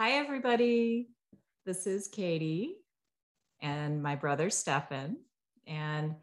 [0.00, 1.08] Hi, everybody.
[1.66, 2.76] This is Katy
[3.60, 5.16] and my brother Stefan.
[5.66, 6.14] And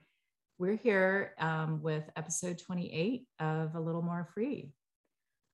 [0.57, 4.71] we're here um, with episode 28 of A Little More Free.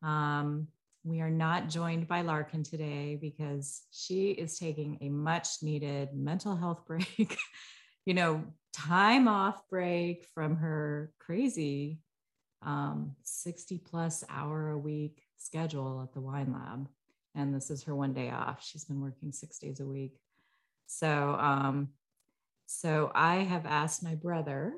[0.04, 0.68] Um,
[1.04, 6.56] we are not joined by Larkin today because she is taking a much needed mental
[6.56, 7.40] health break,
[8.06, 11.98] you know, time off break from her crazy
[12.62, 16.88] um, 60 plus hour a week schedule at the wine lab.
[17.36, 18.64] And this is her one day off.
[18.64, 20.20] She's been working six days a week.
[20.88, 21.90] So, um,
[22.66, 24.74] so I have asked my brother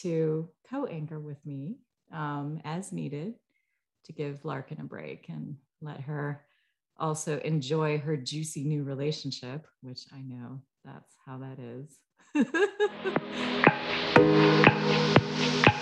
[0.00, 1.76] to co-anchor with me
[2.12, 3.34] um, as needed
[4.04, 6.44] to give Larkin a break and let her
[6.98, 11.98] also enjoy her juicy new relationship, which I know that's how that is.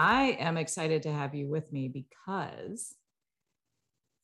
[0.00, 2.94] I am excited to have you with me because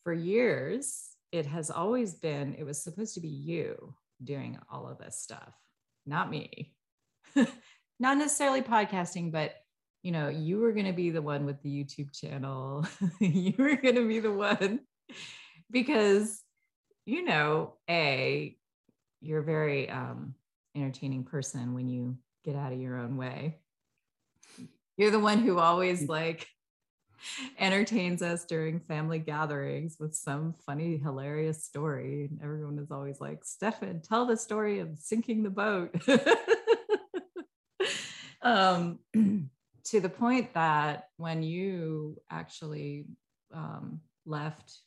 [0.05, 4.99] for years, it has always been, it was supposed to be you doing all of
[4.99, 5.53] this stuff,
[6.07, 6.77] not me.
[7.99, 9.57] not necessarily podcasting, but
[10.05, 12.87] you know, you were going to be the one with the YouTube channel.
[13.19, 14.79] you were going to be the one
[15.73, 16.41] because,
[17.05, 18.57] you know, A,
[19.21, 20.37] you're a very um,
[20.77, 23.59] entertaining person when you get out of your own way.
[24.97, 26.09] You're the one who always mm.
[26.09, 26.47] like
[27.59, 32.29] entertains us during family gatherings with some funny, hilarious story.
[32.31, 35.95] And everyone is always like, Stefan, tell the story of sinking the boat.
[38.43, 38.99] um,
[39.85, 43.07] to the point that when you actually
[43.53, 44.79] um, left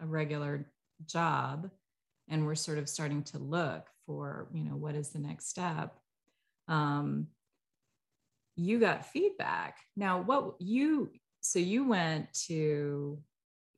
[0.00, 0.70] a regular
[1.06, 1.70] job
[2.28, 5.98] and we're sort of starting to look for, you know, what is the next step,
[6.68, 7.26] um,
[8.56, 9.76] you got feedback.
[9.96, 13.18] Now, what you so you went to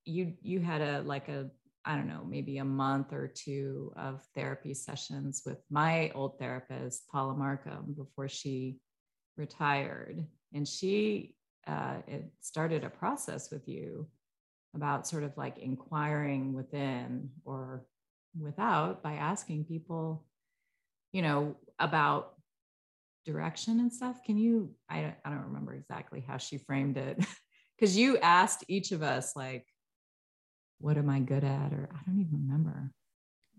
[0.04, 1.50] you you had a like a
[1.84, 7.08] I don't know, maybe a month or two of therapy sessions with my old therapist,
[7.08, 8.76] Paula Markham, before she
[9.38, 10.22] retired.
[10.53, 11.34] And she
[11.66, 11.97] uh,
[12.41, 14.06] started a process with you
[14.74, 17.86] about sort of like inquiring within or
[18.38, 20.26] without by asking people,
[21.12, 22.34] you know, about
[23.33, 24.22] direction and stuff.
[24.25, 27.25] Can you, I, I don't remember exactly how she framed it.
[27.78, 29.66] because you asked each of us like
[30.81, 31.72] what am i good at?
[31.72, 32.93] or i don't even remember.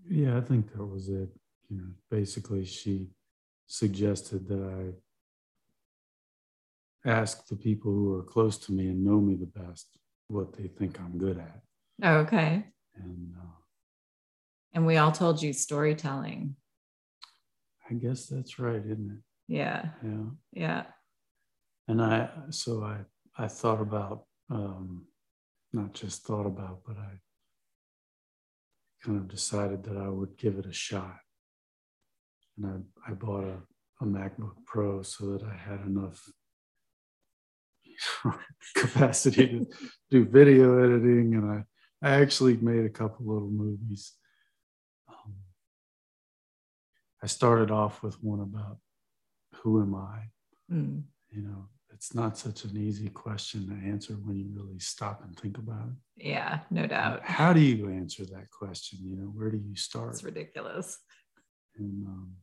[0.10, 1.30] Yeah i think that was it.
[1.70, 3.10] You know basically she
[3.68, 4.94] suggested that
[7.06, 9.98] i ask the people who are close to me and know me the best
[10.28, 11.62] what they think i'm good at.
[12.04, 12.66] Oh, okay.
[12.96, 13.56] And uh,
[14.74, 16.56] and we all told you storytelling.
[17.90, 20.84] I guess that's right isn't it yeah yeah yeah
[21.90, 22.98] and i so i
[23.40, 25.06] I thought about, um,
[25.72, 27.20] not just thought about, but I
[29.02, 31.16] kind of decided that I would give it a shot.
[32.58, 36.22] And I, I bought a, a MacBook Pro so that I had enough
[38.76, 39.68] capacity to
[40.12, 41.36] do video editing.
[41.36, 41.64] And I,
[42.06, 44.16] I actually made a couple little movies.
[45.08, 45.36] Um,
[47.24, 48.80] I started off with one about
[49.64, 50.20] who am I?
[50.74, 51.04] Mm.
[51.32, 55.38] You know, it's not such an easy question to answer when you really stop and
[55.38, 56.28] think about it.
[56.28, 57.22] Yeah, no doubt.
[57.24, 59.00] How do you answer that question?
[59.02, 60.14] You know, where do you start?
[60.14, 60.98] It's ridiculous.
[61.78, 62.34] And um,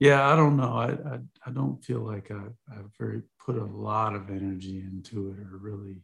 [0.00, 0.74] yeah, I don't know.
[0.74, 5.30] I, I, I don't feel like I, I've very put a lot of energy into
[5.30, 6.02] it or really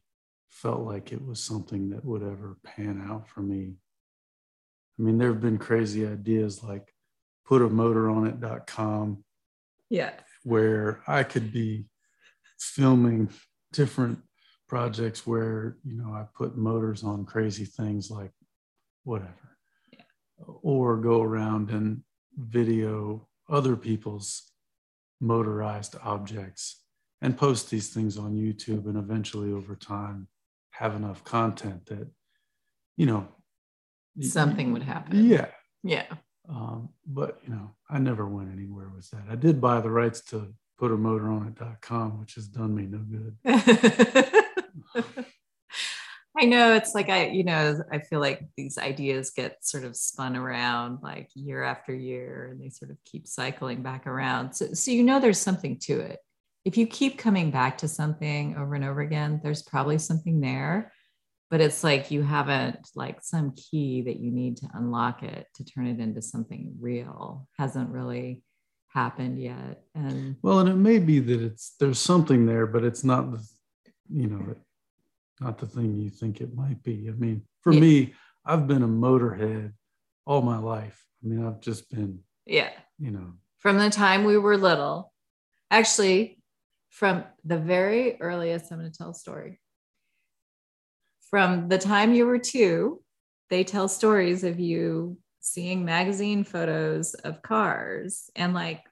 [0.48, 3.74] felt like it was something that would ever pan out for me.
[4.98, 6.92] I mean, there have been crazy ideas like
[7.44, 7.60] put
[9.90, 10.12] Yeah.
[10.42, 11.86] Where I could be
[12.58, 13.30] filming
[13.72, 14.18] different
[14.68, 18.32] projects where you know I put motors on crazy things like
[19.04, 19.58] whatever,
[19.92, 20.04] yeah.
[20.62, 22.02] or go around and
[22.36, 24.50] video other people's
[25.20, 26.82] motorized objects
[27.22, 30.28] and post these things on YouTube and eventually over time
[30.70, 32.08] have enough content that
[32.96, 33.28] you know
[34.20, 35.28] something would happen.
[35.28, 35.46] Yeah.
[35.82, 36.06] Yeah.
[36.48, 39.24] Um, but you know, I never went anywhere with that.
[39.30, 42.86] I did buy the rights to put a motor on it.com, which has done me
[42.86, 43.36] no good.
[46.36, 49.96] I know it's like I, you know, I feel like these ideas get sort of
[49.96, 54.52] spun around like year after year and they sort of keep cycling back around.
[54.52, 56.18] So, so you know there's something to it.
[56.64, 60.92] If you keep coming back to something over and over again, there's probably something there.
[61.50, 65.64] But it's like you haven't like some key that you need to unlock it to
[65.64, 68.42] turn it into something real hasn't really
[68.88, 69.82] happened yet.
[69.94, 73.46] And well, and it may be that it's there's something there, but it's not the
[74.10, 74.54] you know
[75.40, 77.08] not the thing you think it might be.
[77.08, 77.80] I mean, for Yeah.
[77.80, 78.14] me,
[78.44, 79.72] I've been a motorhead
[80.26, 81.04] all my life.
[81.22, 85.12] I mean, I've just been, yeah, you know, from the time we were little,
[85.70, 86.38] actually,
[86.90, 89.60] from the very earliest, I'm going to tell a story.
[91.34, 93.02] From the time you were two,
[93.50, 98.84] they tell stories of you seeing magazine photos of cars and like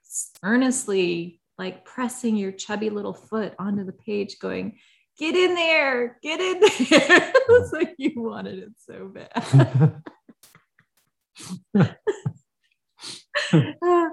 [0.43, 4.77] earnestly like pressing your chubby little foot onto the page going
[5.17, 7.31] get in there get in there.
[7.49, 10.01] It's like you wanted it so bad.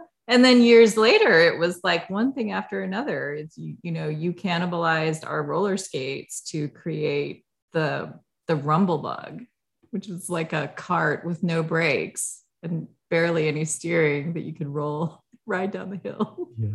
[0.29, 3.35] And then years later it was like one thing after another.
[3.35, 8.13] It's you, you know you cannibalized our roller skates to create the
[8.49, 9.43] the rumble bug
[9.91, 14.73] which is like a cart with no brakes and barely any steering that you can
[14.73, 16.69] roll ride down the hill yeah.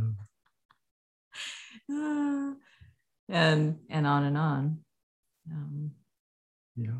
[3.30, 4.80] and and on and on
[5.52, 5.92] um,
[6.76, 7.00] Yeah.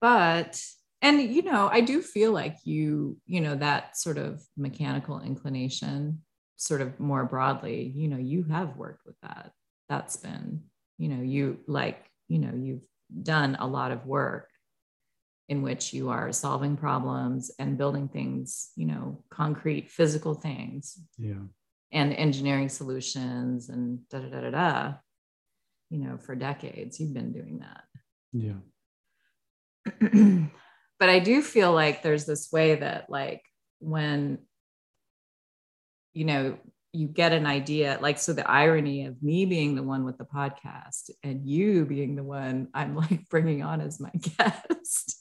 [0.00, 0.60] but
[1.02, 6.22] and you know i do feel like you you know that sort of mechanical inclination
[6.56, 9.52] sort of more broadly you know you have worked with that
[9.88, 10.62] that's been
[10.98, 12.82] you know you like you know you've
[13.22, 14.48] done a lot of work
[15.48, 21.42] in which you are solving problems and building things you know concrete physical things Yeah.
[21.92, 24.94] and engineering solutions and da da da da da
[25.90, 27.84] you know for decades you've been doing that
[28.32, 28.60] Yeah.
[30.98, 33.42] but I do feel like there's this way that like
[33.80, 34.38] when
[36.14, 36.56] you know
[36.94, 40.24] you get an idea like so the irony of me being the one with the
[40.24, 45.20] podcast and you being the one I'm like bringing on as my guest.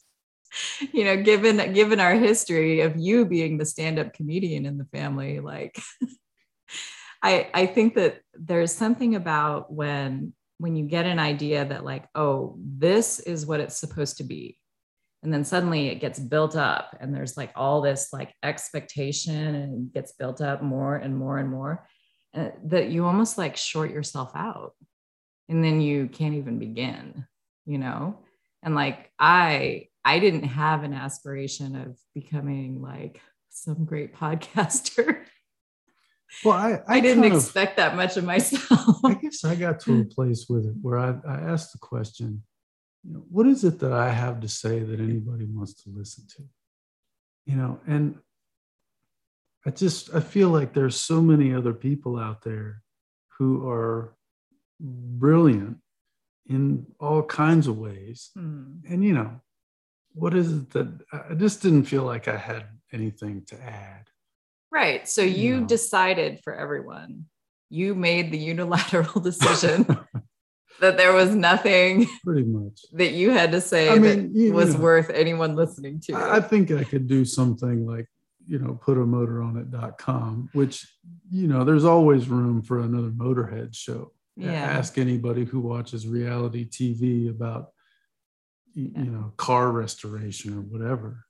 [0.93, 5.39] You know given given our history of you being the stand-up comedian in the family
[5.39, 5.81] like
[7.23, 12.05] I I think that there's something about when when you get an idea that like
[12.13, 14.59] oh this is what it's supposed to be
[15.23, 19.87] and then suddenly it gets built up and there's like all this like expectation and
[19.87, 21.87] it gets built up more and more and more
[22.35, 24.73] uh, that you almost like short yourself out.
[25.49, 27.25] And then you can't even begin
[27.65, 28.19] you know?
[28.61, 35.23] And like i i didn't have an aspiration of becoming like some great podcaster.
[36.43, 38.97] Well, I, i, didn't kind of- expect that much of myself.
[39.05, 42.41] I guess I got to a place with it where I, I asked the question,
[43.03, 46.25] you know, what is it that I have to say that anybody wants to listen
[46.37, 46.43] to?
[47.45, 48.17] You know, and
[49.65, 52.81] I just I feel like there's so many other people out there
[53.37, 54.15] who are
[54.79, 55.77] brilliant
[56.47, 58.31] in all kinds of ways.
[58.35, 58.75] Hmm.
[58.89, 59.41] And you know,
[60.13, 64.07] what is it that I just didn't feel like I had anything to add.
[64.71, 65.07] Right.
[65.07, 65.67] So you No.
[65.67, 67.25] decided for everyone.
[67.69, 69.85] You made the unilateral decision
[70.81, 72.81] that there was nothing Pretty much.
[72.93, 74.81] that you had to say I mean, that you was know.
[74.81, 76.15] worth anyone listening to.
[76.15, 78.07] I think I could do something like,
[78.47, 80.85] you know, put a motor on it.com, which,
[81.31, 84.11] you know, there's always room for another Motorhead show.
[84.35, 84.51] yeah.
[84.51, 87.69] Ask anybody who watches reality TV about,
[88.73, 89.03] Yeah.
[89.03, 91.25] you know, car restoration or whatever.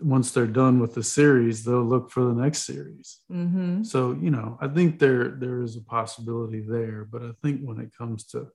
[0.00, 3.20] Once they're done with the series, they'll look for the next series.
[3.28, 7.62] hmm So, you know, I think there there is a possibility there, but I think
[7.62, 8.48] when it comes to,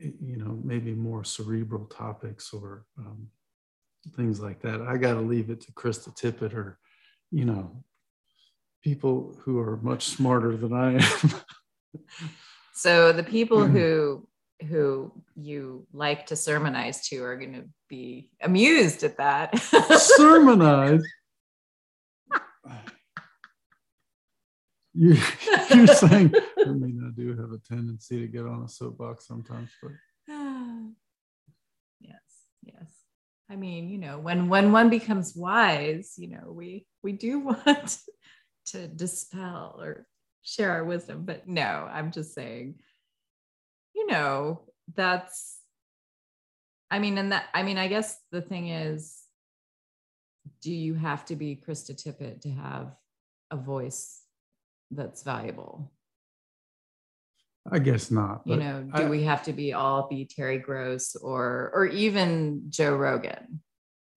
[0.00, 3.28] you know, maybe more cerebral topics or um,
[4.16, 6.78] things like that, I got to leave it to Krista Tippett or,
[7.30, 7.84] you know,
[8.82, 11.30] people who are much smarter than I am.
[12.72, 13.76] So the people Mm-hmm.
[13.76, 14.26] who
[14.68, 19.58] who you like to sermonize to are going to be amused at that.
[20.18, 21.02] Sermonize.
[24.92, 25.16] You,
[25.74, 29.70] you're saying I mean I do have a tendency to get on a soapbox sometimes,
[29.82, 29.92] but
[32.00, 32.20] yes,
[32.62, 32.90] yes.
[33.48, 37.98] I mean, you know, when when one becomes wise, you know, we we do want
[38.66, 40.06] to dispel or
[40.42, 42.76] share our wisdom, but no, I'm just saying,
[43.94, 44.62] you know,
[44.94, 45.58] that's
[46.90, 49.20] I mean, and that I mean, I guess the thing is,
[50.62, 52.94] do you have to be Krista Tippett to have
[53.50, 54.22] a voice
[54.90, 55.90] that's valuable?
[57.70, 58.42] I guess not.
[58.46, 62.64] you know do I- we have to be all be terry gross or or even
[62.70, 63.60] joe rogan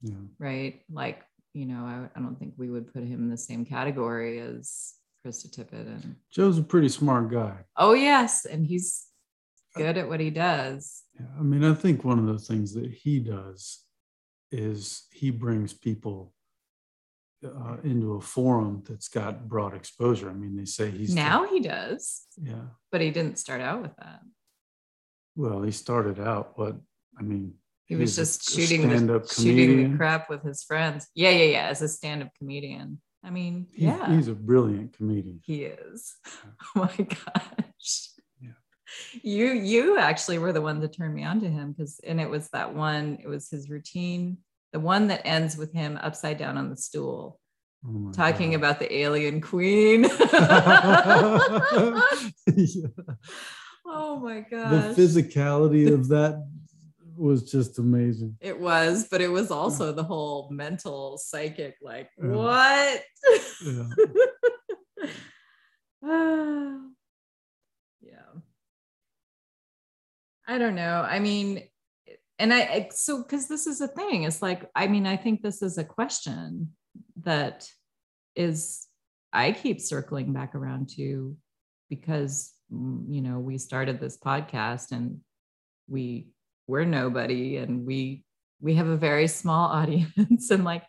[0.02, 0.16] yeah.
[0.40, 1.22] right like
[1.54, 4.94] you know I, I don't think we would put him in the same category as
[5.26, 7.58] krista tippett and Joe's a pretty smart guy.
[7.78, 9.06] oh yes and he's
[9.76, 12.74] uh, good at what he does Yeah, I mean, I think one of the things
[12.76, 13.84] that he does
[14.52, 16.34] is he brings people
[17.46, 20.30] uh, into a forum that's got broad exposure.
[20.30, 22.26] I mean, they say he's now the, he does.
[22.42, 24.22] Yeah, but he didn't start out with that.
[25.36, 26.76] Well, he started out what
[27.18, 27.56] I mean.
[27.86, 31.08] He was just shooting the, shooting the crap with his friends.
[31.16, 31.68] Yeah, yeah, yeah.
[31.68, 33.02] As a stand-up comedian.
[33.24, 35.42] I mean, he, yeah, he's a brilliant comedian.
[35.46, 36.16] He is.
[36.76, 38.10] Oh my gosh.
[38.42, 38.50] Yeah.
[39.22, 42.30] You you actually were the one that turned me on to him because and it
[42.30, 43.20] was that one.
[43.22, 44.38] It was his routine
[44.74, 47.40] the one that ends with him upside down on the stool
[47.88, 48.58] oh talking God.
[48.58, 50.10] about the alien queen yeah.
[53.86, 56.44] oh my god the physicality of that
[57.16, 62.28] was just amazing it was but it was also the whole mental psychic like yeah.
[62.28, 63.04] what
[63.64, 63.84] yeah.
[68.02, 68.34] yeah
[70.48, 71.62] i don't know i mean
[72.44, 75.62] and I, so because this is a thing, it's like, I mean, I think this
[75.62, 76.74] is a question
[77.22, 77.70] that
[78.36, 78.86] is,
[79.32, 81.38] I keep circling back around to
[81.90, 85.22] because, mm, you know, we started this podcast and
[85.88, 86.28] we,
[86.68, 88.26] we're nobody and we,
[88.60, 90.84] we have a very small audience and like,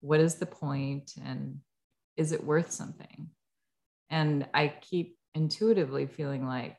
[0.00, 1.60] what is the point and
[2.18, 3.30] is it worth something?
[4.10, 6.76] And I keep intuitively feeling like,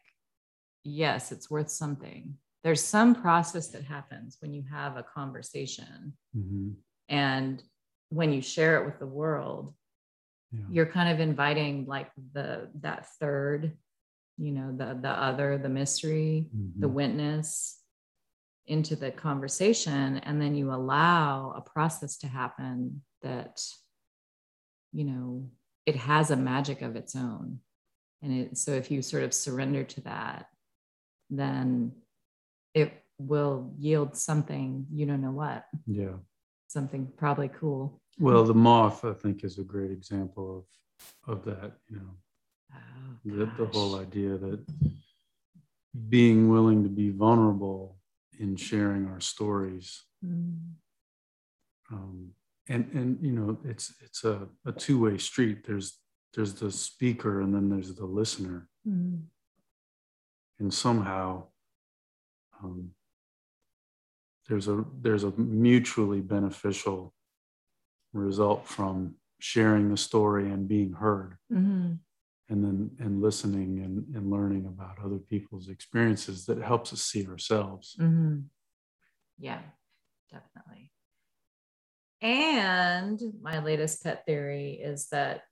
[0.84, 6.72] yes, it's worth something there's some process that happens when you have a conversation mm-hmm.
[7.08, 7.64] and
[8.10, 9.74] when you share it with the world
[10.52, 10.66] yeah.
[10.70, 13.78] you're kind of inviting like the that third
[14.38, 16.80] you know the the other the mystery mm-hmm.
[16.82, 17.78] the witness
[18.68, 23.62] into the conversation and then you allow a process to happen that
[24.92, 25.50] you know
[25.86, 27.60] it has a magic of its own
[28.22, 30.48] and it so if you sort of surrender to that
[31.30, 31.92] then
[33.20, 35.66] will yield something you don't know what.
[35.86, 36.18] Yeah.
[36.68, 38.02] Something probably cool.
[38.20, 40.66] Well the moth i think is a great example
[41.28, 42.14] of of that you know.
[42.74, 42.78] Oh,
[43.26, 44.60] the, the whole idea that
[46.10, 47.98] being willing to be vulnerable
[48.40, 50.58] in sharing our stories mm.
[51.92, 52.30] um,
[52.70, 55.66] and and you know it's it's a, a two-way street.
[55.66, 55.98] There's
[56.36, 58.68] there's the speaker and then there's the listener.
[58.88, 59.24] Mm.
[60.60, 61.44] and somehow
[62.64, 62.92] um,
[64.50, 67.14] there's a there's a mutually beneficial
[68.12, 71.94] result from sharing the story and being heard mm-hmm.
[72.50, 77.26] and then and listening and, and learning about other people's experiences that helps us see
[77.28, 78.40] ourselves mm-hmm.
[79.38, 79.62] yeah
[80.32, 80.92] definitely
[82.22, 85.44] and my latest pet theory is that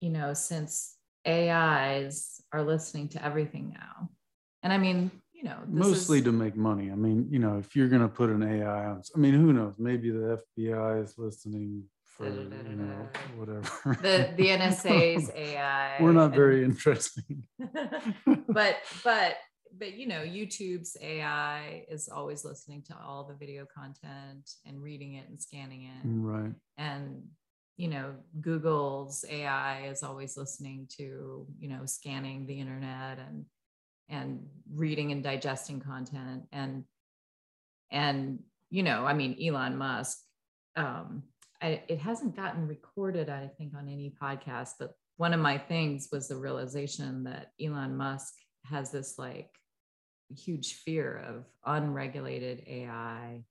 [0.00, 4.10] you know since ais are listening to everything now
[4.62, 6.24] and i mean you know mostly is...
[6.24, 6.90] to make money.
[6.90, 9.52] I mean you know if you're going to put an ai on i mean who
[9.52, 9.74] knows?
[9.78, 13.96] Maybe the fbi is listening for you know whatever.
[14.02, 17.44] The the nsa's ai we're not very interesting.
[18.48, 19.36] But but
[19.78, 25.14] but you know youtube's ai is always listening to all the video content and reading
[25.14, 26.06] it and scanning it.
[26.06, 26.54] Mm, right.
[26.76, 27.22] And
[27.76, 33.44] you know google's ai is always listening to you know scanning the internet and
[34.08, 36.84] and reading and digesting content and
[37.90, 38.38] and
[38.70, 40.18] you know i mean elon musk
[40.76, 41.22] um
[41.60, 46.08] I, it hasn't gotten recorded i think on any podcast but one of my things
[46.12, 48.34] was the realization that elon musk
[48.64, 49.50] has this like
[50.36, 53.44] huge fear of unregulated ai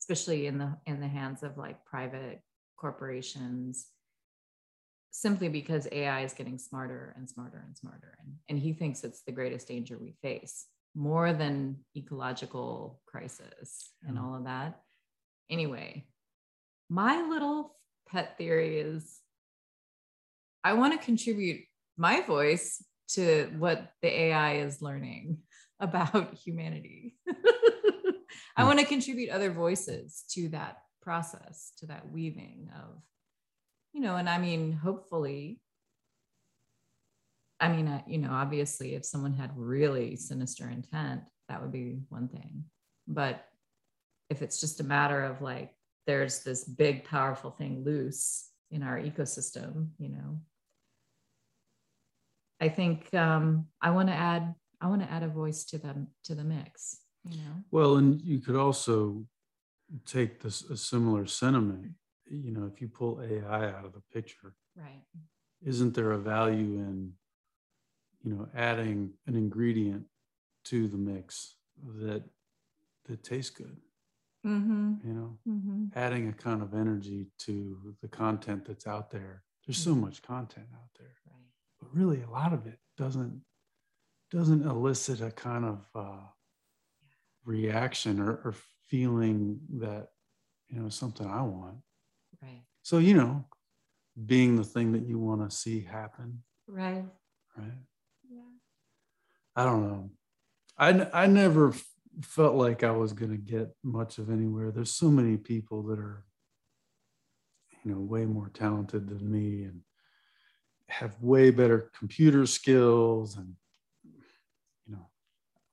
[0.00, 2.40] especially in the in the hands of like private
[2.76, 3.88] corporations
[5.10, 8.18] simply because AI is getting smarter and smarter and smarter.
[8.20, 14.16] And, and he thinks it's the greatest danger we face, more than ecological crisis and
[14.16, 14.22] mm.
[14.22, 14.80] all of that.
[15.50, 16.06] Anyway,
[16.88, 17.76] my little
[18.08, 19.20] pet theory is
[20.64, 21.60] I want to contribute
[21.96, 25.38] my voice to what the AI is learning
[25.80, 27.16] about humanity.
[28.56, 28.66] I hmm.
[28.66, 33.00] want to contribute other voices to that process, to that weaving of
[33.92, 35.60] you know, and I mean, hopefully,
[37.60, 42.28] I mean, you know, obviously, if someone had really sinister intent, that would be one
[42.28, 42.64] thing.
[43.06, 43.44] But
[44.30, 45.74] if it's just a matter of like,
[46.06, 50.40] there's this big, powerful thing loose in our ecosystem, you know,
[52.60, 56.08] I think um, I want to add, I want to add a voice to them
[56.24, 56.98] to the mix.
[57.24, 57.64] You know.
[57.70, 59.24] Well, and you could also
[60.06, 61.92] take this a similar sentiment
[62.30, 65.02] you know, if you pull AI out of the picture, right?
[65.62, 67.12] Isn't there a value in,
[68.22, 70.04] you know, adding an ingredient
[70.66, 71.56] to the mix
[72.00, 72.22] that
[73.06, 73.78] that tastes good?
[74.46, 74.94] mm-hmm.
[75.04, 75.84] you know mm-hmm.
[75.94, 80.02] adding a kind of energy to the content that's out there there's so mm-hmm.
[80.02, 81.50] much content out there right.
[81.80, 83.40] but really a lot of it doesn't
[84.30, 86.26] doesn't elicit a kind of uh,
[87.44, 88.54] reaction or, or
[88.88, 90.08] feeling that
[90.68, 91.76] you know something i want
[92.42, 92.62] right.
[92.82, 93.44] So you know
[94.26, 96.42] being the thing that you want to see happen.
[96.66, 97.04] Right.
[97.56, 97.72] Right?
[98.28, 98.40] Yeah.
[99.56, 100.10] I don't know.
[100.76, 101.74] I i never
[102.22, 104.70] felt like i was going to get much of anywhere.
[104.70, 106.24] There's so many people that are
[107.84, 109.80] you know way more talented than me and
[110.88, 113.54] have way better computer skills and
[114.86, 115.06] you know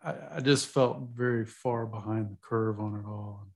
[0.03, 3.47] I, I just felt very far behind the curve on it all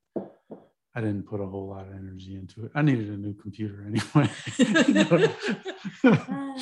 [0.96, 2.72] I didn't put a whole lot of energy into it.
[2.74, 4.30] I needed a new computer anyway.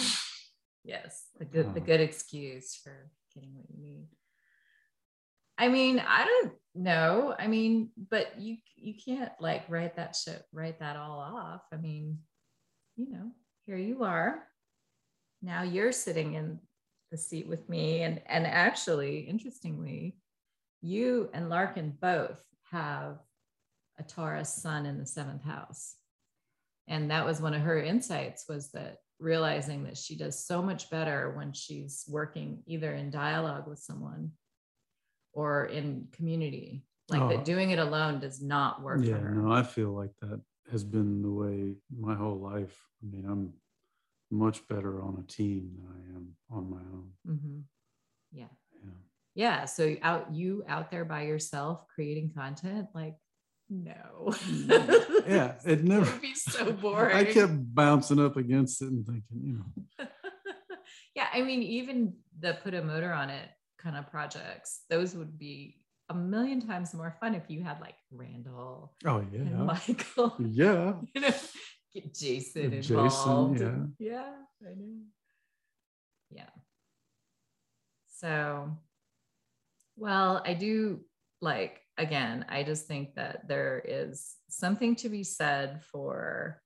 [0.84, 1.86] yes, the good the uh.
[1.86, 4.08] good excuse for getting what you need.
[5.58, 7.34] I mean, I don't know.
[7.40, 11.62] I mean, but you you can't like write that shit, write that all off.
[11.74, 12.20] I mean,
[12.96, 13.32] you know,
[13.66, 14.44] here you are.
[15.42, 16.60] Now you're sitting in
[17.12, 20.18] the seat with me, and and actually, interestingly,
[20.82, 23.18] you and Larkin both have
[24.00, 25.96] a Taurus sun in the seventh house.
[26.88, 30.90] And that was one of her insights was that realizing that she does so much
[30.90, 34.32] better when she's working either in dialogue with someone
[35.34, 36.84] or in community.
[37.10, 40.42] Like oh, that doing it alone does not work yeah, No, I feel like that
[40.72, 42.78] has been the way my whole life.
[43.02, 43.54] I mean, I'm
[44.30, 47.12] much better on a team than I am on my own.
[47.28, 47.60] Mm-hmm.
[48.34, 48.46] Yeah.
[48.84, 48.92] Yeah.
[49.36, 49.66] Yeah.
[49.66, 53.16] So out you out there by yourself creating content, like
[53.70, 54.34] no.
[55.28, 57.16] yeah, it never would be so boring.
[57.16, 60.08] I kept bouncing up against it and thinking, you know.
[61.16, 65.38] yeah, I mean, even the put a motor on it kind of projects, those would
[65.38, 68.94] be a million times more fun if you had like Randall.
[69.06, 69.44] Oh yeah.
[69.44, 70.36] Michael.
[70.40, 70.94] Yeah.
[71.14, 71.34] you know,
[71.94, 73.58] get Jason involved.
[73.58, 74.12] Jason, yeah.
[74.12, 74.32] yeah,
[74.66, 75.00] I know.
[76.30, 76.50] Yeah.
[78.08, 78.72] So,
[79.98, 81.02] well, I do
[81.42, 86.62] like again, I just think that there is something to be said for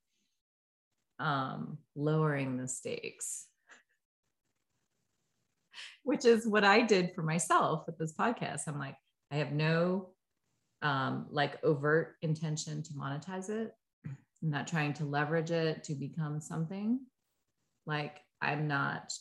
[1.20, 3.48] um, lowering the stakes,
[6.04, 8.62] which is what I did for myself with this podcast.
[8.67, 8.96] I'm like,
[9.32, 10.10] I have no
[10.82, 13.72] um, like overt intention to monetize it.
[14.06, 17.00] I'm not trying to leverage it to become something.
[17.86, 19.13] Like, I'm not,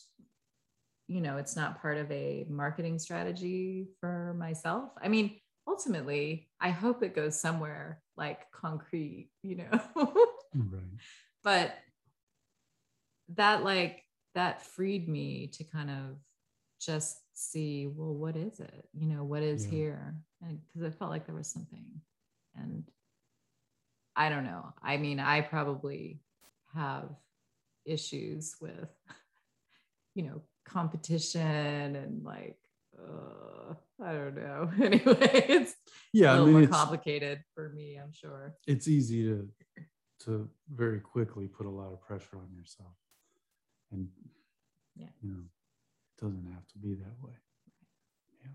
[1.07, 4.89] you know, it's not part of a marketing strategy for myself.
[5.01, 5.39] I mean,
[5.71, 9.81] ultimately, I hope it goes somewhere like concrete, you know.
[10.53, 10.83] right.
[11.43, 11.75] But
[13.35, 14.03] that like
[14.35, 16.17] that freed me to kind of
[16.79, 18.89] just see, well, what is it?
[18.93, 19.71] You know, what is yeah.
[19.71, 20.15] here?
[20.41, 21.85] And because I felt like there was something.
[22.55, 22.83] And
[24.15, 24.73] I don't know.
[24.83, 26.19] I mean, I probably
[26.75, 27.09] have
[27.85, 28.89] issues with,
[30.15, 32.57] you know, competition and like
[32.99, 34.71] uh, I don't know.
[34.83, 35.75] Anyway, it's
[36.13, 38.55] yeah, a little I mean, more complicated for me, I'm sure.
[38.67, 39.47] It's easy to
[40.25, 42.93] to very quickly put a lot of pressure on yourself.
[43.91, 44.07] And
[44.95, 47.33] yeah, you know, it doesn't have to be that way.
[48.43, 48.51] Yeah.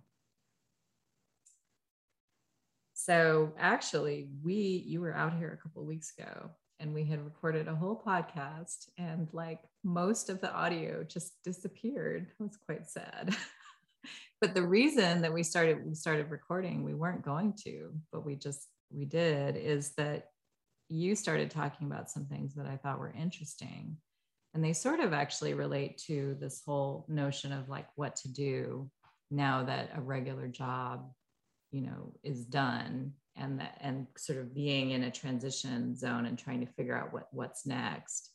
[2.94, 7.24] So actually, we you were out here a couple of weeks ago and we had
[7.24, 12.26] recorded a whole podcast and like most of the audio just disappeared.
[12.38, 13.34] It was quite sad.
[14.40, 18.36] but the reason that we started we started recording we weren't going to but we
[18.36, 20.28] just we did is that
[20.88, 23.96] you started talking about some things that i thought were interesting.
[24.54, 28.90] And they sort of actually relate to this whole notion of like what to do
[29.30, 31.10] now that a regular job
[31.72, 36.38] you know is done and that and sort of being in a transition zone and
[36.38, 38.30] trying to figure out what what's next.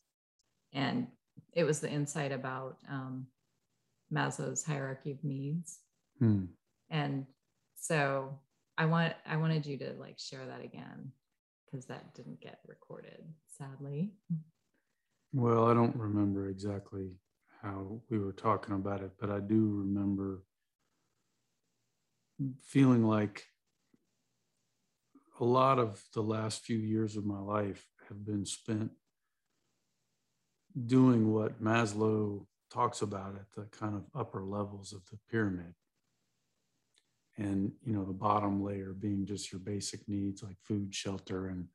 [0.74, 1.08] And
[1.54, 3.26] it was the insight about um,
[4.14, 5.80] maslow's hierarchy of needs
[6.22, 6.46] Hmm.
[6.92, 7.26] And
[7.76, 8.38] so
[8.78, 11.12] I want I wanted you to like share that again
[11.66, 13.24] because that didn't get recorded,
[13.58, 14.14] sadly.
[15.34, 17.18] Well, I don't remember exactly
[17.62, 20.44] how we were talking about it, but I do remember
[22.62, 23.46] feeling like
[25.40, 28.92] a lot of the last few years of my life have been spent
[30.86, 35.74] doing what Maslow talks about at the kind of upper levels of the pyramid
[37.38, 41.65] and you know the bottom layer being just your basic needs like food shelter and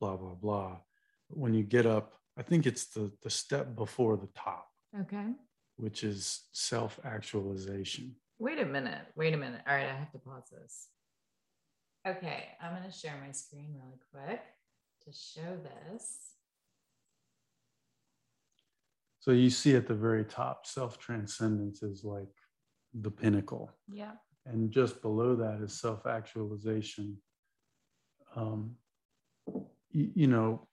[0.00, 0.76] blah blah blah.
[1.28, 4.68] But when you get up i think it's the the step before the top.
[5.00, 5.32] Okay.
[5.76, 9.02] Which is self actualization wait a minute.
[9.14, 9.60] Wait a minute.
[9.68, 10.88] All right i have to pause this.
[12.08, 14.40] Okay, I'm going to share my screen really quick
[15.04, 16.16] to show this.
[19.18, 22.32] So you see at the very top, self transcendence is like
[22.94, 23.70] the pinnacle.
[23.92, 24.12] Yeah.
[24.50, 27.16] And just below that is self actualization.
[28.36, 28.76] Um,
[29.92, 30.68] you, you know,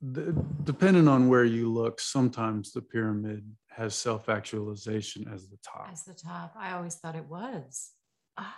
[0.00, 0.34] the,
[0.64, 5.88] depending on where you look, sometimes the pyramid has self actualization as the top.
[5.92, 6.54] As the top.
[6.58, 7.90] I always thought it was.
[8.36, 8.56] Ah.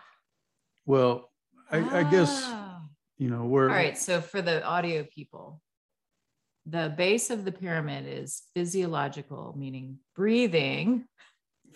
[0.86, 1.30] Well,
[1.70, 2.82] I, I guess, Ah.
[3.18, 3.68] you know, we're.
[3.68, 3.96] All right.
[3.98, 5.60] So for the audio people,
[6.66, 11.06] the base of the pyramid is physiological, meaning breathing,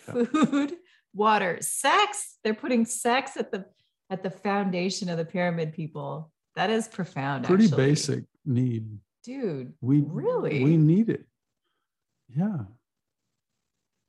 [0.07, 0.23] Yeah.
[0.25, 0.73] food,
[1.13, 2.37] water, sex.
[2.43, 3.65] They're putting sex at the
[4.09, 6.31] at the foundation of the pyramid, people.
[6.55, 7.45] That is profound.
[7.45, 7.85] Pretty actually.
[7.85, 8.99] basic need.
[9.23, 9.73] Dude.
[9.81, 10.63] We Really?
[10.63, 11.25] we need it.
[12.27, 12.57] Yeah.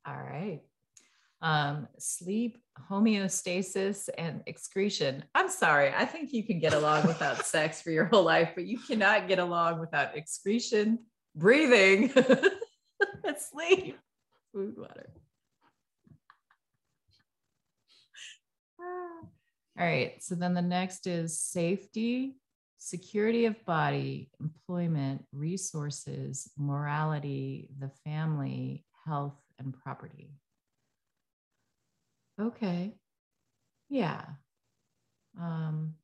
[0.06, 0.62] All right.
[1.42, 2.58] Um, sleep,
[2.90, 5.24] homeostasis, and excretion.
[5.34, 5.92] I'm sorry.
[5.94, 9.28] I think you can get along without sex for your whole life, but you cannot
[9.28, 10.98] get along without excretion,
[11.34, 12.12] breathing,
[13.24, 13.98] and sleep,
[14.52, 15.10] food, water.
[19.78, 20.22] All right.
[20.22, 22.36] So then the next is safety,
[22.78, 30.34] security of body, employment, resources, morality, the family, health, and property.
[32.40, 32.94] Okay.
[33.88, 34.24] Yeah.
[35.40, 35.94] Um,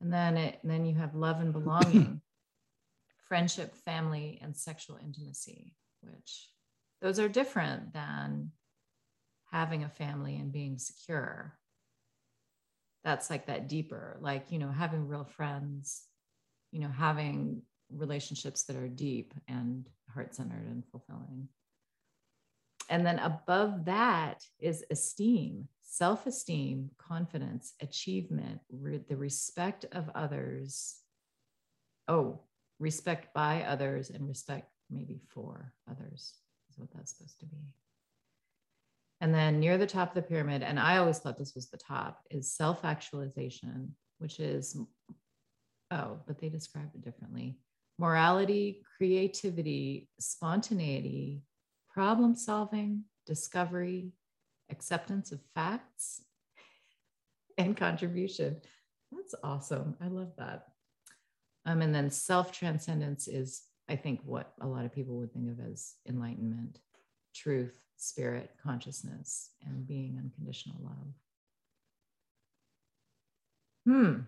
[0.00, 2.20] and then it, and then you have love and belonging,
[3.28, 6.48] friendship, family, and sexual intimacy, which
[7.00, 8.52] those are different than
[9.50, 11.58] having a family and being secure.
[13.04, 16.02] That's like that deeper, like, you know, having real friends,
[16.72, 21.48] you know, having relationships that are deep and heart centered and fulfilling.
[22.90, 30.96] And then above that is esteem, self esteem, confidence, achievement, re- the respect of others.
[32.08, 32.40] Oh,
[32.78, 36.34] respect by others and respect maybe for others
[36.70, 37.74] is what that's supposed to be.
[39.20, 41.76] And then near the top of the pyramid, and I always thought this was the
[41.76, 44.76] top, is self actualization, which is,
[45.90, 47.58] oh, but they describe it differently
[47.98, 51.42] morality, creativity, spontaneity,
[51.92, 54.12] problem solving, discovery,
[54.70, 56.22] acceptance of facts,
[57.56, 58.56] and contribution.
[59.10, 59.96] That's awesome.
[60.00, 60.66] I love that.
[61.66, 65.50] Um, and then self transcendence is, I think, what a lot of people would think
[65.50, 66.78] of as enlightenment,
[67.34, 71.14] truth, spirit, consciousness, and being unconditional love.
[73.86, 74.20] Hmm.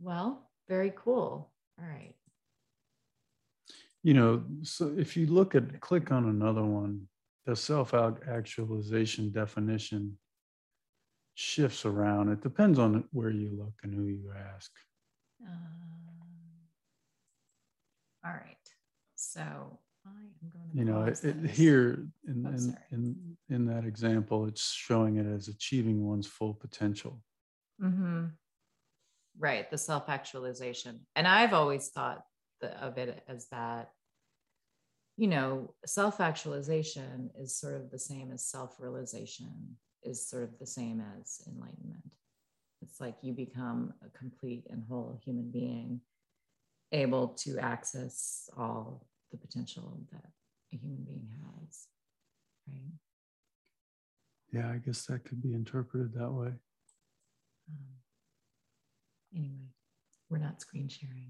[0.00, 1.52] Well, very cool.
[1.78, 2.14] All right.
[4.02, 7.06] You know, so if you look at, click on another one,
[7.44, 10.16] the self actualization definition
[11.34, 12.30] shifts around.
[12.30, 14.70] It depends on where you look and who you ask.
[15.46, 16.10] Um,
[18.24, 18.56] all right.
[19.16, 20.78] So I am going to.
[20.78, 25.26] You know, it, it, here in, Oh, in, in, in that example, it's showing it
[25.26, 27.22] as achieving one's full potential.
[27.80, 28.26] hmm
[29.38, 31.00] Right, the self actualization.
[31.16, 32.24] And I've always thought
[32.60, 33.90] the, of it as that,
[35.16, 40.58] you know, self actualization is sort of the same as self realization, is sort of
[40.58, 42.16] the same as enlightenment.
[42.82, 46.00] It's like you become a complete and whole human being,
[46.92, 50.30] able to access all the potential that
[50.72, 51.86] a human being has.
[52.68, 52.92] Right.
[54.52, 56.52] Yeah, I guess that could be interpreted that way.
[57.68, 57.86] Um,
[59.34, 59.68] anyway,
[60.28, 61.26] we're not screen sharing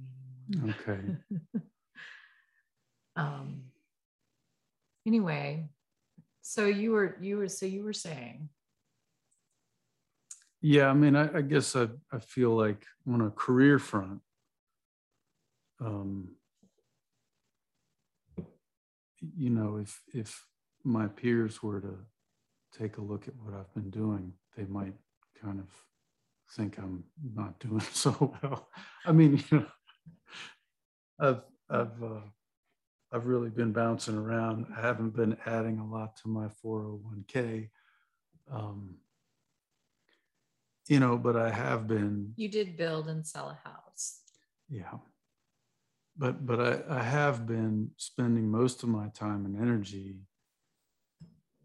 [0.48, 0.74] anymore.
[0.80, 1.00] Okay.
[3.16, 3.62] um
[5.06, 5.68] anyway
[6.42, 8.48] so you were you were so you were saying
[10.62, 14.20] Yeah, I mean, I, I guess I, I feel like on a career front,
[15.80, 16.36] um,
[19.36, 20.46] you know, if if
[20.84, 21.98] my peers were to
[22.76, 24.94] take a look at what I've been doing, they might
[25.40, 25.68] kind of
[26.52, 27.04] think I'm
[27.34, 28.68] not doing so well.
[29.04, 29.66] I mean, you know,
[31.18, 32.20] I've I've uh,
[33.12, 34.66] I've really been bouncing around.
[34.76, 37.70] I haven't been adding a lot to my 401k.
[38.50, 38.96] Um,
[40.88, 44.20] you know, but I have been, you did build and sell a house
[44.70, 44.92] yeah.
[46.20, 50.18] But but I, I have been spending most of my time and energy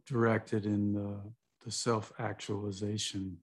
[0.08, 1.20] directed in the
[1.66, 3.38] the self-actualization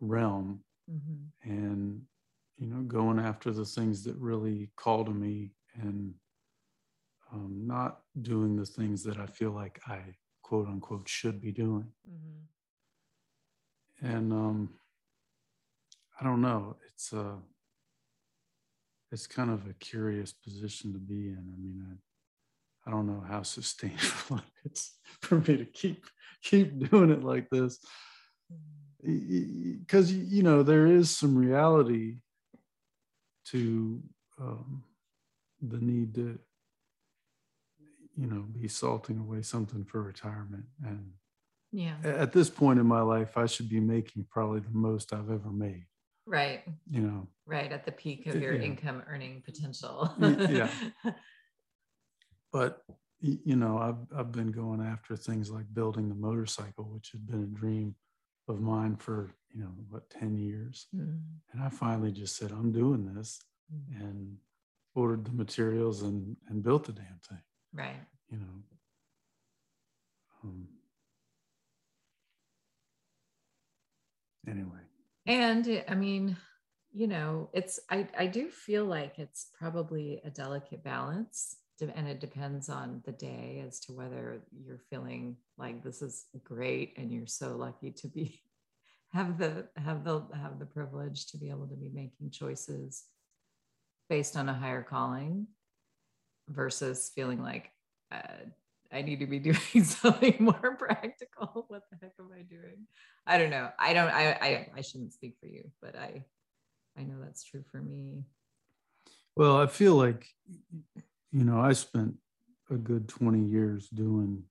[0.00, 1.32] realm Mhm.
[1.42, 2.02] and
[2.58, 5.36] you know going after the things that really call to me
[5.74, 6.14] and
[7.32, 10.00] um, not doing the things that I feel like I
[10.42, 11.92] quote unquote should be doing.
[12.08, 12.46] Mhm.
[14.00, 14.78] And um,
[16.20, 16.76] I don't know.
[16.88, 17.38] It's uh,
[19.12, 21.38] it's kind of a curious position to be in.
[21.38, 26.04] I mean, I, I don't know how sustainable it's for me to keep
[26.42, 27.78] keep doing it like this.
[29.02, 32.18] Because you know there is some reality
[33.46, 34.02] to
[34.40, 34.82] um,
[35.62, 36.38] the need to
[38.16, 40.64] you know be salting away something for retirement.
[40.84, 41.12] And
[41.72, 41.96] yeah.
[42.04, 45.50] at this point in my life i should be making probably the most i've ever
[45.50, 45.84] made
[46.26, 46.62] right.
[46.90, 47.28] You know.
[47.46, 48.62] Right at the peak of your yeah.
[48.62, 50.12] income earning potential.
[50.20, 50.70] Yeah.
[52.52, 52.82] But
[53.20, 57.42] you know I've, I've been going after things like building the motorcycle which had been
[57.42, 57.94] a dream
[58.48, 60.86] of mine for you know what 10 years.
[60.94, 61.20] Mm.
[61.52, 63.42] and i finally just said i'm doing this
[63.74, 64.00] mm.
[64.00, 64.36] and
[64.94, 67.42] ordered the materials and and built the damn thing.
[67.74, 68.00] Right.
[68.30, 68.62] You know.
[70.44, 70.68] Um,
[74.48, 74.85] anyway
[75.26, 76.36] and i mean
[76.92, 82.20] you know it's i i do feel like it's probably a delicate balance and it
[82.20, 87.26] depends on the day as to whether you're feeling like this is great and you're
[87.26, 88.40] so lucky to be
[89.12, 93.04] have the have the have the privilege to be able to be making choices
[94.08, 95.46] based on a higher calling
[96.48, 97.70] versus feeling like
[98.12, 98.44] uh,
[98.92, 101.66] I need to be doing something more practical.
[101.68, 102.86] What the heck am I doing?
[103.26, 103.70] I don't know.
[103.78, 104.08] I don't.
[104.08, 106.24] I I, I shouldn't speak for you, but I
[106.98, 108.24] I know that's true for me.
[109.36, 110.26] Well, I feel like
[111.32, 112.14] you know, I spent
[112.70, 114.42] a good 20 years doing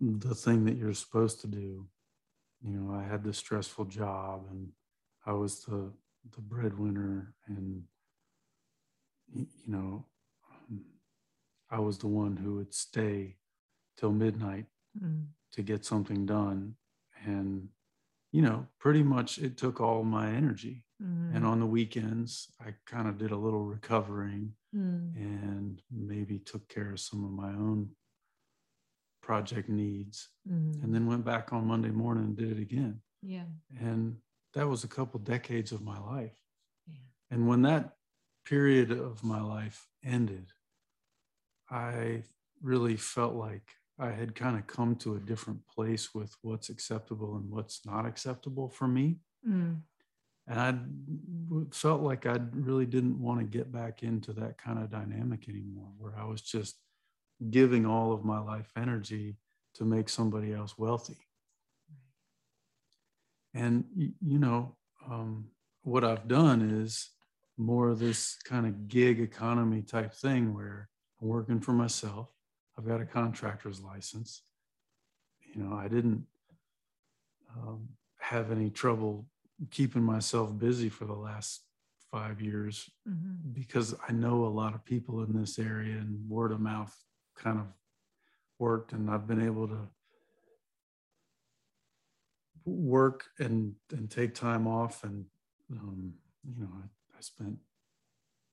[0.00, 1.86] the thing that you're supposed to do.
[2.62, 4.68] You know, I had this stressful job and
[5.24, 5.92] I was the,
[6.34, 7.84] the breadwinner and,
[9.32, 10.04] you know,
[11.76, 13.36] I was the one who would stay
[13.98, 14.64] till midnight
[14.98, 15.26] mm.
[15.52, 16.76] to get something done.
[17.26, 17.68] And,
[18.32, 20.84] you know, pretty much it took all my energy.
[21.02, 21.36] Mm.
[21.36, 25.14] And on the weekends, I kind of did a little recovering mm.
[25.16, 27.90] and maybe took care of some of my own
[29.22, 33.00] project needs and then went back on Monday morning and did it again.
[33.20, 33.48] Yeah.
[33.78, 34.16] And
[34.54, 36.38] that was a couple decades of my life.
[36.86, 37.06] Yeah.
[37.30, 37.96] And when that
[38.46, 40.52] period of my life ended,
[41.70, 42.22] I
[42.62, 47.36] really felt like I had kind of come to a different place with what's acceptable
[47.36, 49.18] and what's not acceptable for me.
[49.48, 49.78] Mm
[50.48, 50.74] and I
[51.74, 55.90] felt like I really didn't want to get back into that kind of dynamic anymore,
[55.98, 56.76] where I was just
[57.50, 59.36] giving all of my life energy
[59.74, 61.18] to make somebody else wealthy.
[63.54, 64.76] And you know,
[65.10, 65.46] um,
[65.82, 67.10] what I've done is
[67.58, 70.88] more of this kind of gig economy type thing where
[71.20, 72.28] I'm working for myself.
[72.78, 74.42] I've got a contractor's license.
[75.54, 76.24] You know, I didn't
[77.56, 79.26] um, have any trouble
[79.70, 81.62] keeping myself busy for the last
[82.10, 83.52] five years mm-hmm.
[83.52, 86.94] because I know a lot of people in this area and word of mouth
[87.36, 87.66] kind of
[88.58, 89.88] worked and I've been able to
[92.64, 95.24] work and and take time off and
[95.72, 96.12] um,
[96.44, 97.56] you know I, I, spent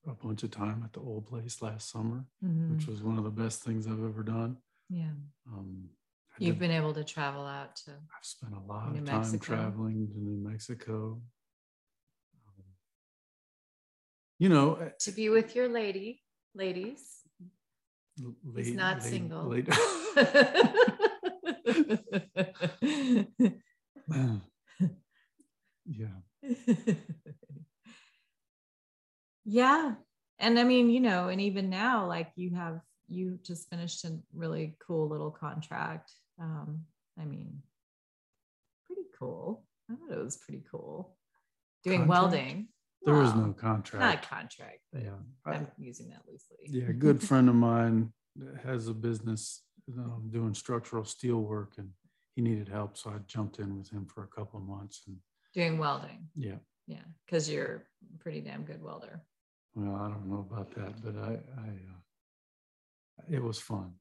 [0.06, 2.74] a bunch of time at the old place last summer mm-hmm.
[2.74, 4.56] which was one of the best things I've ever done
[4.90, 5.12] yeah
[5.52, 5.88] um,
[6.38, 7.92] You've been able to travel out to.
[7.92, 9.44] I've spent a lot New of time Mexico.
[9.44, 11.20] traveling to New Mexico.
[12.48, 12.64] Um,
[14.40, 16.22] you know, eh, to be with your lady,
[16.54, 17.20] ladies.
[18.44, 19.44] Late, He's not late, single.
[19.44, 19.68] Late.
[25.86, 26.08] yeah.
[29.44, 29.94] yeah.
[30.38, 34.18] And I mean, you know, and even now, like you have, you just finished a
[34.32, 36.80] really cool little contract um,
[37.20, 37.62] I mean,
[38.86, 39.64] pretty cool.
[39.90, 41.16] I thought it was pretty cool.
[41.84, 42.22] Doing contract?
[42.22, 42.68] welding.
[43.04, 44.00] There was no contract.
[44.00, 45.10] Not contract, but yeah.
[45.44, 46.56] I'm I, using that loosely.
[46.66, 48.12] Yeah, a good friend of mine
[48.64, 49.62] has a business
[49.96, 51.90] um, doing structural steel work and
[52.34, 52.96] he needed help.
[52.96, 55.16] So I jumped in with him for a couple of months and
[55.52, 56.28] doing welding.
[56.34, 56.56] Yeah.
[56.86, 57.04] Yeah.
[57.30, 59.22] Cause you're a pretty damn good welder.
[59.74, 63.92] Well, I don't know about that, but I, I, uh, it was fun.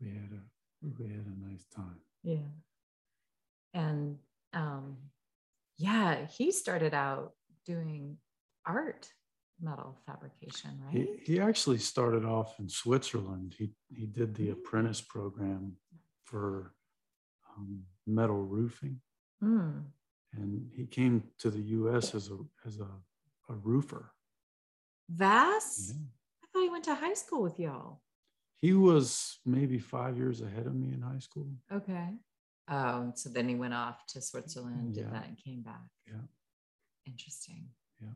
[0.00, 2.00] We had a, we had a nice time.
[2.22, 2.50] Yeah.
[3.74, 4.18] And
[4.52, 4.96] um,
[5.78, 7.32] yeah, he started out
[7.64, 8.18] doing
[8.66, 9.08] art
[9.60, 10.94] metal fabrication, right?
[10.94, 13.54] He, he actually started off in Switzerland.
[13.56, 14.52] He, he did the mm.
[14.52, 15.72] apprentice program
[16.24, 16.74] for
[17.56, 19.00] um, metal roofing.
[19.42, 19.84] Mm.
[20.34, 22.88] And he came to the US as a, as a,
[23.52, 24.12] a roofer.
[25.10, 25.88] Vasse?
[25.88, 25.94] Yeah.
[25.94, 26.04] Mm-hmm.
[26.42, 28.00] I thought he went to high school with y'all.
[28.60, 31.48] He was maybe five years ahead of me in high school.
[31.72, 32.10] Okay.
[32.70, 35.10] Oh, so then he went off to Switzerland, did yeah.
[35.10, 35.82] that, and came back.
[36.06, 36.20] Yeah.
[37.06, 37.66] Interesting.
[38.00, 38.10] Yeah.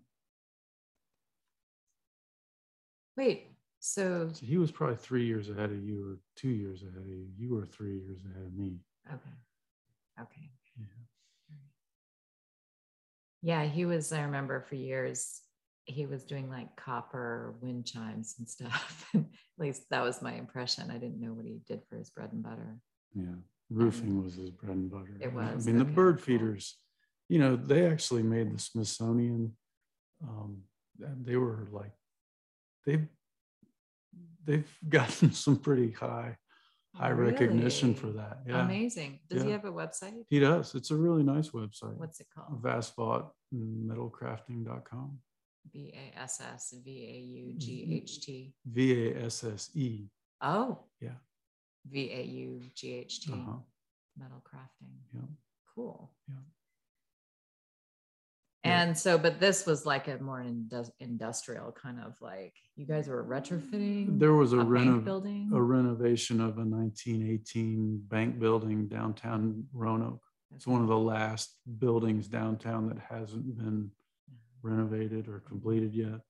[3.16, 3.48] Wait,
[3.80, 7.08] so So he was probably three years ahead of you, or two years ahead of
[7.08, 7.26] you.
[7.36, 8.78] You were three years ahead of me.
[9.08, 9.20] okay.
[10.20, 10.50] Okay.
[10.78, 11.56] Yeah.
[13.42, 15.40] Yeah, he was, I remember for years,
[15.86, 19.08] he was doing like copper wind chimes and stuff.
[19.14, 19.24] At
[19.58, 20.90] least that was my impression.
[20.90, 22.76] I didn't know what he did for his bread and butter.
[23.14, 23.36] Yeah.
[23.70, 25.16] Roofing was his bread and butter.
[25.20, 26.76] It was, I mean, the bird feeders,
[27.28, 29.56] you know, they actually made the Smithsonian.
[30.22, 30.62] Um,
[30.98, 31.92] they were like,
[32.84, 33.06] they've
[34.44, 36.36] they've gotten some pretty high
[36.94, 38.38] high recognition for that.
[38.46, 39.20] Yeah, Amazing.
[39.28, 40.24] Does he have a website?
[40.30, 40.74] he does.
[40.74, 41.96] It's a really nice website.
[41.96, 42.62] What's it called?
[42.62, 43.28] Vasse Vaught
[45.72, 48.52] V A S S V A U G H T.
[48.66, 50.06] V A S S E.
[50.40, 50.78] Oh.
[51.00, 51.18] Yeah.
[51.88, 53.32] V A U G H T.
[53.32, 53.58] Uh-huh.
[54.18, 54.94] Metal crafting.
[55.14, 55.20] Yeah.
[55.74, 56.10] Cool.
[56.28, 56.34] Yeah.
[58.64, 63.06] And so, but this was like a more indus- industrial kind of like you guys
[63.06, 65.50] were retrofitting There was a, a renov- building.
[65.54, 70.22] a renovation of a 1918 bank building downtown Roanoke.
[70.54, 73.90] It's one of the last buildings downtown that hasn't been
[74.66, 76.20] renovated or completed yet.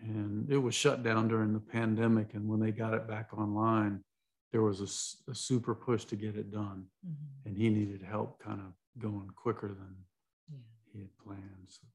[0.00, 2.34] And it was shut down during the pandemic.
[2.34, 4.04] And when they got it back online,
[4.52, 4.80] there was
[5.28, 6.86] a super push to get it done.
[7.06, 7.14] Mhm.
[7.46, 10.04] And he needed help kind of going quicker than
[10.48, 10.58] Yeah.
[10.92, 11.66] he had planned.
[11.68, 11.86] So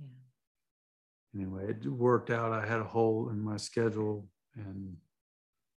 [0.00, 0.06] Yeah.
[1.34, 2.52] anyway, it worked out.
[2.52, 4.30] I had a hole in my schedule.
[4.54, 4.96] And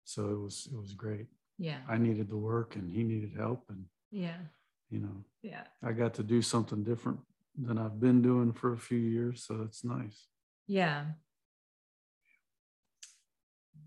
[0.05, 1.27] so it was, it was great.
[1.59, 1.85] Yeah.
[1.89, 3.69] I needed the work and he needed help.
[3.71, 4.47] And, Yeah.
[4.89, 5.67] you know, Yeah.
[5.83, 7.21] I got to do something different
[7.57, 9.45] than I've been doing for a few years.
[9.45, 10.27] So it's nice.
[10.67, 11.07] Yeah.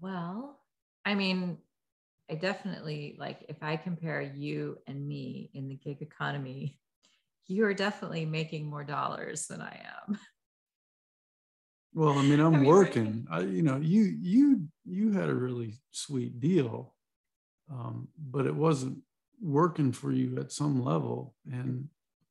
[0.02, 0.60] Well,
[1.06, 1.58] I mean,
[2.30, 6.80] I definitely like if I compare you and me in the gig economy,
[7.48, 10.18] you are definitely making more dollars than I am.
[11.94, 13.28] Well, I mean, I'm I mean, working.
[13.30, 16.96] I, you know, you you you had a really sweet deal,
[17.72, 19.00] um, but it wasn't
[19.42, 21.90] working for you at some level, and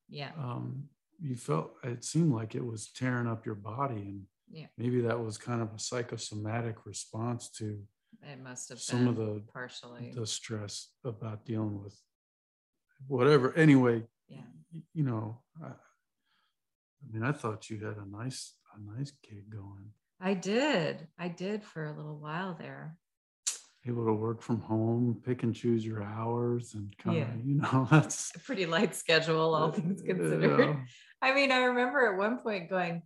[0.09, 0.31] Yeah.
[0.39, 0.89] um,
[1.23, 4.67] you felt it seemed like it was tearing up your body, and Yeah.
[4.77, 7.87] maybe that was kind of a psychosomatic response to
[8.23, 10.13] It must have some of the partially.
[10.13, 11.97] the stress about dealing with
[13.07, 13.53] whatever.
[13.55, 14.45] Anyway, Yeah.
[14.95, 19.93] you know, I, I mean, I thought you had a nice a nice gig going.
[20.19, 21.09] I did.
[21.19, 22.97] I did for a little while there.
[23.87, 27.35] Able to work from home, pick and choose your hours, and kind Yeah.
[27.35, 30.77] of, you know, that's A pretty light schedule, all things uh, considered.
[31.21, 33.03] I mean, I remember at one point going,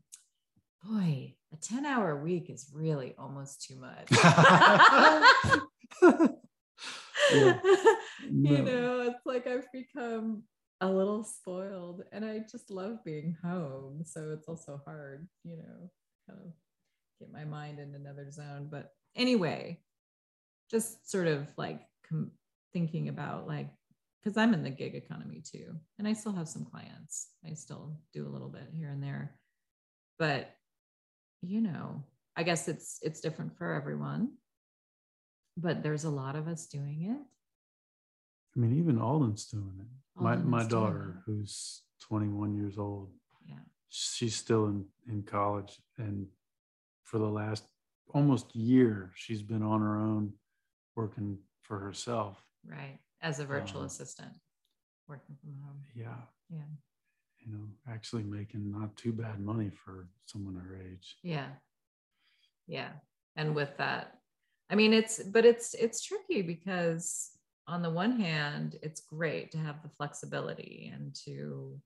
[0.85, 4.11] boy, a 10 hour week is really almost too much.
[7.33, 7.59] Yeah.
[8.31, 10.43] you know, it's like I've become
[10.81, 14.03] a little spoiled and I just love being home.
[14.05, 15.91] So it's also hard, you know,
[16.29, 16.53] kind of
[17.19, 18.69] get my mind in another zone.
[18.71, 19.81] But anyway,
[20.71, 22.33] just sort of like com-
[22.73, 23.69] thinking about like,
[24.23, 27.29] because I'm in the gig economy too, and I still have some clients.
[27.49, 29.39] I still do a little bit here and there,
[30.19, 30.51] but
[31.43, 32.03] you know,
[32.37, 34.33] I guess it's it's different for everyone.
[35.57, 37.21] But there's a lot of us doing it.
[38.57, 40.21] I mean, even Alden's doing it.
[40.23, 43.11] My Alden's my doing daughter, who's 21 years old,
[43.47, 43.55] Yeah.
[43.89, 46.27] she's still in in college, and
[47.05, 47.65] for the last
[48.13, 50.33] almost year, she's been on her own,
[50.97, 52.43] working for herself.
[52.65, 52.99] Right.
[53.23, 54.33] As a virtual Um, assistant
[55.09, 55.85] working from home.
[55.95, 56.65] Yeah, Yeah.
[57.39, 61.19] you know, actually making not too bad money for someone her age.
[61.23, 61.55] Yeah.
[62.67, 62.93] Yeah.
[63.37, 64.21] And with that,
[64.69, 67.31] I mean, it's, but it's, it's tricky because
[67.69, 71.81] on the one hand, it's great to have the flexibility and to,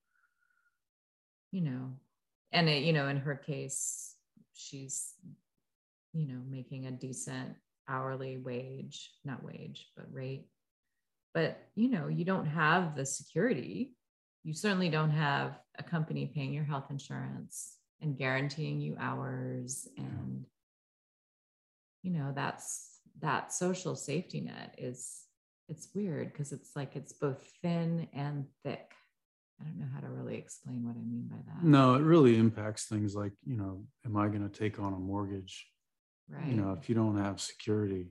[1.53, 1.99] you know,
[2.53, 4.16] and it, you know, in her case,
[4.55, 5.14] she's,
[6.12, 7.57] you know, making a decent
[7.90, 10.46] hourly wage, not wage, but rate.
[11.35, 13.94] But, you know, you don't have the security.
[14.44, 20.44] You certainly don't have a company paying your health insurance and guaranteeing you hours and
[22.02, 25.25] you know that's that social safety net is
[25.69, 28.92] it's weird because it's like it's both thin and thick
[29.60, 32.38] i don't know how to really explain what i mean by that No, it really
[32.38, 35.67] impacts things like, you know, am I going to take on a mortgage?
[36.31, 38.06] Right You know, if you don't have security,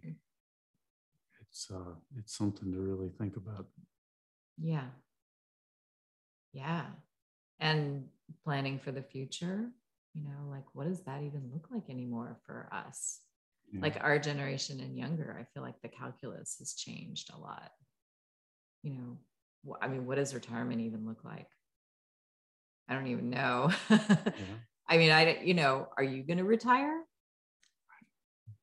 [1.41, 3.67] it's uh it's something to really think about.
[4.57, 4.88] yeah
[6.53, 6.86] yeah
[7.59, 8.05] and
[8.43, 9.70] planning for the future
[10.13, 13.22] you know like what does that even look like anymore for us
[13.72, 13.82] Yeah.
[13.82, 17.72] like our generation and younger i feel like the calculus has changed a lot
[18.84, 19.17] you know
[19.82, 21.47] i mean what does retirement even look like
[22.88, 23.70] I don't even know.
[23.89, 24.55] yeah.
[24.88, 26.99] I mean, I you know, are you going to retire?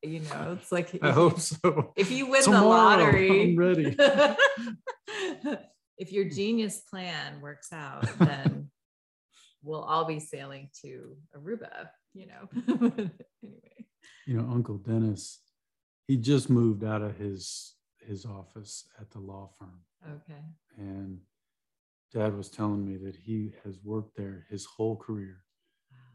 [0.06, 1.92] You know, it's like I hope so.
[1.96, 3.96] If you win Tomorrow, the lottery, I'm ready.
[5.98, 8.70] if your genius plan works out, then
[9.62, 11.88] we'll all be sailing to Aruba.
[12.14, 12.48] You know.
[13.42, 13.86] anyway.
[14.26, 15.40] You know, Uncle Dennis,
[16.06, 17.74] he just moved out of his
[18.06, 19.80] his office at the law firm.
[20.08, 20.40] Okay.
[20.78, 21.18] And
[22.12, 25.42] dad was telling me that he has worked there his whole career.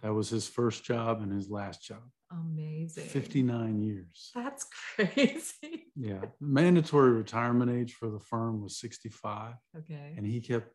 [0.01, 2.01] That was his first job and his last job.
[2.31, 3.05] Amazing.
[3.05, 4.31] 59 years.
[4.33, 5.91] That's crazy.
[5.95, 6.21] yeah.
[6.39, 9.53] Mandatory retirement age for the firm was 65.
[9.77, 10.13] Okay.
[10.17, 10.73] And he kept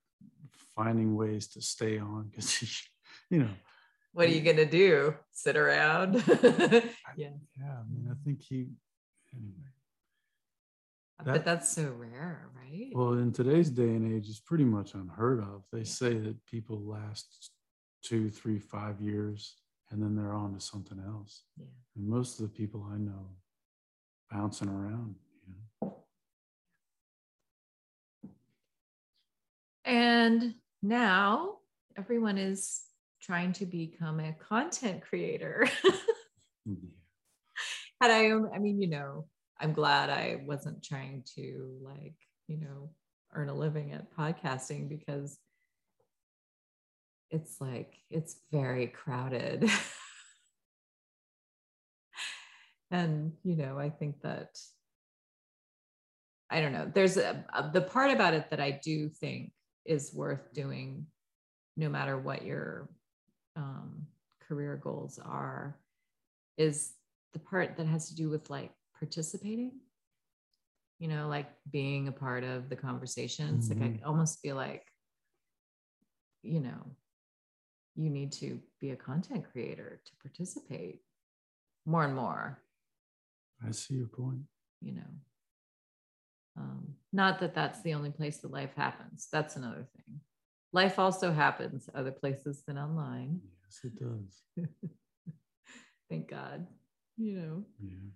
[0.75, 2.69] finding ways to stay on because he,
[3.31, 3.51] you know.
[4.13, 5.15] What are you going to do?
[5.33, 6.15] Sit around?
[6.43, 6.81] yeah.
[7.17, 7.29] Yeah.
[7.29, 8.69] I mean, I think he,
[9.35, 9.71] anyway.
[11.25, 12.91] That, but that's so rare, right?
[12.95, 15.65] Well, in today's day and age, it's pretty much unheard of.
[15.73, 15.85] They yeah.
[15.85, 17.51] say that people last
[18.07, 19.57] two, three, five years,
[19.91, 21.43] and then they're on to something else.
[21.59, 21.67] Yeah.
[21.97, 23.31] And most of the people I know
[24.31, 25.97] bouncing around, you know.
[29.85, 31.59] And now
[31.97, 32.83] everyone is
[33.23, 35.69] trying to become a content creator.
[35.85, 35.91] yeah.
[36.69, 36.89] Mm-hmm.
[38.01, 39.27] And I, I mean, you know,
[39.61, 42.17] I'm glad I wasn't trying to like,
[42.49, 42.91] you know,
[43.33, 45.39] earn a living at podcasting because
[47.31, 49.69] it's like it's very crowded.
[52.91, 54.59] and, you know, I think that
[56.49, 56.91] I don't know.
[56.93, 59.53] There's a, a, the part about it that I do think
[59.85, 61.07] is worth doing
[61.77, 62.89] no matter what your
[63.57, 64.07] um,
[64.47, 65.77] career goals are
[66.57, 66.93] is
[67.33, 69.73] the part that has to do with like participating
[70.99, 73.81] you know like being a part of the conversations mm-hmm.
[73.81, 74.09] like i mm-hmm.
[74.09, 74.85] almost feel like
[76.43, 76.97] you know
[77.97, 81.01] you need to be a content creator to participate
[81.85, 82.61] more and more.
[83.67, 84.43] I see your point.
[84.81, 85.11] You know
[86.57, 89.29] um, not that that's the only place that life happens.
[89.31, 90.21] That's another thing.
[90.73, 93.41] Life also happens other places than online.
[93.65, 94.67] Yes it does.
[96.11, 96.67] Thank god
[97.17, 97.65] you know.
[97.81, 98.11] Yeah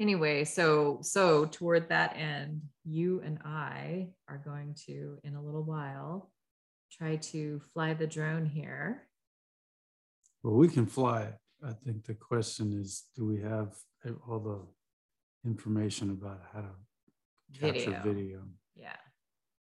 [0.00, 5.64] anyway so so toward that end you and i are going to in a little
[5.64, 6.30] while
[6.90, 9.02] try to fly the drone here.
[10.42, 11.22] Well we can fly.
[11.22, 11.34] It
[11.64, 13.74] i think the question is do we have
[14.28, 14.60] all the
[15.48, 18.40] information about how to capture video, video.
[18.76, 19.00] yeah.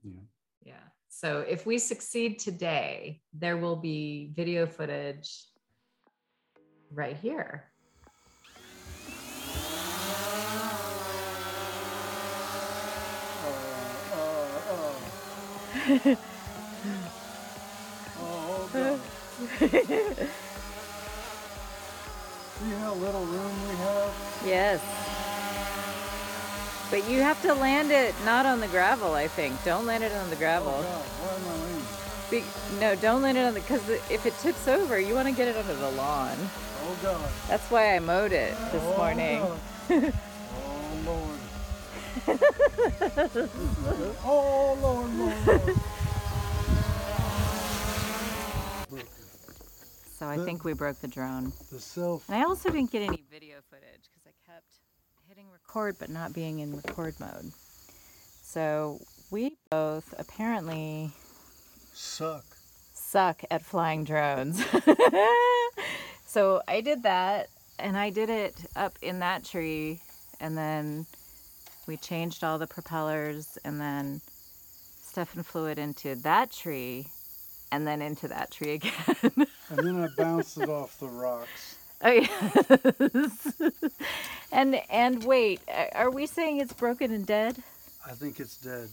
[0.03, 0.21] Yeah.
[0.63, 0.87] Yeah.
[1.09, 5.31] So if we succeed today there will be video footage
[6.91, 7.65] right here
[18.19, 19.01] oh, God.
[22.59, 24.43] See how little room we have?
[24.45, 24.81] Yes.
[26.91, 29.63] But you have to land it not on the gravel, I think.
[29.65, 30.73] Don't land it on the gravel.
[30.75, 31.85] Oh God, why am I landing?
[32.31, 32.43] Be,
[32.81, 35.49] no, don't land it on the, because if it tips over, you want to get
[35.49, 36.37] it under the lawn.
[36.83, 37.31] Oh God.
[37.49, 40.13] That's why I mowed it this oh, morning.
[44.25, 45.15] oh Lord.
[45.15, 45.77] Lord.
[50.19, 51.53] So I the, think we broke the drone.
[51.71, 52.29] The self.
[52.29, 54.65] And I also didn't get any video footage because I kept
[55.29, 57.53] hitting record but not being in record mode.
[58.43, 58.99] So
[59.31, 61.11] we both apparently
[61.93, 62.45] suck.
[62.95, 64.65] Suck at flying drones.
[66.27, 67.49] so I did that
[67.79, 70.01] and I did it up in that tree
[70.41, 71.07] and then
[71.87, 74.21] we changed all the propellers and then
[75.03, 77.09] Stefan flew it into that tree
[77.73, 78.93] and then into that tree again.
[79.71, 81.77] and then I bounced it off the rocks.
[82.03, 83.61] Oh yes.
[84.53, 85.61] and and wait,
[85.95, 87.63] are we saying it's broken and dead?
[88.07, 88.89] I think it's dead.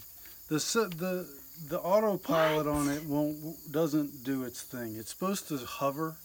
[0.47, 0.55] The
[0.97, 1.27] the
[1.67, 2.73] the autopilot what?
[2.73, 4.95] on it won't doesn't do its thing.
[4.95, 6.15] It's supposed to hover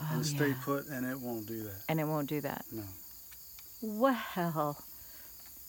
[0.00, 0.54] oh, and stay yeah.
[0.64, 1.82] put, and it won't do that.
[1.88, 2.64] And it won't do that.
[2.72, 2.82] No.
[3.82, 4.76] Well,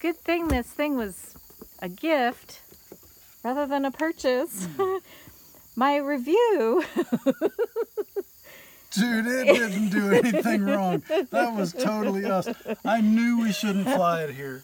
[0.06, 1.36] good thing this thing was
[1.82, 2.62] a gift
[3.44, 4.68] rather than a purchase.
[4.78, 5.02] Mm.
[5.76, 6.84] My review.
[8.92, 11.02] Dude, it didn't do anything wrong.
[11.32, 12.48] That was totally us.
[12.86, 14.64] I knew we shouldn't fly it here.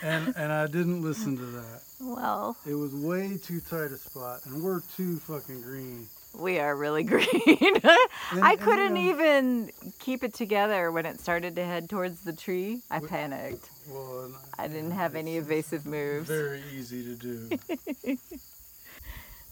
[0.00, 1.82] And and I didn't listen to that.
[2.00, 6.06] Well, it was way too tight a spot and we're too fucking green.
[6.34, 7.26] We are really green.
[8.32, 12.80] I couldn't and, even keep it together when it started to head towards the tree.
[12.90, 13.70] I we, panicked.
[13.88, 16.28] Well, I didn't have any evasive moves.
[16.28, 18.16] Very easy to do.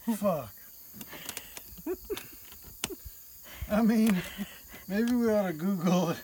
[0.15, 0.49] Fuck.
[3.69, 4.15] I mean,
[4.87, 6.15] maybe we ought to Google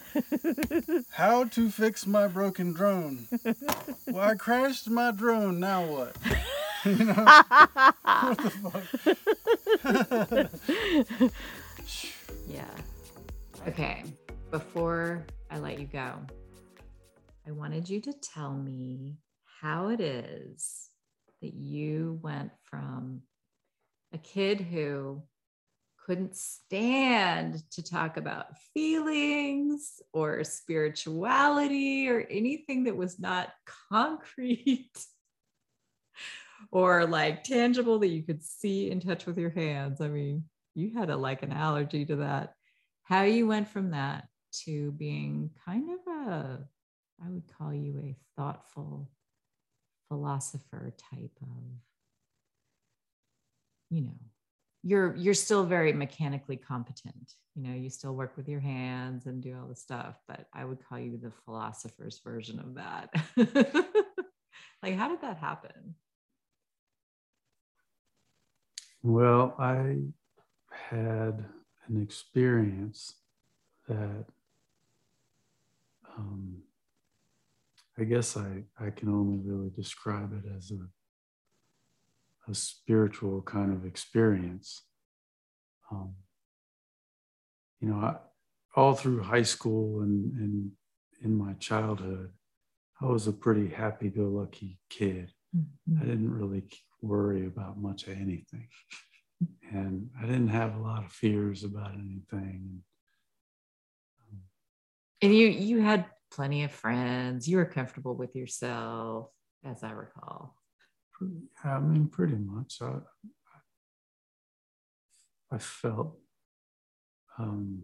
[1.12, 3.28] how to fix my broken drone.
[4.08, 5.60] Well, I crashed my drone.
[5.60, 6.16] Now what?
[6.86, 7.14] you know?
[8.04, 8.50] what the
[11.22, 11.32] fuck?
[12.48, 12.70] yeah.
[13.68, 14.04] Okay.
[14.52, 16.14] Before I let you go,
[17.48, 19.18] I wanted you to tell me
[19.62, 20.90] how it is
[21.42, 23.22] that you went from
[24.14, 25.24] a kid who
[26.06, 33.50] couldn't stand to talk about feelings or spirituality or anything that was not
[33.90, 34.92] concrete
[36.72, 40.02] or like tangible that you could see and touch with your hands.
[40.02, 40.44] I mean,
[40.76, 42.54] you had a like an allergy to that.
[43.04, 44.28] How you went from that
[44.66, 46.60] to being kind of a,
[47.24, 49.10] I would call you a thoughtful
[50.10, 51.64] philosopher type of,
[53.90, 54.33] you know,
[54.84, 57.34] you're you're still very mechanically competent.
[57.56, 60.66] You know you still work with your hands and do all the stuff but i
[60.66, 63.86] would call you the philosopher's version of that.
[64.84, 65.96] Like how did that happen?
[69.02, 69.98] Well i
[70.70, 71.46] had
[71.88, 73.16] an experience
[73.88, 74.26] that
[76.18, 76.58] um,
[77.98, 80.80] i guess i i can only really describe it as a
[82.50, 84.84] a spiritual kind of experience.
[85.92, 86.16] Um,
[87.80, 88.16] you know, I,
[88.76, 90.72] all through high school and, and
[91.22, 92.32] in my childhood,
[93.02, 95.32] I was a pretty happy go lucky kid.
[95.56, 96.02] Mm-hmm.
[96.02, 96.64] I didn't really
[97.02, 98.68] worry about much of anything.
[99.74, 102.82] And I didn't have a lot of fears about anything.
[104.22, 104.40] Um,
[105.22, 107.46] and you you had plenty of friends.
[107.46, 109.32] You were comfortable with yourself,
[109.66, 110.56] as I recall.
[111.64, 112.82] I mean, pretty much.
[112.82, 113.00] I,
[115.52, 116.18] I felt,
[117.38, 117.84] um,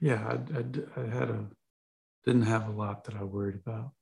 [0.00, 1.46] yeah, I, I, I had a,
[2.24, 3.92] didn't have a lot that I worried about.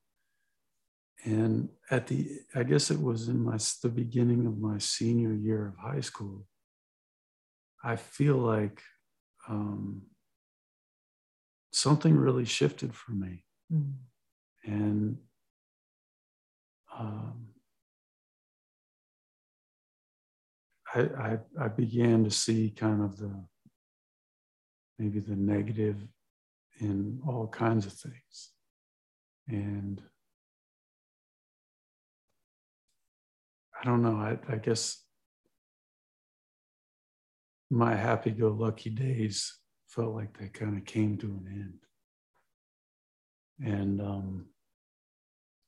[1.25, 5.69] And at the, I guess it was in my, the beginning of my senior year
[5.69, 6.47] of high school,
[7.83, 8.83] I feel like
[9.49, 10.03] um,
[11.73, 13.45] something really shifted for me.
[13.73, 13.95] Mm.
[14.65, 15.19] And
[16.99, 17.54] um,
[20.95, 23.45] I, I, began to see kind of the
[24.99, 25.97] maybe the negative
[26.79, 28.51] in all kinds of things.
[29.49, 30.01] And
[33.81, 35.03] I don't know, I, I guess
[37.71, 39.53] my happy go lucky days
[39.89, 41.79] felt like they kind of came to an
[43.61, 43.75] end.
[43.75, 44.47] And um,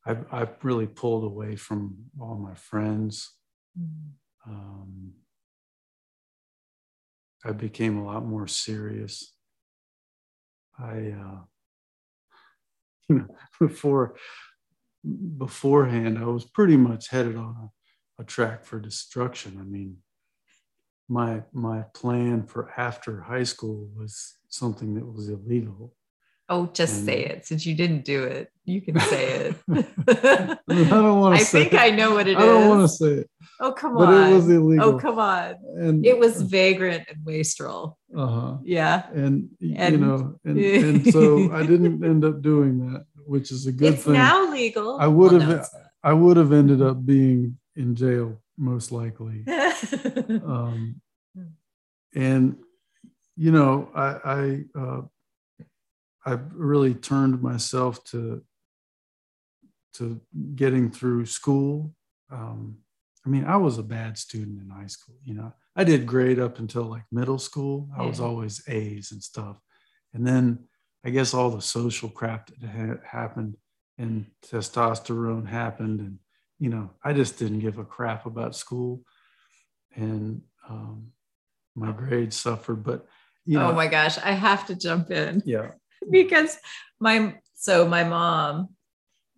[0.05, 3.33] I've, I've really pulled away from all my friends.
[3.79, 4.13] Mm-hmm
[4.47, 5.13] um,
[7.45, 9.33] I became a lot more serious.
[10.79, 11.41] I, uh,
[13.09, 13.27] you know,
[13.61, 14.17] before
[15.39, 17.71] beforehand, I was pretty much headed on
[18.19, 19.59] a, a track for destruction.
[19.61, 19.99] I mean,
[21.09, 25.95] my my plan for after high school was something that was illegal.
[26.49, 27.45] Oh, just and, say it.
[27.45, 29.57] Since you didn't do it, you can say it.
[30.09, 31.41] I don't want to.
[31.41, 31.81] I think it.
[31.81, 32.45] I know what it I is.
[32.45, 33.31] I don't want to say it.
[33.59, 34.07] Oh come on!
[34.07, 34.85] But it was illegal.
[34.85, 35.57] Oh come on!
[35.77, 37.99] And it was vagrant and wastrel.
[38.17, 38.57] Uh huh.
[38.63, 39.09] Yeah.
[39.13, 43.67] And, and you know, and, and so I didn't end up doing that, which is
[43.67, 44.13] a good it's thing.
[44.13, 44.99] now legal.
[45.01, 45.69] I would well, have.
[45.73, 49.45] No, I would have ended up being in jail most likely.
[49.49, 51.01] um,
[52.15, 52.57] and
[53.37, 55.03] you know, I, I uh,
[56.27, 58.43] I've really turned myself to
[59.95, 60.21] to
[60.57, 61.95] getting through school.
[62.31, 62.79] Um,
[63.25, 65.15] I mean, I was a bad student in high school.
[65.25, 67.89] You know, I did great up until like middle school.
[67.97, 68.09] I yeah.
[68.09, 69.61] was always A's and stuff,
[70.13, 70.65] and then
[71.05, 73.57] I guess all the social crap that had happened
[73.97, 76.19] and testosterone happened, and
[76.59, 79.03] you know, I just didn't give a crap about school,
[79.95, 81.13] and um,
[81.77, 82.83] my grades suffered.
[82.83, 83.07] But
[83.45, 85.43] you know, oh my gosh, I have to jump in.
[85.47, 85.71] Yeah.
[86.11, 86.57] because
[87.01, 88.69] my so my mom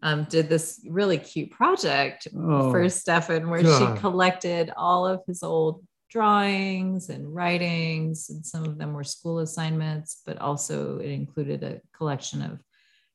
[0.03, 3.97] um, did this really cute project oh, for Stefan where God.
[3.97, 9.41] she collected all of his old drawings and writings, and some of them were school
[9.41, 12.61] assignments, but also it included a collection of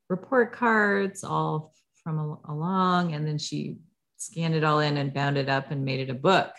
[0.09, 1.73] report cards, all
[2.03, 3.13] from along.
[3.13, 3.77] And then she
[4.17, 6.51] scanned it all in and bound it up and made it a book.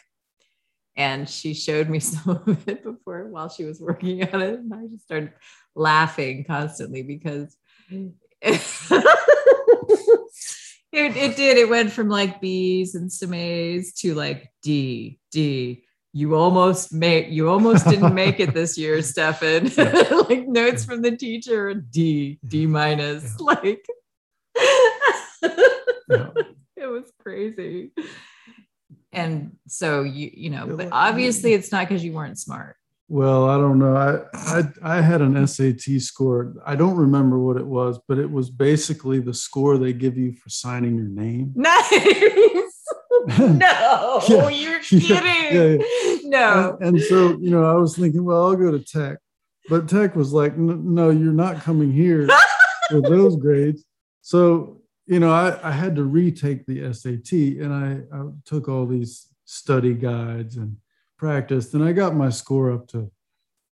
[0.97, 4.61] And she showed me some of it before while she was working on it.
[4.61, 5.33] And I just started
[5.75, 7.57] laughing constantly because
[7.91, 8.61] it
[10.97, 11.59] It, did.
[11.59, 15.85] It went from like B's and some A's to like D, D.
[16.13, 19.65] You almost made you almost didn't make it this year, Stefan.
[20.29, 23.25] like notes from the teacher, D, D minus.
[23.25, 23.45] Yeah.
[23.45, 23.87] Like
[26.09, 26.29] yeah.
[26.77, 27.91] it was crazy.
[29.15, 32.77] And so you, you know, but obviously it's not because you weren't smart.
[33.09, 33.97] Well, I don't know.
[33.97, 36.55] I, I I had an SAT score.
[36.65, 40.33] I don't remember what it was, but it was basically the score they give you
[40.33, 41.53] for signing your name.
[41.65, 42.75] Nice.
[43.39, 45.81] no, yeah, you're kidding.
[45.81, 46.77] Yeah, no.
[46.81, 49.17] And, and, so, you know, I was thinking, well, I'll go to tech,
[49.71, 52.29] but tech was like, no, you're not coming here
[52.91, 53.83] with those grades.
[54.21, 58.87] So, you know, I, I had to retake the SAT and I, I took all
[58.87, 60.77] these study guides and
[61.19, 63.11] practiced, and I got my score up to,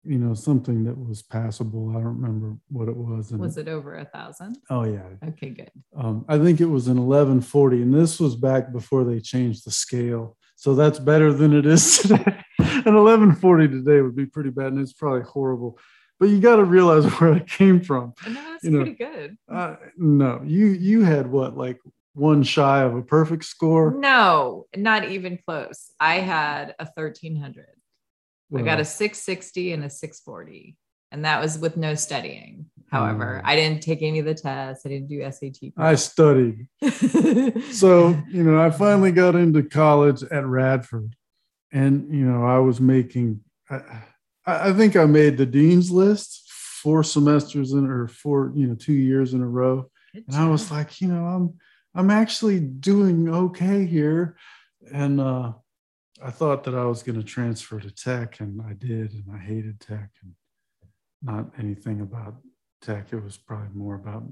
[0.04, 1.90] you know, something that was passable.
[1.92, 3.32] I don't remember what it was.
[3.32, 4.58] And was it over a thousand?
[4.70, 5.08] Oh yeah.
[5.30, 5.72] Okay, good.
[5.96, 9.66] Um, I think it was an eleven forty, and this was back before they changed
[9.66, 10.38] the scale.
[10.56, 12.44] So that's better than it is today.
[12.60, 15.78] an eleven forty today would be pretty bad, and it's probably horrible.
[16.22, 18.14] But you got to realize where it came from.
[18.28, 19.38] No, that's you know, pretty good.
[19.52, 21.80] Uh, no, you you had what like
[22.14, 23.92] one shy of a perfect score?
[23.92, 25.92] No, not even close.
[26.00, 27.66] I had a 1300.
[28.56, 30.78] I got a 660 and a 640.
[31.12, 32.68] And that was with no studying.
[32.92, 34.86] However, I didn't take any of the tests.
[34.86, 35.72] I didn't do SAT.
[35.78, 36.68] I studied.
[37.72, 41.16] so, you know, I finally got into college at Radford.
[41.72, 44.04] And, you know, I was making, I,
[44.46, 46.42] I think I made the dean's list
[46.82, 49.90] four semesters in or four, you know, two years in a row.
[50.14, 51.54] and I was like, you know, I'm,
[51.94, 54.36] I'm actually doing okay here.
[54.92, 55.54] And uh,
[56.24, 59.38] I thought that I was going to transfer to tech, and I did, and I
[59.38, 60.34] hated tech and
[61.22, 62.36] not anything about
[62.82, 63.14] tech.
[63.14, 64.24] It was probably more about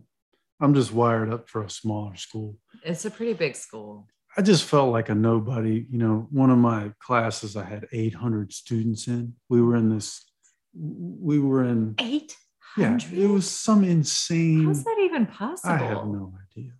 [0.62, 2.58] I'm just wired up for a smaller school.
[2.84, 4.08] It's a pretty big school.
[4.40, 5.86] I just felt like a nobody.
[5.90, 9.34] You know, one of my classes, I had 800 students in.
[9.50, 10.26] We were in this,
[10.74, 12.34] we were in 800.
[12.78, 14.66] Yeah, it was some insane.
[14.66, 15.74] How's that even possible?
[15.74, 16.72] I have no idea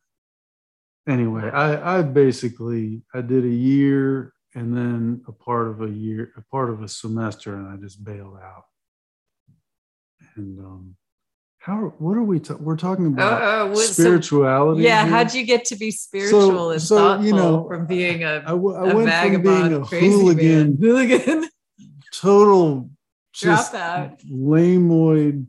[1.10, 6.32] anyway, I, I basically I did a year and then a part of a year,
[6.38, 8.64] a part of a semester, and I just bailed out.
[10.36, 10.96] And um,
[11.70, 11.94] how?
[12.00, 12.40] What are we?
[12.40, 14.82] Ta- we're talking about uh, uh, spirituality.
[14.82, 15.12] So, yeah, here?
[15.12, 18.44] how'd you get to be spiritual so, and so, thoughtful you know, from being a,
[18.46, 21.50] I, w- I a went vagabond, from being a hooligan, hooligan,
[22.12, 22.90] total
[23.34, 25.46] just lameoid.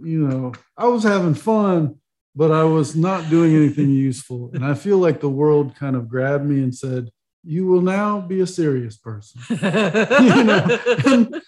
[0.00, 1.96] You know, I was having fun,
[2.34, 4.50] but I was not doing anything useful.
[4.54, 7.10] And I feel like the world kind of grabbed me and said,
[7.44, 9.42] You will now be a serious person.
[9.50, 10.78] you know?
[11.06, 11.42] and,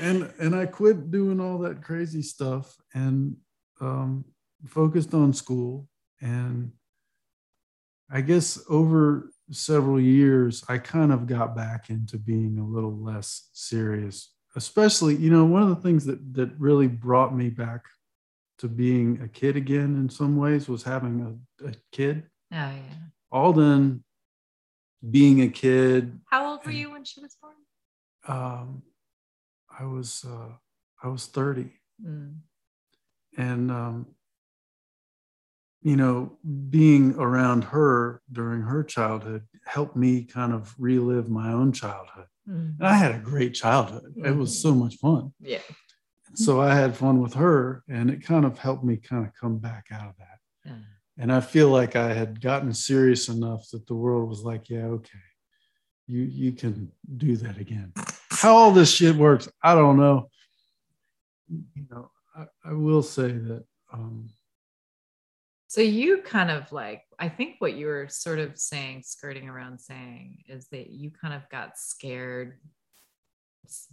[0.00, 3.36] and, and I quit doing all that crazy stuff and
[3.80, 4.24] um,
[4.66, 5.88] focused on school.
[6.20, 6.72] And
[8.10, 13.48] I guess over several years, I kind of got back into being a little less
[13.52, 14.32] serious.
[14.56, 17.84] Especially, you know, one of the things that that really brought me back
[18.58, 22.24] to being a kid again in some ways was having a, a kid.
[22.52, 22.96] Oh yeah.
[23.30, 24.02] Alden
[25.08, 26.20] being a kid.
[26.26, 27.54] How old were you when she was born?
[28.26, 28.82] Um,
[29.78, 30.52] I was uh,
[31.02, 31.70] I was 30.
[32.04, 32.38] Mm.
[33.36, 34.06] And um,
[35.82, 41.72] you know, being around her during her childhood helped me kind of relive my own
[41.72, 42.26] childhood.
[42.48, 42.78] Mm.
[42.78, 44.14] And I had a great childhood.
[44.18, 44.26] Mm.
[44.26, 44.68] It was mm-hmm.
[44.68, 45.32] so much fun.
[45.40, 45.60] Yeah
[46.34, 49.58] so I had fun with her, and it kind of helped me kind of come
[49.58, 50.38] back out of that.
[50.64, 50.72] Yeah.
[51.18, 54.84] And I feel like I had gotten serious enough that the world was like, yeah,
[54.84, 55.18] okay,
[56.06, 57.92] you you can do that again.
[58.30, 60.30] How all this shit works, I don't know.
[61.48, 62.10] You know,
[62.40, 63.64] I, I will say that.
[63.92, 64.30] Um,
[65.68, 69.80] so you kind of like, I think what you were sort of saying, skirting around
[69.80, 72.58] saying, is that you kind of got scared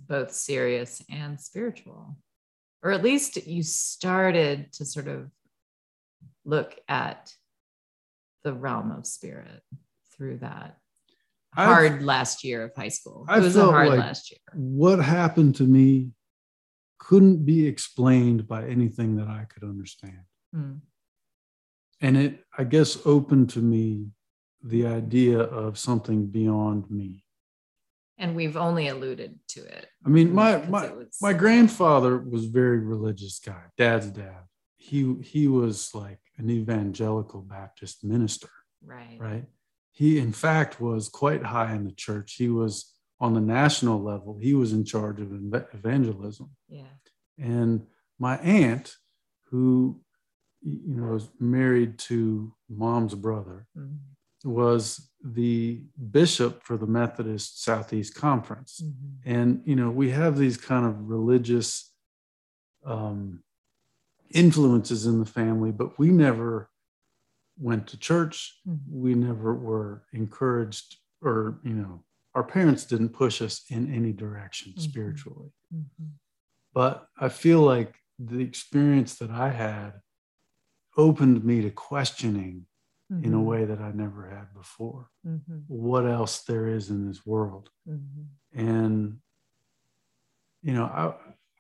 [0.08, 2.18] both serious and spiritual
[2.84, 5.30] or at least you started to sort of
[6.46, 7.34] look at
[8.44, 9.62] the realm of spirit
[10.16, 10.78] through that
[11.54, 13.26] hard I've, last year of high school.
[13.28, 14.40] It I was felt hard like last year.
[14.54, 16.12] What happened to me
[17.00, 20.22] couldn't be explained by anything that I could understand.
[20.56, 20.80] Mm.
[22.02, 24.08] And it, I guess, opened to me
[24.64, 27.24] the idea of something beyond me
[28.18, 29.88] and we've only alluded to it.
[30.06, 33.62] I mean, my my was, my grandfather was very religious guy.
[33.78, 34.44] Dad's dad.
[34.78, 38.50] He he was like an evangelical Baptist minister.
[38.84, 39.18] Right.
[39.20, 39.46] Right.
[39.92, 42.36] He in fact was quite high in the church.
[42.36, 44.38] He was on the national level.
[44.40, 45.32] He was in charge of
[45.74, 46.52] evangelism.
[46.70, 46.84] Yeah.
[47.38, 47.86] And
[48.20, 48.96] my aunt,
[49.50, 50.02] who
[50.62, 54.50] you know, was married to mom's brother, mm-hmm.
[54.50, 58.82] was the bishop for the Methodist Southeast Conference.
[58.84, 59.32] Mm-hmm.
[59.32, 61.92] And, you know, we have these kind of religious
[62.86, 63.44] um,
[64.32, 66.70] influences in the family, but we never
[67.60, 68.60] went to church.
[68.68, 69.02] Mm-hmm.
[69.02, 72.04] We never were encouraged, or, you know,
[72.38, 74.82] our parents didn't push us in any direction mm-hmm.
[74.82, 75.50] spiritually.
[75.74, 76.06] Mm-hmm.
[76.72, 79.94] But I feel like the experience that I had
[80.96, 82.68] opened me to questioning
[83.12, 83.26] mm-hmm.
[83.26, 83.46] in a mm-hmm.
[83.46, 85.10] way that I never had before.
[85.28, 85.62] Mm-hmm.
[85.66, 87.72] What else there is in this world.
[87.90, 88.68] Mm-hmm.
[88.68, 89.18] And,
[90.62, 91.16] you know, I,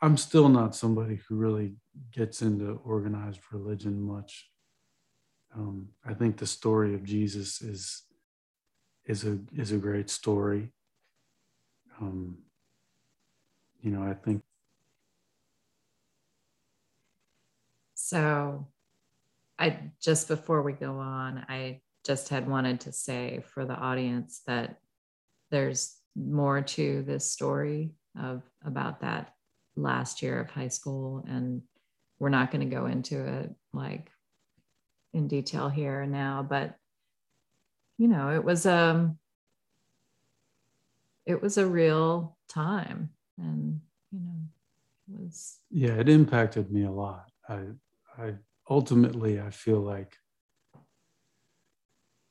[0.05, 1.73] I'm still not somebody who really
[2.11, 4.47] gets into organized religion much.
[5.55, 8.03] Um, I think the story of Jesus is
[9.08, 10.72] is a is a great story.
[11.99, 12.38] Um,
[13.82, 14.43] you know, I think
[17.95, 18.68] so.
[19.58, 24.41] I just before we go on, I just had wanted to say for the audience
[24.45, 24.80] that
[25.49, 29.34] there's more to this story of about that
[29.76, 31.62] last year of high school and
[32.20, 34.10] we're not going to go into it like
[35.14, 36.76] in detail here now but
[37.98, 39.18] you know it was um
[41.26, 43.82] it was a real time and
[44.12, 47.62] you know it was yeah it impacted me a lot i
[48.18, 48.34] i
[48.70, 50.18] ultimately i feel like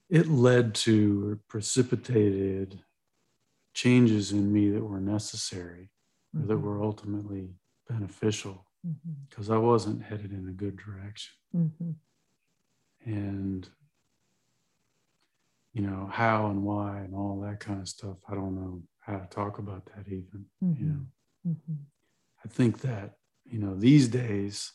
[0.08, 2.80] it led to or precipitated
[3.74, 5.90] changes in me that were necessary
[6.34, 6.46] mm-hmm.
[6.46, 7.50] that were ultimately
[7.88, 8.64] beneficial
[9.28, 9.54] because mm-hmm.
[9.54, 11.34] I wasn't headed in a good direction.
[11.54, 11.90] Mm-hmm.
[13.04, 13.68] And,
[15.76, 19.18] you know, how and why and all that kind of stuff, I don't know how
[19.18, 20.88] to talk about that even, you mm-hmm.
[20.88, 21.00] know.
[21.48, 21.74] Mm-hmm.
[22.42, 24.72] I think that, you know, these days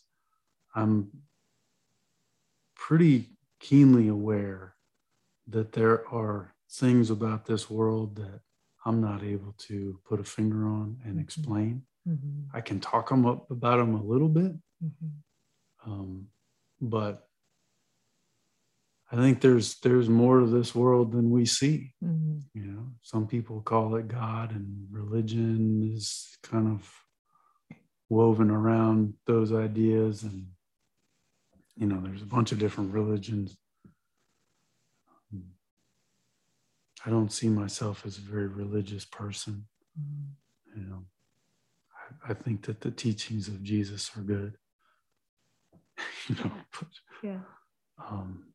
[0.75, 1.09] I'm
[2.75, 4.75] pretty keenly aware
[5.47, 8.41] that there are things about this world that
[8.85, 11.21] I'm not able to put a finger on and mm-hmm.
[11.21, 11.81] explain.
[12.07, 12.55] Mm-hmm.
[12.55, 15.91] I can talk them up about them a little bit, mm-hmm.
[15.91, 16.27] um,
[16.79, 17.27] but
[19.11, 21.93] I think there's there's more to this world than we see.
[22.03, 22.39] Mm-hmm.
[22.53, 26.89] You know, some people call it God, and religion is kind of
[28.09, 30.47] woven around those ideas, and
[31.75, 33.57] you know, there's a bunch of different religions
[37.05, 39.65] I don't see myself as a very religious person.
[39.99, 40.79] Mm-hmm.
[40.81, 41.05] You know,
[42.25, 44.55] I, I, think that the teachings of Jesus are good.
[46.27, 46.87] you know, but,
[47.23, 47.39] yeah.
[48.09, 48.50] Um,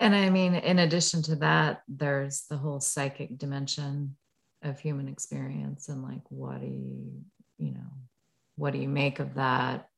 [0.00, 4.16] and I mean, in addition to that, there's the whole psychic dimension
[4.62, 7.22] of human experience and like, what do you,
[7.58, 7.92] you know,
[8.56, 9.88] what do you make of that?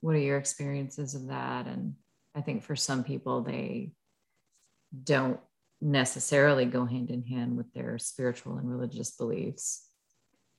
[0.00, 1.66] What are your experiences of that?
[1.66, 1.94] And
[2.34, 3.92] I think for some people, they
[5.04, 5.38] don't
[5.80, 9.86] necessarily go hand in hand with their spiritual and religious beliefs.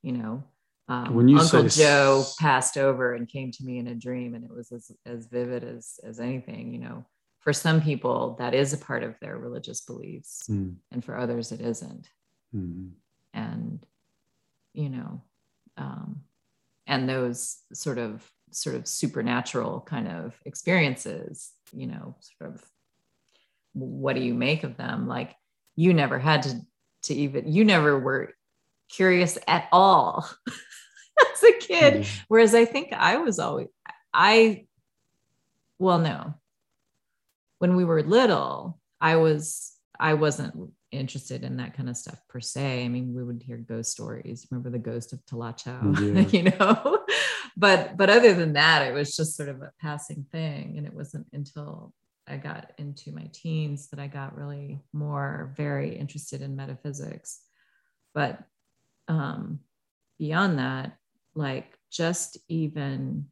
[0.01, 0.43] You know,
[0.87, 1.83] um, when you Uncle say...
[1.83, 5.27] Joe passed over and came to me in a dream, and it was as, as
[5.27, 6.73] vivid as as anything.
[6.73, 7.05] You know,
[7.39, 10.75] for some people that is a part of their religious beliefs, mm.
[10.91, 12.07] and for others it isn't.
[12.55, 12.91] Mm.
[13.33, 13.85] And
[14.73, 15.21] you know,
[15.77, 16.21] um,
[16.87, 22.63] and those sort of sort of supernatural kind of experiences, you know, sort of
[23.73, 25.35] what do you make of them like
[25.75, 26.61] you never had to
[27.03, 28.33] to even you never were
[28.89, 32.23] curious at all as a kid mm-hmm.
[32.27, 33.67] whereas i think i was always
[34.13, 34.65] i
[35.77, 36.33] well no
[37.59, 40.53] when we were little i was i wasn't
[40.91, 42.83] interested in that kind of stuff per se.
[42.83, 44.47] I mean we would hear ghost stories.
[44.49, 46.21] Remember the ghost of Talacho yeah.
[46.31, 47.05] you know?
[47.55, 50.75] But but other than that it was just sort of a passing thing.
[50.77, 51.93] And it wasn't until
[52.27, 57.41] I got into my teens that I got really more very interested in metaphysics.
[58.13, 58.39] But
[59.07, 59.59] um,
[60.19, 60.97] beyond that,
[61.35, 63.27] like just even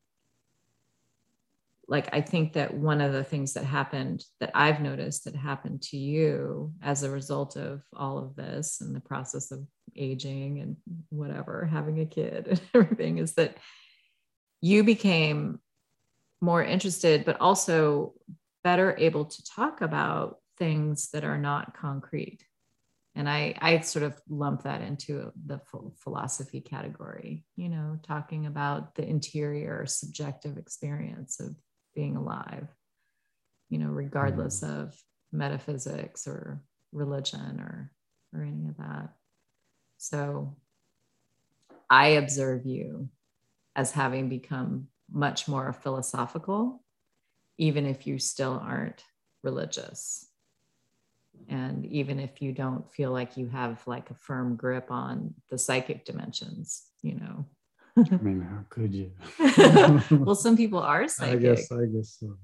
[1.87, 5.81] like I think that one of the things that happened that I've noticed that happened
[5.83, 9.65] to you as a result of all of this and the process of
[9.95, 10.77] aging and
[11.09, 13.57] whatever, having a kid and everything is that
[14.59, 15.59] you became
[16.41, 18.13] more interested, but also
[18.63, 22.43] better able to talk about things that are not concrete.
[23.15, 25.59] And I, I sort of lump that into the
[26.03, 31.55] philosophy category, you know, talking about the interior subjective experience of
[31.97, 32.67] being alive,
[33.69, 34.69] you know, regardless mm.
[34.69, 34.95] of
[35.31, 37.91] metaphysics or religion or,
[38.33, 39.09] or any of that.
[39.97, 40.55] So
[41.89, 43.09] I observe you
[43.75, 46.83] as having become much more philosophical
[47.57, 49.03] even if you still aren't
[49.43, 50.27] religious
[51.49, 55.57] and even if you don't feel like you have like a firm grip on the
[55.57, 57.45] psychic dimensions you know
[57.97, 59.11] I mean, how could you?
[60.25, 62.37] well some people are psychic I guess, I guess so.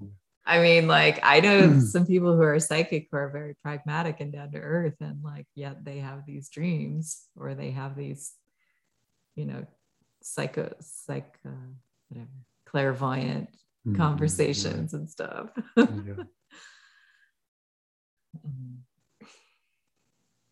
[0.46, 4.34] I mean, like I know some people who are psychic who are very pragmatic and
[4.34, 8.34] down to earth, and like yet they have these dreams or they have these,
[9.36, 9.66] you know,
[10.22, 11.50] psycho psych uh,
[12.10, 12.30] whatever
[12.66, 13.50] clairvoyant
[13.86, 15.50] Mhm, conversations and stuff.
[15.78, 15.84] yeah.
[18.48, 18.80] Mhm.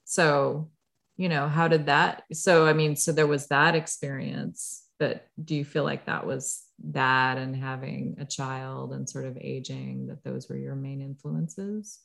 [0.06, 0.70] so,
[1.18, 2.24] you know, how did that?
[2.34, 6.64] So, I mean, so there was that experience, but do you feel like that was
[6.92, 12.02] that and having a child and sort of aging that those were your main influences?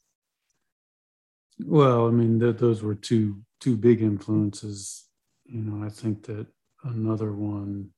[1.63, 5.11] Well, I mean, th- those were two two big influences.
[5.45, 6.47] You know, I think that
[6.85, 7.91] another one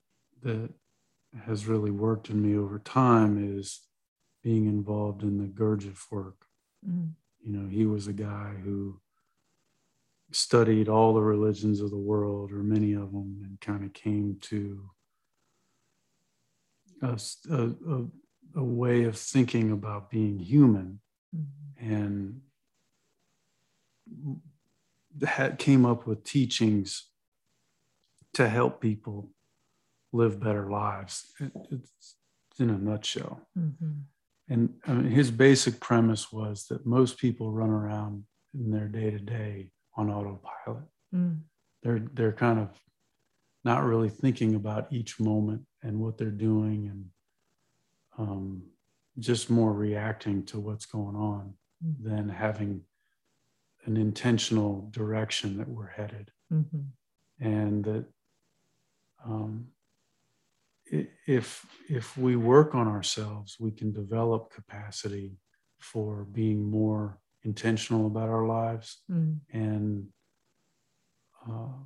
[0.42, 0.68] that
[1.46, 3.82] has really worked in me over time is
[4.42, 6.44] being involved in the Gurdjieff work.
[6.84, 7.12] Mm.
[7.38, 9.00] You know, he was a guy who
[10.30, 14.36] studied all the religions of the world, or many of them, and kind of came
[14.40, 14.90] to
[17.02, 21.00] a way of thinking about being human
[21.34, 21.46] Mhm.
[21.76, 22.42] and
[25.26, 27.10] had came up with teachings
[28.32, 29.34] to help people
[30.12, 31.34] live better lives.
[31.40, 32.16] It- it's
[32.58, 33.46] in a nutshell.
[33.56, 34.04] Mhm.
[34.48, 39.10] And I mean, his basic premise was that most people run around in their day
[39.10, 40.84] to day on autopilot.
[41.14, 41.40] Mm.
[41.82, 42.70] They're they're kind of
[43.64, 47.04] not really thinking about each moment and what they're doing, and
[48.16, 48.62] um,
[49.18, 52.02] just more reacting to what's going on Mhm.
[52.02, 52.84] than having
[53.84, 56.86] an intentional direction that we're headed, Mhm.
[57.40, 58.06] and that
[59.24, 59.68] um,
[61.26, 65.36] if if we work on ourselves, we can develop capacity
[65.80, 69.40] for being more intentional about our lives Mm.
[69.52, 70.08] and
[71.48, 71.78] uh,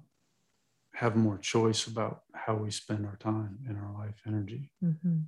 [0.95, 4.71] have more choice about how we spend our time and our life energy.
[4.83, 5.27] Mhm.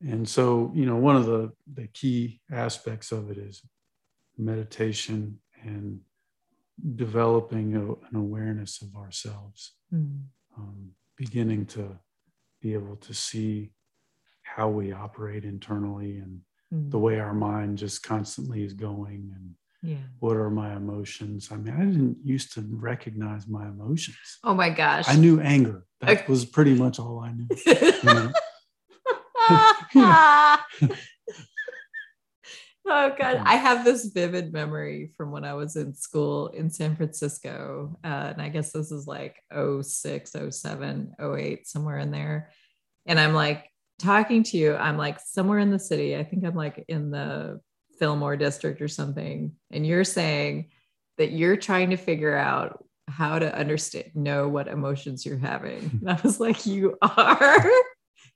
[0.00, 3.62] And so, you know, one of the, the key aspects of it is
[4.36, 6.00] meditation and
[6.94, 10.24] developing a, an awareness of ourselves, Mm.
[10.58, 11.98] um, beginning to
[12.60, 13.72] be able to see
[14.42, 16.90] how we operate internally and Mm.
[16.90, 19.54] the way our mind just constantly is going and
[19.86, 19.96] Yeah.
[20.18, 24.70] what are my emotions i mean i didn't used to recognize my emotions Oh my
[24.70, 25.08] gosh.
[25.08, 26.24] i knew anger that Okay.
[26.28, 27.46] was pretty much all i knew
[28.02, 28.32] know?
[32.88, 36.96] oh god i have this vivid memory from when i was in school in san
[36.96, 39.36] francisco uh, and i guess this is like
[39.82, 42.50] 06 07 08 somewhere in there
[43.06, 43.68] and i'm like
[43.98, 47.60] talking to you i'm like somewhere in the city i think i'm like in the
[47.98, 50.70] fillmore district or something and you're saying
[51.18, 55.80] that you're trying to figure out how to understand know what emotions you're having.
[55.80, 56.08] Hmm.
[56.08, 57.70] And i was like you are?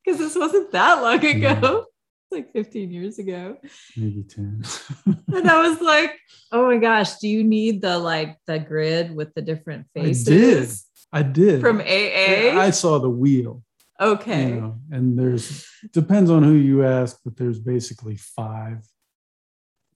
[0.03, 1.85] Because this wasn't that long ago.
[2.31, 3.59] It's like 15 years ago.
[3.99, 4.63] Maybe 10
[5.35, 6.19] and i was like
[6.53, 10.87] oh my gosh do you need the like the grid with the different faces?
[11.13, 11.29] I did.
[11.29, 11.61] i did.
[11.61, 13.63] From aa i saw the wheel.
[14.01, 14.49] Okay.
[14.49, 18.79] You know, and there's depends on who you ask but there's basically five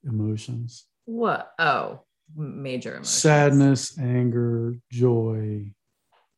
[0.05, 0.85] emotions.
[1.05, 1.51] What?
[1.59, 2.01] Oh
[2.35, 3.09] major emotions.
[3.09, 5.71] Sadness anger joy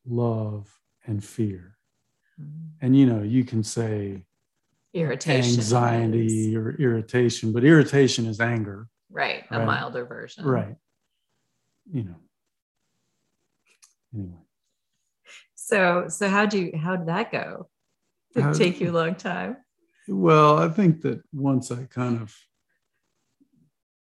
[0.05, 0.69] love
[1.05, 1.77] and fear.
[2.39, 2.69] Mhm.
[2.81, 4.23] and you know you can say
[4.93, 9.65] irritation anxiety or irritation, but irritation is anger, right a Right.
[9.65, 10.45] milder version.
[10.45, 10.75] Right?
[11.91, 12.15] You know.
[14.13, 14.37] Anyway,
[15.55, 17.69] so so how do you how did that go?
[18.33, 19.57] Did How- it take you a long time?
[20.07, 22.33] Well, I think that once I kind of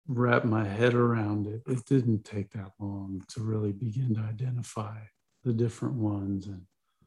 [0.08, 4.98] wrapped my head around it, it didn't take that long to really begin to identify
[5.44, 6.62] the different ones, and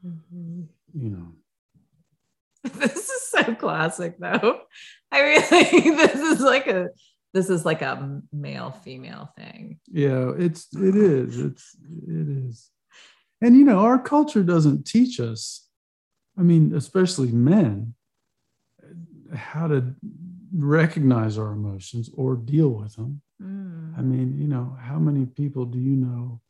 [0.06, 0.68] Mhm.
[0.93, 1.32] you know,
[2.64, 4.62] this is so classic though
[5.12, 5.72] i mean like,
[6.12, 6.89] this is like a
[7.34, 11.76] this is like a male female thing yeah, it's it is, it's
[12.08, 12.72] it is,
[13.41, 15.68] and you know, our culture doesn't teach us.
[16.38, 17.93] I mean, especially men,
[19.34, 19.93] how to
[20.58, 23.22] recognize our emotions or deal with them.
[23.41, 23.97] Mm.
[23.97, 26.41] I mean, you know, how many people do you know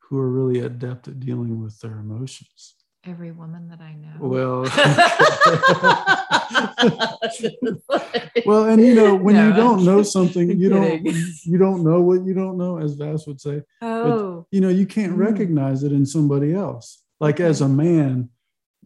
[0.00, 2.76] who are really adept at dealing with their emotions?
[3.04, 4.62] every woman that i know Well,
[8.46, 11.02] well, and you know, when No, you don't know something, you don't
[11.44, 13.62] you don't know what you don't know, as Vasse would say.
[13.80, 15.18] oh You know, you can't Mm.
[15.18, 17.02] recognize it in somebody else.
[17.20, 18.30] Like as a man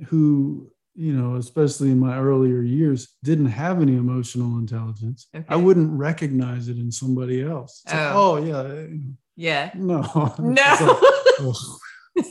[0.07, 5.45] who you know, especially in my earlier years, didn't have any emotional intelligence, Okay.
[5.49, 7.83] I wouldn't recognize it in somebody else.
[7.85, 8.37] It's like, Oh.
[8.37, 8.63] oh, yeah.
[8.63, 8.87] Eh,
[9.37, 9.71] yeah.
[9.75, 10.01] No.
[10.39, 10.97] No.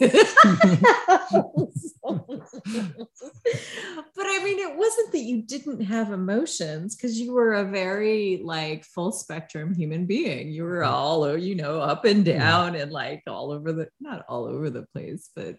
[4.16, 8.42] but I mean, it wasn't that you didn't have emotions because you were a very
[8.44, 10.50] like full spectrum human being.
[10.52, 12.40] You were all, you know, up and Yeah.
[12.40, 15.58] down and like all over the, not all over the place, but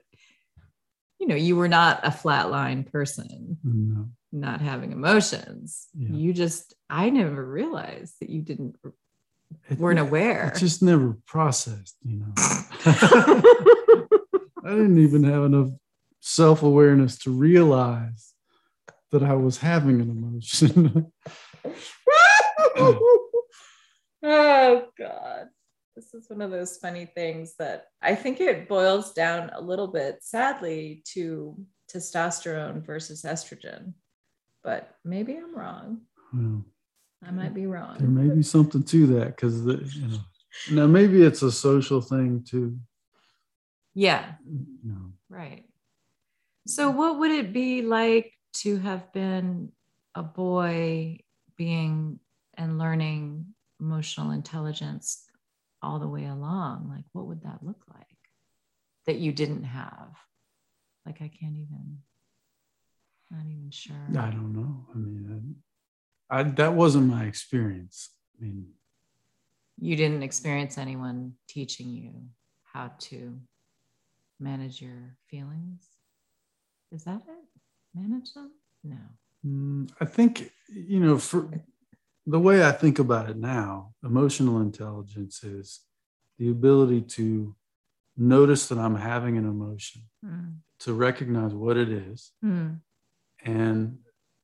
[1.19, 4.07] you know, you were not a flatline person, no.
[4.33, 5.87] not having emotions.
[5.99, 6.09] Yeah.
[6.11, 8.77] You just, I never realized that you didn't,
[9.69, 10.53] It- weren't aware.
[10.55, 12.33] It just never processed, you know.
[12.37, 13.43] I
[14.71, 15.69] didn't even have enough
[16.21, 18.33] self awareness to realize
[19.13, 21.13] that I was having an emotion.
[24.23, 25.49] oh god
[25.97, 29.89] this is one of those funny things that i think it boils down a little
[29.89, 31.57] bit sadly to
[31.93, 33.95] testosterone versus estrogen.
[34.63, 36.03] But maybe i'm wrong.
[36.33, 36.65] Well,
[37.27, 37.97] i might be wrong.
[37.99, 40.19] there may be something to that because you know
[40.71, 42.79] now maybe it's a social thing too.
[43.95, 44.35] yeah.
[44.45, 45.65] You know, right.
[46.67, 49.71] So what would it be like to have been
[50.15, 51.21] a boy
[51.57, 52.19] being
[52.55, 53.47] and learning
[53.81, 55.26] emotional intelligence
[55.87, 58.07] all the way along like what would that look like
[59.07, 60.11] that you didn't have?
[61.05, 61.99] Like i can't even
[63.31, 64.09] not even sure.
[64.17, 64.87] I don't know.
[64.95, 65.53] I mean,
[66.31, 68.11] I, I that wasn't my experience.
[68.39, 68.69] I mean,
[69.79, 72.13] you didn't experience anyone teaching you
[72.73, 73.41] how to
[74.39, 75.83] manage your feelings?
[76.93, 77.61] Is that it?
[77.95, 78.53] Manage them?
[78.85, 78.97] No.
[79.45, 81.49] Mm, I think, you know, for
[82.27, 85.81] the way I think about it now, emotional intelligence is
[86.39, 87.55] the ability to
[88.17, 90.57] notice that I'm having an emotion, Mm.
[90.81, 92.81] to recognize what it is, Mm.
[93.45, 93.99] and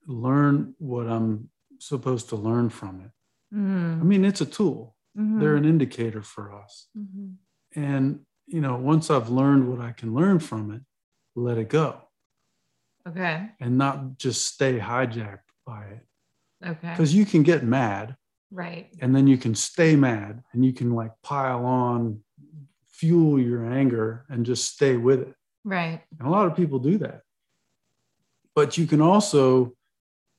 [0.07, 3.11] learn what I'm supposed to learn from it.
[3.55, 4.01] Mm.
[4.01, 5.41] I mean, it's a tool, Mhm.
[5.41, 6.89] they're an indicator for us.
[6.97, 7.37] Mhm.
[7.74, 10.83] And, you know, once I've learned what I can learn from it,
[11.35, 12.03] let it go
[13.07, 16.07] okay and not just stay hijacked by it.
[16.65, 16.91] Okay.
[16.91, 18.17] Because you can get mad
[18.51, 18.89] right.
[19.01, 22.23] and then you can stay mad and you can like pile on
[22.87, 25.35] fuel your anger and just stay with it.
[25.65, 26.01] Right.
[26.19, 27.23] And a lot of people do that.
[28.55, 29.73] But you can also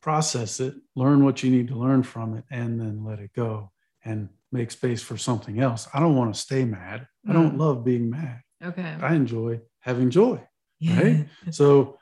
[0.01, 3.71] process it learn what you need to learn from it and then let it go
[4.05, 5.87] and make space for something else.
[5.93, 7.07] I don't want to stay mad.
[7.27, 7.59] I don't Mm.
[7.59, 8.41] love being mad.
[8.63, 8.95] Okay.
[9.01, 10.41] I enjoy having joy
[10.89, 11.27] right?
[11.51, 11.97] so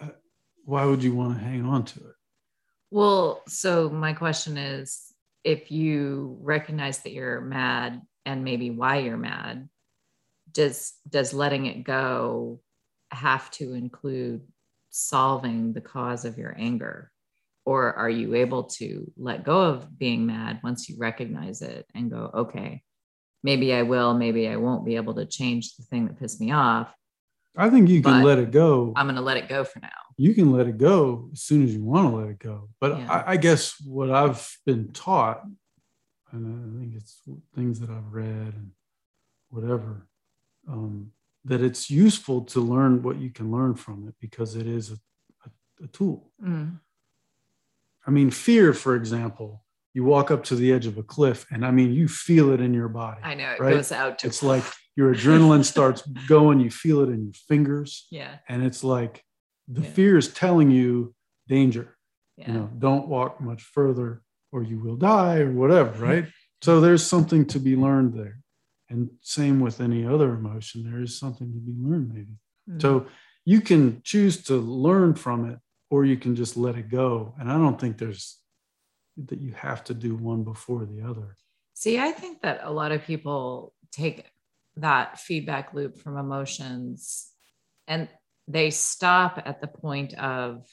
[0.00, 0.08] uh,
[0.64, 2.15] why would you want to hang on to it
[2.90, 5.12] Well, so my question is
[5.44, 9.68] if you recognize that you're mad and maybe why you're mad,
[10.52, 12.60] does does letting it go
[13.10, 14.42] have to include
[14.90, 17.10] solving the cause of your anger?
[17.64, 22.10] Or are you able to let go of being mad once you recognize it and
[22.10, 22.82] go, okay,
[23.42, 26.52] maybe I will, maybe I won't be able to change the thing that pissed me
[26.52, 26.94] off.
[27.56, 29.80] I think you can But let it go I'm going to let it go for
[29.80, 29.88] now.
[30.16, 32.68] you can let it go as soon as you want to let it go.
[32.80, 33.12] But Yeah.
[33.12, 35.38] I, I guess what I've been taught,
[36.32, 37.20] and I think it's
[37.54, 38.70] things that I've read and
[39.50, 40.08] whatever,
[40.68, 41.12] um,
[41.44, 44.98] that it's useful to learn what you can learn from it because it is a,
[45.46, 46.30] a, a tool.
[46.42, 46.80] Mm.
[48.06, 51.64] I mean, fear, for example, you walk up to the edge of a cliff and
[51.64, 53.20] I mean, you feel it in your body.
[53.22, 53.74] I know it Right?
[53.74, 54.64] goes out to It's like
[54.96, 59.22] your adrenaline starts going, you feel it in your fingers, yeah, and it's like
[59.68, 59.90] the Yeah.
[59.90, 61.14] fear is telling you
[61.48, 61.92] danger.
[62.38, 62.48] Yeah.
[62.48, 64.20] you know don't walk much further
[64.52, 66.26] or you will die or whatever right?
[66.60, 68.40] So there's something to be learned there.
[68.90, 72.36] And same with any other emotion there is something to be learned maybe.
[72.68, 72.82] Mm.
[72.82, 73.06] so
[73.46, 77.34] you can choose to learn from it or you can just let it go.
[77.38, 78.38] And i don't think there's
[79.28, 81.36] that you have to do one before the other.
[81.72, 84.24] See, I think that a lot of people take
[84.76, 87.30] that feedback loop from emotions
[87.88, 88.08] and
[88.48, 90.66] they stop at the point of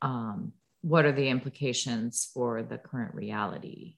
[0.00, 0.52] um,
[0.82, 3.96] what are the implications for the current reality?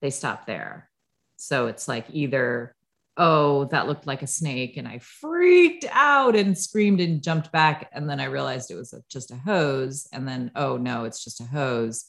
[0.00, 0.90] They stop there.
[1.36, 2.74] So it's like either,
[3.16, 7.88] oh, that looked like a snake, and I freaked out and screamed and jumped back.
[7.92, 10.06] And then I realized it was just a hose.
[10.12, 12.04] And then, oh, no, it's just a hose,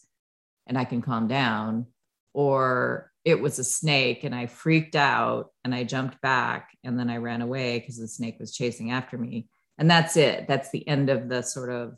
[0.68, 1.88] and I can calm down
[2.34, 7.10] or it was a snake and I freaked out and I jumped back and then
[7.10, 9.48] I ran away because the snake was chasing after me.
[9.78, 10.48] And that's it.
[10.48, 11.98] That's the end of the sort of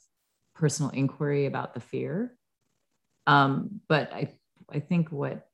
[0.53, 2.35] personal inquiry about the fear.
[3.25, 4.33] Um, but I,
[4.69, 5.47] I think what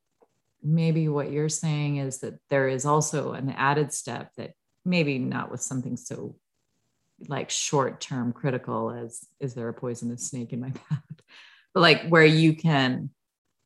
[0.64, 4.54] maybe what you're saying is that there is also an added step that
[4.84, 6.36] maybe not with something so
[7.28, 11.04] like short term critical as is there a poisonous snake in my path
[11.74, 13.10] but like where you can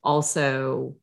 [0.03, 0.95] also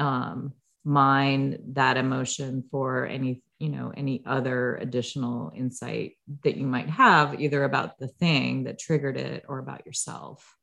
[0.00, 0.52] um,
[0.84, 7.38] mine that emotion for any you know any other additional insight that you might have
[7.40, 10.56] either about the thing that triggered it or about yourself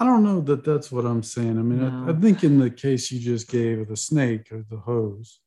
[0.00, 1.58] I don't know that that's what I'm saying.
[1.58, 2.06] I mean, No.
[2.06, 5.40] I, I think in the case you just gave of the snake or the hose,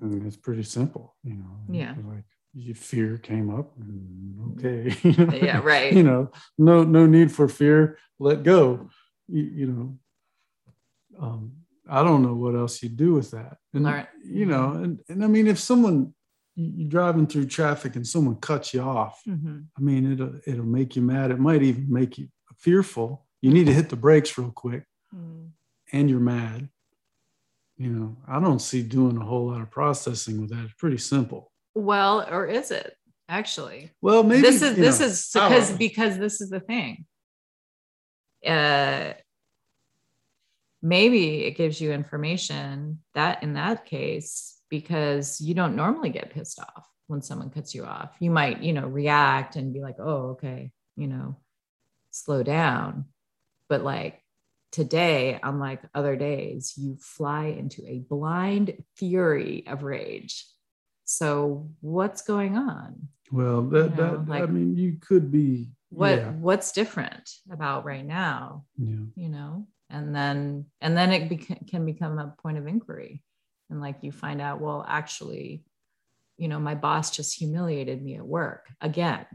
[0.00, 1.58] I mean, it's pretty simple, you know.
[1.70, 1.94] Yeah.
[2.06, 2.24] Like
[2.54, 4.94] your fear came up, and okay,
[5.46, 5.92] Yeah, right.
[5.92, 7.98] You know, no, no need for fear.
[8.18, 8.88] Let go.
[9.28, 9.98] You, you know,
[11.18, 11.52] um,
[11.88, 15.24] I don't know what else you do with that, and Learn- you know, and and
[15.24, 16.14] I mean, if someone
[16.54, 19.66] you- you're driving through traffic and someone cuts you off, Mhm.
[19.76, 21.30] I mean, it'll it'll make you mad.
[21.30, 23.26] It might even make you fearful.
[23.40, 25.50] You need to hit the brakes real quick, Mm.
[25.92, 26.68] and you're mad.
[27.76, 30.64] You know, I don't see doing a whole lot of processing with that.
[30.64, 31.50] It's pretty simple.
[31.74, 32.94] well or is it
[33.30, 37.06] actually Well, maybe this is this know, is because because this is the thing
[38.46, 39.14] uh
[40.82, 46.58] maybe it gives you information that in that case because you don't normally get pissed
[46.58, 48.10] off when someone cuts you off.
[48.18, 51.36] You might you know react and be like oh okay you know
[52.10, 53.06] slow down.
[53.68, 54.20] But like
[54.72, 60.46] today unlike other days you fly into a blind fury of rage.
[61.04, 63.08] So what's going on?
[63.30, 67.30] Well, that you know, that like- I mean, you could be what yeah, what's different
[67.50, 68.64] about right now?
[68.78, 68.96] Yeah.
[69.14, 73.22] you know and then and then it bec- can become a point of inquiry.
[73.70, 75.64] And like you find out well actually
[76.36, 79.26] you know my boss just humiliated me at work again.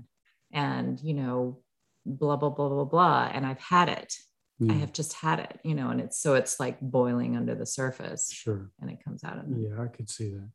[0.52, 1.60] And you know
[2.06, 3.30] blah blah blah blah blah.
[3.32, 4.14] And i've had it.
[4.60, 4.80] Yeah, i hmm.
[4.82, 8.32] have just had it you know and it's so it's like boiling under the surface.
[8.34, 8.72] Sure.
[8.82, 10.50] and it comes out of it Yeah, I could see that.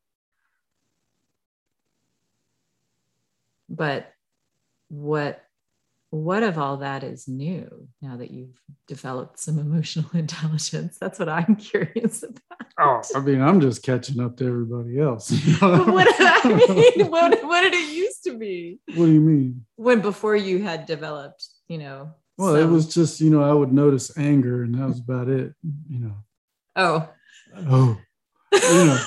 [3.68, 4.12] but
[4.88, 5.42] what
[6.14, 11.28] what of all that is new now that you've developed some emotional intelligence that's what
[11.28, 12.38] i'm curious about
[12.78, 15.30] Oh, I mean, I'm just catching up to everybody else.
[15.60, 17.10] What did I mean?
[17.10, 19.66] What, what did it used to be What do you mean?
[19.76, 22.14] when before you had developed, you know?
[22.38, 25.52] Well, it was just, you know, I would notice anger and that was about it,
[25.90, 26.14] you know.
[26.76, 27.08] oh,
[27.68, 27.98] Oh,
[28.54, 29.04] you know,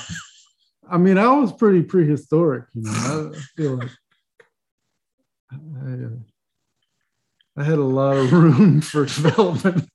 [0.88, 3.32] I mean, I was pretty prehistoric, you know.
[3.34, 3.90] I feel like
[5.52, 6.08] I, uh,
[7.58, 9.88] I had a lot of room for development.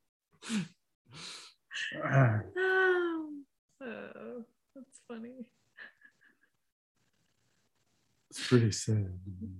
[3.83, 4.43] Oh,
[4.75, 5.45] that's funny.
[8.29, 9.11] It's pretty sad.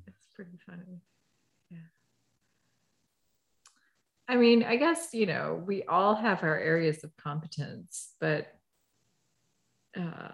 [0.07, 1.01] It's pretty funny.
[1.69, 1.77] Yeah.
[4.27, 8.47] I mean, I guess, you know, we all have our areas of competence, but,
[9.95, 10.31] uh,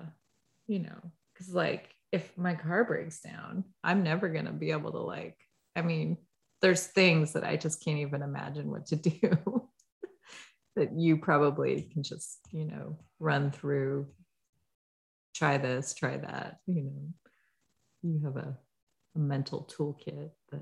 [0.68, 4.92] you know, because like if my car breaks down, I'm never going to be able
[4.92, 5.38] to, like,
[5.76, 6.18] I mean,
[6.62, 9.70] there's things that I just can't even imagine what to do
[10.76, 14.08] that you probably can just, you know, run through,
[15.34, 17.14] try this, try that, you know
[18.04, 18.58] you have a,
[19.16, 20.62] a mental toolkit that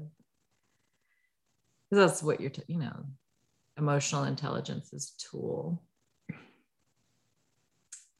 [1.92, 3.06] that's what you're t- you know
[3.78, 5.84] emotional intelligence is a tool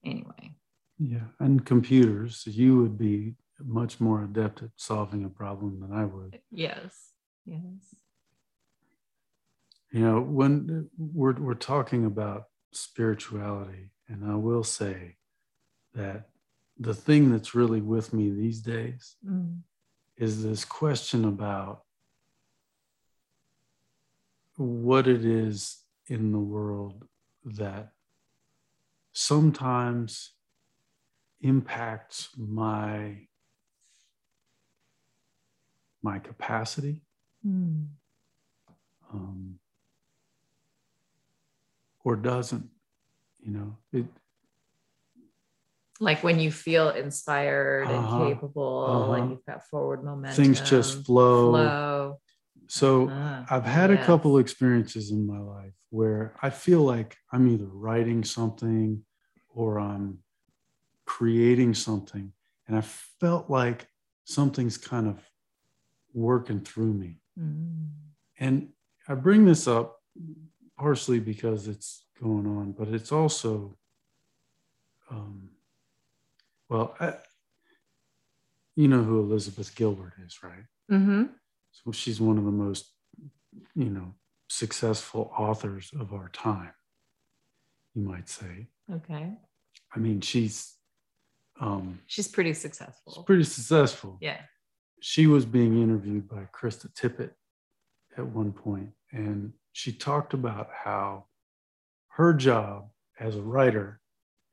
[0.06, 0.52] anyway
[1.00, 1.28] Yeah.
[1.40, 6.40] And computers, you would be much more adept at solving a problem than I would.
[6.52, 7.12] yes
[7.46, 7.96] yes
[9.92, 15.16] You know, when we're, we're talking about spirituality, and I will say
[15.94, 16.30] that
[16.78, 19.62] the thing that's really with me these days Mm.
[20.18, 21.84] is this question about
[24.58, 27.08] what it is in the world
[27.46, 27.92] that
[29.14, 30.34] sometimes
[31.42, 33.28] impacts my
[36.02, 37.02] my capacity
[37.46, 37.88] Mm.
[39.14, 39.60] um,
[42.04, 42.70] or doesn't
[43.44, 44.06] you know it
[46.00, 47.96] like when you feel inspired Uh-huh.
[48.24, 49.14] and capable Uh-huh.
[49.14, 52.20] and you've got forward momentum things just flow flow
[52.68, 53.46] so Uh-huh.
[53.50, 58.24] I've had a couple experiences in my life where I feel like I'm either writing
[58.24, 59.06] something
[59.50, 60.24] or I'm
[61.06, 62.34] creating something.
[62.68, 63.88] And I felt like
[64.24, 65.22] something's kind of
[66.14, 67.20] working through me.
[67.40, 67.90] Mm.
[68.40, 68.70] And
[69.08, 70.02] I bring this up
[70.78, 73.78] partially because it's going on, but it's also,
[75.10, 75.50] um,
[76.70, 77.14] well, I,
[78.76, 80.66] you know who Elizabeth Gilbert is, right?
[80.92, 81.24] Mm-hmm.
[81.72, 82.92] So she's one of the most,
[83.76, 84.14] you know,
[84.48, 86.74] successful authors of our time,
[87.94, 88.68] you might say.
[88.94, 89.34] okay
[89.96, 90.74] I mean, she's
[91.60, 93.14] um, she's pretty successful.
[93.14, 94.18] she's pretty successful.
[94.22, 94.42] yeah
[95.00, 97.32] she was being interviewed by Krista Tippett
[98.18, 101.26] at one point, and she talked about how
[102.10, 102.90] her job
[103.20, 104.00] as a writer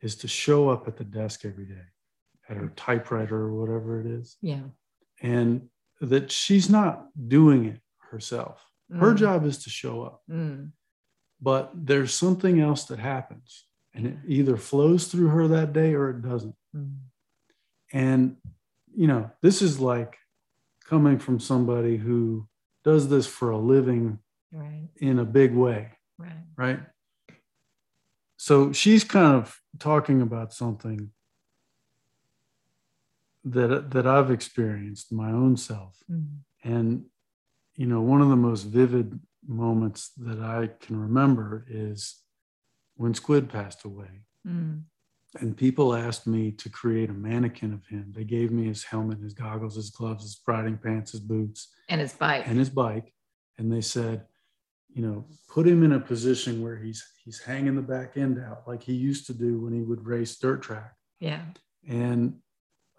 [0.01, 1.85] is to show up at the desk every day
[2.48, 4.36] at her typewriter or whatever it is.
[4.43, 4.64] Yeah.
[5.20, 5.69] And
[6.01, 8.66] that she's not doing it herself.
[8.90, 9.16] Her Mm.
[9.16, 10.73] job is to show up, Mm.
[11.40, 16.10] but there's something else that happens and it either flows through her that day or
[16.10, 16.56] it doesn't.
[16.74, 16.98] Mm.
[17.93, 18.36] And,
[18.93, 20.19] you know, this is like
[20.82, 22.46] coming from somebody who
[22.84, 24.18] does this for a living
[24.50, 24.88] Right.
[24.96, 26.44] in a big way, Right.
[26.56, 26.80] right?
[28.36, 31.12] So she's kind of talking about something
[33.44, 36.02] that that I've experienced my own self.
[36.10, 36.38] Mm.
[36.64, 37.06] And,
[37.74, 42.22] you know, one of the most vivid moments that I can remember is
[42.94, 44.24] when Squid passed away.
[44.46, 44.84] Mm.
[45.40, 48.12] And people asked me to create a mannequin of him.
[48.14, 52.00] They gave me his helmet, his goggles, his gloves, his riding pants, his boots, And
[52.02, 52.46] his bike.
[52.46, 53.12] and his bike.
[53.59, 54.26] And they said,
[54.94, 58.64] you know, put him in a position where he's he's hanging the back end out
[58.68, 60.94] like he used to do when he would race dirt track.
[61.18, 61.40] yeah.
[61.88, 62.34] And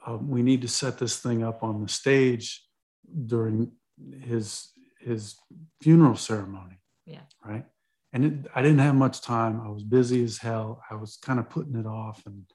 [0.06, 2.66] um, we need to set this thing up on the stage
[3.28, 3.72] during
[4.22, 5.36] his his
[5.82, 6.80] funeral ceremony.
[7.06, 7.22] Yeah.
[7.46, 7.66] Right.
[8.14, 9.62] And it, I didn't have much time.
[9.66, 10.82] I was busy as hell.
[10.90, 12.22] I was kind of putting it off.
[12.26, 12.46] And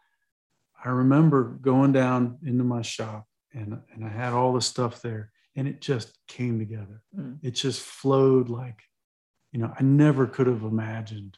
[0.83, 5.33] I remember going down into my shop and, and I had all the stuff there
[5.57, 7.03] and it just came together.
[7.19, 7.39] Mm.
[7.43, 8.81] It just flowed like,
[9.51, 11.37] you know, I never could have imagined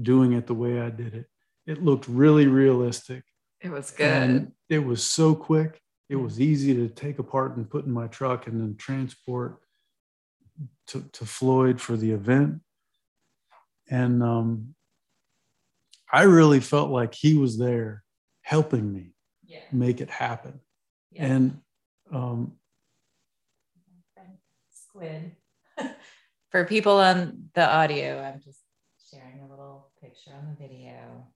[0.00, 1.26] doing it the way I did it.
[1.66, 3.22] It looked really realistic.
[3.60, 4.06] It was good.
[4.06, 5.80] And it was so quick.
[6.08, 9.58] It was easy to take apart and put in my truck and then transport
[10.88, 12.60] to, to Floyd for the event.
[13.92, 14.74] And um,
[16.10, 18.02] I really felt like he was there
[18.40, 19.12] helping me
[19.44, 19.60] yeah.
[19.70, 20.60] make it happen.
[21.10, 21.26] yeah.
[21.26, 21.60] And
[22.10, 22.52] um,
[24.72, 25.36] squid.
[26.50, 28.60] For people on the audio, I'm just
[29.10, 31.26] sharing a little picture on the video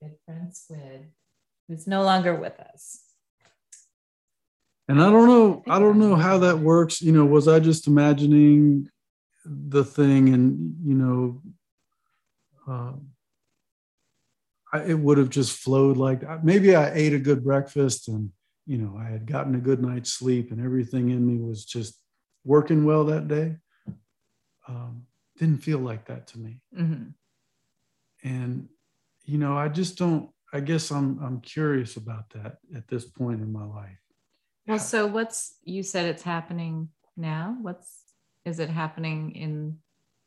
[0.00, 1.08] good friend Squid,
[1.66, 3.00] who's no longer with us.
[4.88, 7.02] and I don't know, I don't know how that works.
[7.02, 8.88] You know, was I just imagining
[9.48, 11.42] the thing and, you know,
[12.66, 13.08] um,
[14.72, 18.30] I, it would have just flowed like maybe I ate a good breakfast and
[18.66, 21.98] you know I had gotten a good night's sleep and everything in me was just
[22.44, 23.56] working well that day.
[24.68, 25.06] Um,
[25.38, 27.14] didn't feel like that to me, Mhm.
[28.22, 28.68] and
[29.24, 30.30] you know I just don't.
[30.52, 33.98] I guess I'm I'm curious about that at this point in my life.
[34.66, 37.56] Well, so what's you said it's happening now?
[37.62, 38.07] What's
[38.48, 39.78] is it happening in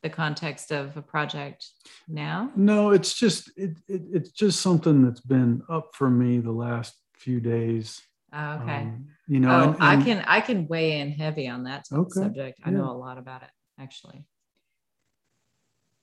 [0.03, 1.65] the context of a project
[2.07, 2.51] now?
[2.55, 6.95] No, it's just it, it it's just something that's been up for me the last
[7.17, 8.01] few days.
[8.33, 8.77] Oh, okay.
[8.83, 12.09] Um, you know, oh, and- I can I can weigh in heavy on that Okay,
[12.21, 12.59] subject.
[12.63, 12.77] I yeah.
[12.77, 13.49] know a lot about it
[13.79, 14.23] actually.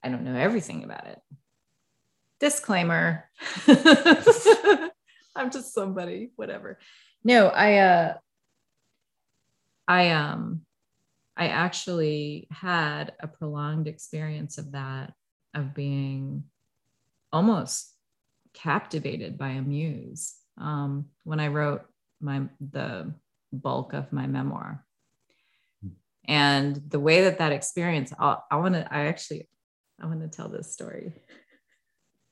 [0.02, 1.20] I don't know everything about it.
[2.40, 3.24] Disclaimer.
[5.34, 6.78] I'm just somebody, whatever.
[7.24, 8.14] No, I uh
[9.88, 10.62] I um
[11.38, 15.14] I actually had a prolonged experience of that
[15.54, 16.44] of being
[17.32, 17.94] almost
[18.54, 21.82] captivated by a muse um, when I wrote
[22.20, 23.14] my the
[23.52, 24.84] bulk of my memoir.
[26.26, 29.48] And the way that that experience, I'll, I want to, I actually,
[29.98, 31.14] I want to tell this story.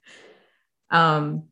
[0.91, 1.45] um,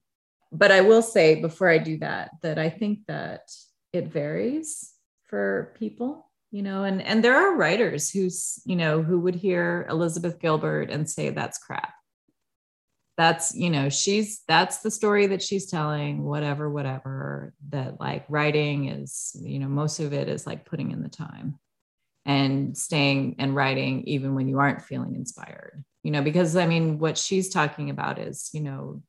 [0.52, 3.50] but I will say before I do that, that I think that
[3.94, 4.92] it varies
[5.24, 9.88] for people, you know, and and there are writers who's, you know, who would hear
[9.90, 11.92] Elizabeth Gilbert and say that's crap.
[13.16, 18.88] That's you know she's that's the story that she's telling whatever whatever that like writing
[18.88, 21.58] is you know most of it is like putting in the time
[22.24, 26.98] and staying and writing even when you aren't feeling inspired you know because i mean
[26.98, 29.00] what she's talking about is you know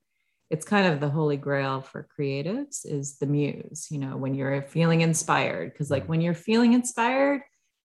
[0.49, 4.61] it's kind of the holy grail for creatives is the muse you know when you're
[4.61, 6.11] feeling inspired because like mm-hmm.
[6.11, 7.41] when you're feeling inspired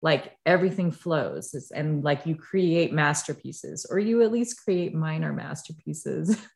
[0.02, 5.32] like everything flows It's- and like you create masterpieces or you at least create minor
[5.32, 6.36] masterpieces.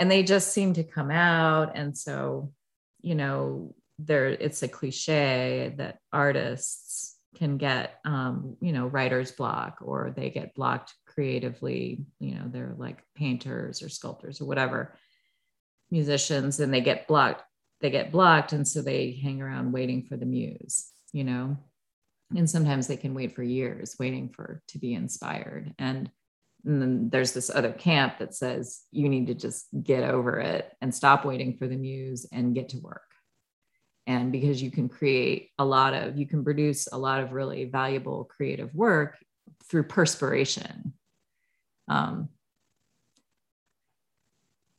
[0.00, 2.52] And they just seem to come out and so
[3.00, 6.87] you know there it's a cliche that artists
[7.36, 12.74] can get um, you know writer's block or they get blocked creatively you know they're
[12.78, 14.96] like painters or sculptors or whatever
[15.90, 17.42] musicians and they get blocked
[17.80, 21.56] they get blocked and so they hang around waiting for the muse you know?
[22.36, 25.74] And sometimes they can wait for years waiting for to be inspired.
[25.78, 26.10] And,
[26.64, 30.70] and then there's this other camp that says you need to just get over it
[30.82, 33.07] and stop waiting for the muse and get to work
[34.08, 37.66] and because you can create a lot of you can produce a lot of really
[37.66, 39.18] valuable creative work
[39.68, 40.94] through perspiration.
[41.86, 42.30] Um,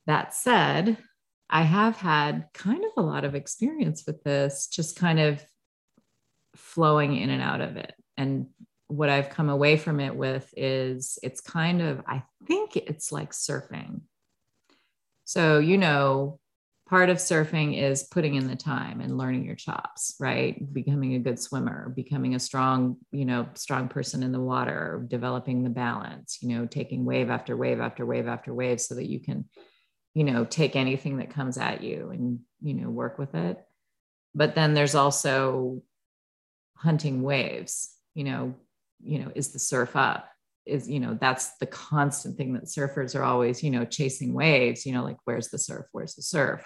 [0.06, 0.96] that said
[1.48, 5.44] i have had kind of a lot of experience with this just kind of
[6.56, 7.94] flowing in and out of it.
[8.16, 8.48] And
[8.88, 13.30] what i've come away from it with is it's kind of i think it's like
[13.30, 14.00] surfing.
[15.24, 16.40] So you know
[16.90, 20.72] part of surfing is putting in the time and learning your chops right?
[20.74, 25.62] Becoming a good swimmer becoming a strong you know strong person in the water developing
[25.62, 29.20] the balance you know taking wave after wave after wave after wave so that you
[29.20, 29.48] can
[30.14, 33.56] you know take anything that comes at you and you know work with it.
[34.34, 35.82] But then there's also
[36.76, 38.54] hunting waves you know
[39.00, 40.28] you know is the surf up?
[40.66, 44.84] Is you know that's the constant thing that surfers are always you know chasing waves
[44.84, 45.86] you know like where's the surf?
[45.92, 46.64] Where's the surf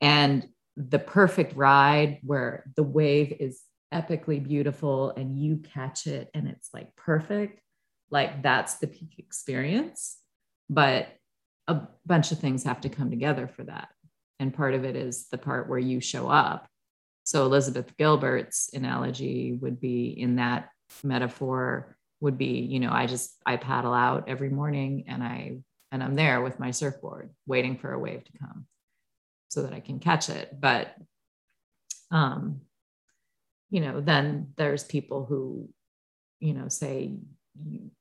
[0.00, 0.46] and
[0.76, 3.62] the perfect ride where the wave is
[3.92, 7.60] epically beautiful and you catch it and it's like perfect
[8.10, 10.18] like that's the peak experience.
[10.70, 11.08] But
[11.66, 13.88] a bunch of things have to come together for that.
[14.38, 16.68] And part of it is the part where you show up.
[17.24, 20.68] So elizabeth gilbert's analogy would be in that
[21.02, 25.58] metaphor would be you know i just i paddle out every morning and i
[25.90, 28.66] and i'm there with my surfboard waiting for a wave to come
[29.54, 30.60] so that I can catch it.
[30.60, 30.94] But,
[32.10, 32.62] um,
[33.70, 35.68] you know, then there's people who,
[36.40, 37.14] you know, say,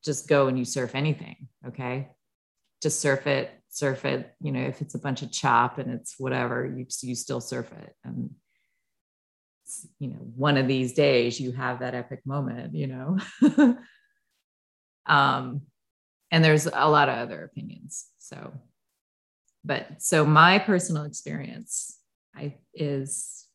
[0.04, 1.48] just go and you surf anything.
[1.68, 2.10] Okay.
[2.82, 4.34] Just surf it, surf it.
[4.42, 7.72] You know, if it's a bunch of chop and it's whatever, you, you still surf
[7.72, 7.96] it.
[8.04, 8.32] And,
[10.00, 13.18] you know, one of these days you have that epic moment, you know.
[15.06, 15.62] um,
[16.32, 18.08] and there's a lot of other opinions.
[18.18, 18.54] So,
[19.64, 21.98] but so my personal experience
[22.36, 23.48] I, is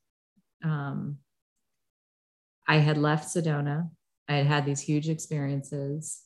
[0.65, 1.19] um,
[2.67, 3.91] I had left Sedona.
[4.29, 6.23] I had had these huge experiences.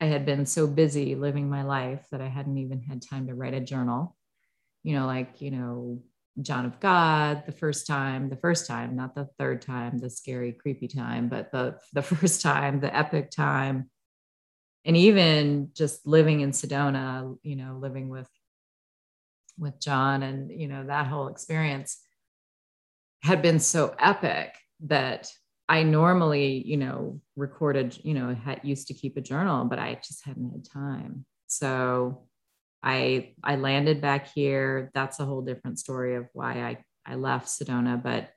[0.00, 3.34] I had been so busy living my life that I hadn't even had time to
[3.34, 4.16] write a journal.
[4.82, 6.02] You know, like, you know,
[6.42, 10.52] John of God the first time, the first time, not the third time, the scary,
[10.52, 13.90] creepy time, but the, the first time, the epic time.
[14.84, 18.28] And even just living in Sedona, you know, living with
[19.58, 21.98] with John and you know that whole experience
[23.22, 24.54] had been so epic
[24.84, 25.28] that
[25.68, 29.94] I normally, you know, recorded, you know, had used to keep a journal, but I
[29.94, 31.24] just hadn't had time.
[31.48, 32.26] So
[32.82, 34.90] I I landed back here.
[34.94, 38.30] That's a whole different story of why I I left Sedona, but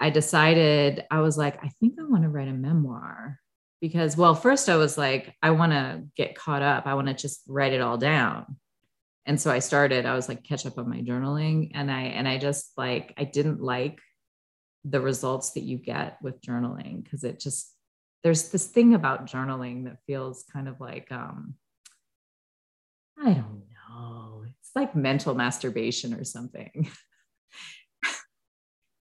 [0.00, 3.38] I decided I was like, I think I want to write a memoir
[3.80, 6.86] because well, first I was like, I want to get caught up.
[6.86, 8.56] I want to just write it all down
[9.26, 12.28] and so i started i was like catch up on my journaling and i and
[12.28, 14.00] i just like i didn't like
[14.84, 17.72] the results that you get with journaling because it just
[18.22, 21.54] there's this thing about journaling that feels kind of like um
[23.18, 26.88] i don't know it's like mental masturbation or something.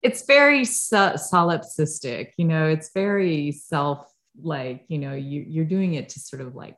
[0.03, 4.05] It's very so- solipsistic you know it's very self
[4.41, 6.77] like you know you you're doing it to sort of like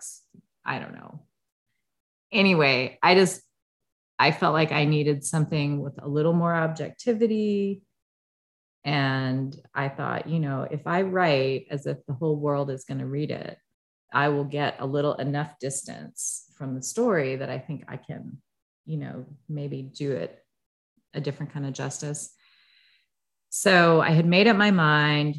[0.63, 1.21] i don't know
[2.35, 3.41] anyway, I just
[4.17, 7.81] I felt like I needed something with a little more objectivity.
[8.83, 12.99] And I thought, you know, if I write as if the whole world is going
[12.99, 13.57] to read it,
[14.13, 18.37] I will get a little enough distance from the story that I think I can,
[18.85, 20.39] you know, maybe do it
[21.13, 22.33] a different kind of justice.
[23.49, 25.37] So I had made up my mind.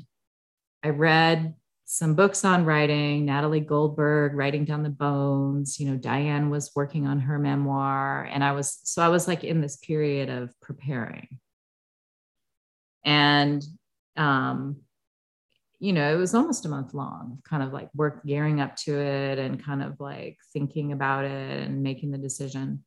[0.83, 1.55] I read
[1.89, 7.07] some books on writing, Natalie Goldberg, Writing Down the Bones, you know, Diane was working
[7.07, 8.25] on her memoir.
[8.25, 11.39] And I was, so I was like in this period of preparing.
[13.05, 13.65] And,
[14.17, 14.79] um,
[15.79, 19.01] you know, it was almost a month long, kind of like work gearing up to
[19.01, 22.85] it and kind of like thinking about it and making the decision.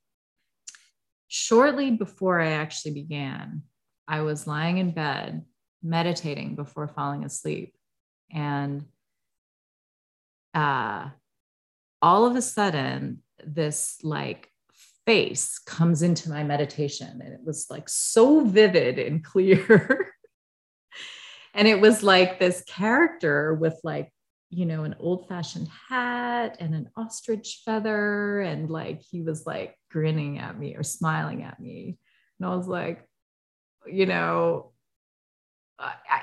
[1.29, 3.61] Shortly before I actually began,
[4.09, 5.45] I was lying in bed
[5.81, 7.75] meditating before falling asleep
[8.31, 8.85] and
[10.53, 11.09] uh,
[12.01, 14.51] all of a sudden, this like
[15.05, 20.13] face comes into my meditation, and it was like so vivid and clear.
[21.53, 24.11] and it was like this character with like
[24.49, 29.75] you know an old fashioned hat and an ostrich feather and like he was like
[29.91, 31.97] grinning at me or smiling at me
[32.39, 33.07] and i was like
[33.85, 34.71] you know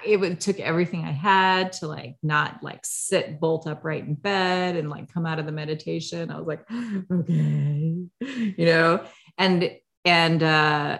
[0.04, 4.90] it took everything I had to like not like sit bolt upright in bed and
[4.90, 6.30] like come out of the meditation.
[6.30, 6.64] I was like,
[7.12, 9.04] okay, you know,
[9.38, 9.70] and
[10.04, 10.98] and uh,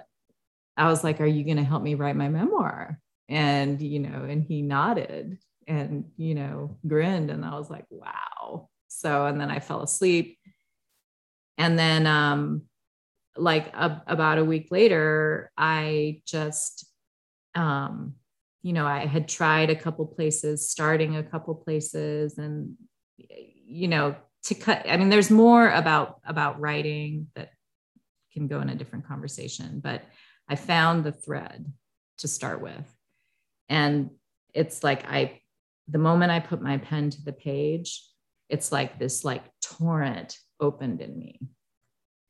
[0.77, 3.01] I was like, Are you going to help me write my memoir?
[3.29, 7.31] And, you know, and he nodded and, you know, grinned.
[7.31, 8.69] And I was like, Wow.
[8.89, 10.39] So, and then I fell asleep.
[11.59, 12.63] And then, um,
[13.37, 16.87] like a, about a week later, I just,
[17.55, 18.15] um,
[18.67, 22.75] you know, I had tried a couple places, starting a couple places, and
[23.17, 24.85] you know, to cut.
[24.89, 27.51] I mean, there's more about about writing that
[28.33, 30.03] can go in a different conversation, but
[30.49, 31.73] I found the thread
[32.19, 32.93] to start with,
[33.69, 34.11] and
[34.53, 35.43] it's like I,
[35.87, 38.05] the moment I put my pen to the page,
[38.49, 41.39] it's like this like torrent opened in me,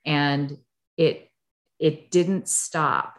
[0.05, 0.55] and
[0.99, 1.31] it
[1.79, 3.17] it didn't stop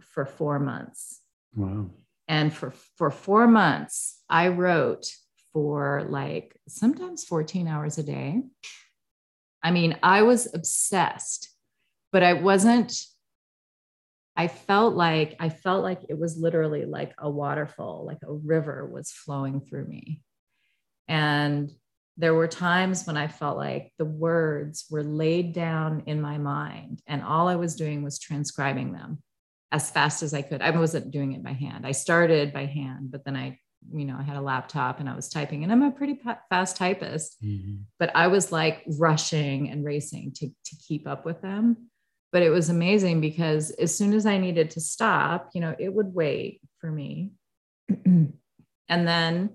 [0.00, 1.20] for four months.
[1.54, 1.90] Wow.
[2.28, 5.06] And for for four months, I wrote
[5.52, 8.42] for like sometimes 14 hours a day.
[9.62, 11.50] I mean, I was obsessed,
[12.12, 12.94] but I wasn't.
[14.36, 18.86] I felt like I felt like it was literally like a waterfall, like a river
[18.86, 20.22] was flowing through me.
[21.08, 21.72] And
[22.18, 27.00] there were times when I felt like the words were laid down in my mind,
[27.06, 29.22] and all I was doing was transcribing them
[29.72, 30.62] as fast as I could.
[30.62, 31.86] I wasn't doing it by hand.
[31.86, 33.58] I started by hand, but then I,
[33.92, 36.18] you know, I had a laptop and I was typing, and I'm a pretty
[36.50, 37.82] fast typist, mm-hmm.
[37.98, 41.88] but I was like rushing and racing to, to keep up with them.
[42.32, 45.92] But it was amazing because as soon as I needed to stop, you know, it
[45.92, 47.32] would wait for me.
[48.04, 48.32] and
[48.88, 49.50] then,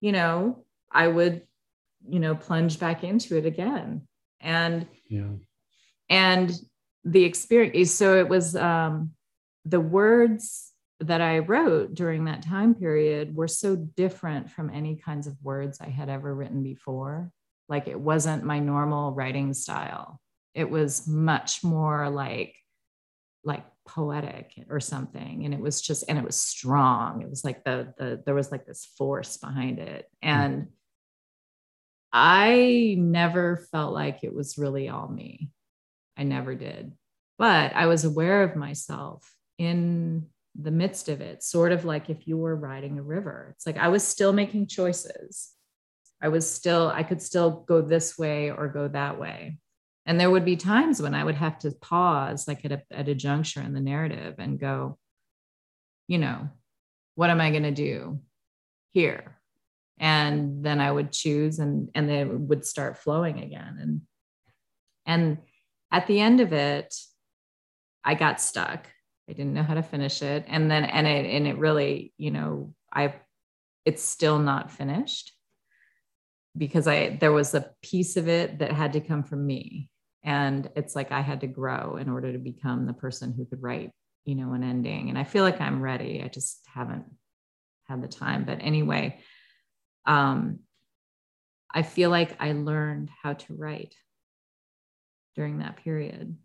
[0.00, 1.42] you know, I would
[2.08, 4.02] you know plunge back into it again
[4.40, 5.30] and yeah
[6.08, 6.52] and
[7.04, 9.10] the experience so it was um
[9.64, 15.26] the words that i wrote during that time period were so different from any kinds
[15.26, 17.30] of words i had ever written before
[17.68, 20.20] like it wasn't my normal writing style
[20.54, 22.54] it was much more like
[23.42, 27.64] like poetic or something and it was just and it was strong it was like
[27.64, 30.28] the the there was like this force behind it hmm.
[30.28, 30.66] and
[32.16, 35.50] I never felt like it was really all me.
[36.16, 36.92] I never did.
[37.38, 40.26] But I was aware of myself in
[40.60, 43.54] the midst of it, sort of like if you were riding a river.
[43.56, 45.50] It's like I was still making choices.
[46.22, 49.58] I was still, I could still go this way or go that way.
[50.06, 53.08] And there would be times when I would have to pause, like at a, at
[53.08, 54.98] a juncture in the narrative, and go,
[56.08, 56.48] you know,
[57.14, 58.20] what am I going to do
[58.92, 59.38] here?
[59.98, 64.00] and then i would choose and and then it would start flowing again and
[65.06, 65.38] and
[65.92, 66.94] at the end of it
[68.04, 68.88] i got stuck
[69.28, 70.44] i didn't know how to finish it.
[70.48, 73.14] And then and it and it really you know i
[73.84, 75.32] it's still not finished
[76.56, 79.90] because i there was a piece of it that had to come from me.
[80.22, 83.62] And it's like i had to grow in order to become the person who could
[83.62, 83.90] write
[84.24, 85.08] you know an ending.
[85.08, 86.22] And i feel like i'm ready.
[86.24, 87.04] I just haven't
[87.88, 88.44] had the time.
[88.44, 89.20] But anyway
[90.06, 90.60] um,
[91.72, 93.94] I feel like I learned how to write
[95.34, 96.36] during that period.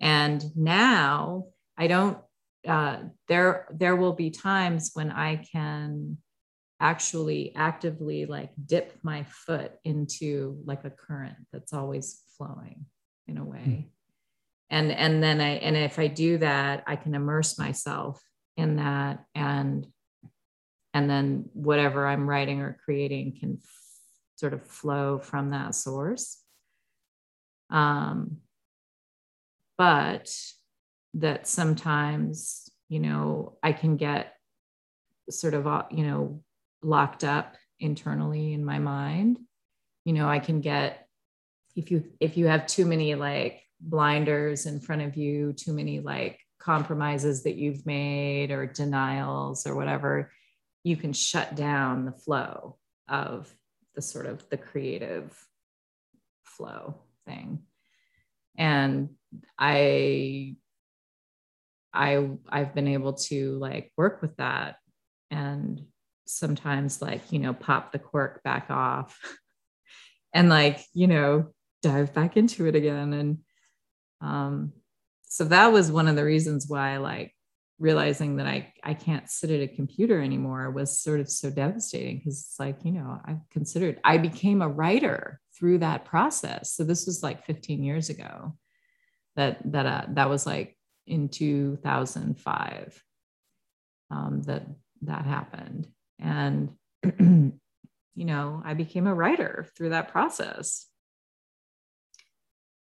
[0.00, 1.46] And now
[1.76, 2.18] I don't,
[2.66, 2.98] uh,
[3.28, 6.18] there, there will be times when I can
[6.80, 12.86] actually actively like dip my foot into like a current that's always flowing
[13.26, 13.58] in a way.
[13.58, 13.84] Mm.
[14.70, 18.20] And, and then I, and if I do that, I can immerse myself
[18.56, 19.86] in that and
[20.92, 23.68] and then whatever i'm writing or creating can f-
[24.36, 26.40] sort of flow from that source
[27.70, 28.36] um,
[29.76, 30.30] but
[31.14, 34.34] that sometimes you know i can get
[35.30, 36.42] sort of uh, you know
[36.82, 39.38] locked up internally in my mind.
[40.04, 41.08] You know i can get
[41.76, 46.00] if you if you have too many like blinders in front of you too many
[46.00, 50.30] like compromises that you've made or denials or whatever
[50.82, 52.76] you can shut down the flow
[53.08, 53.52] of
[53.94, 55.36] the sort of the creative
[56.42, 56.96] flow
[57.26, 57.60] thing.
[58.56, 59.10] And
[59.58, 60.56] i
[61.94, 64.76] i i've been able to like work with that
[65.30, 65.82] and
[66.26, 69.18] sometimes like you know pop the cork back off
[70.32, 71.52] and like you know
[71.82, 73.38] dive back into it again and
[74.20, 74.72] um
[75.24, 77.34] so that was one of the reasons why like
[77.78, 82.18] realizing that I, I can't sit at a computer anymore was sort of so devastating
[82.18, 86.72] because it's like, you know, I've considered, I became a writer through that process.
[86.72, 88.56] So this was like 15 years ago
[89.36, 93.02] that, that, uh, that was like in 2005
[94.10, 94.66] um, that
[95.02, 95.88] that happened.
[96.18, 96.70] And,
[97.18, 97.52] you
[98.14, 100.86] know, I became a writer through that process.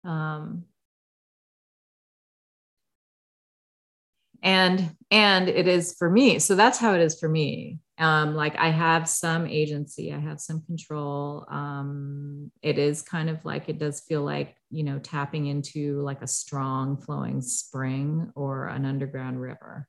[0.04, 0.64] Um,
[4.42, 8.54] and and it is for me so that's how it is for me um like
[8.56, 13.78] i have some agency i have some control um it is kind of like it
[13.78, 19.40] does feel like you know tapping into like a strong flowing spring or an underground
[19.40, 19.88] river.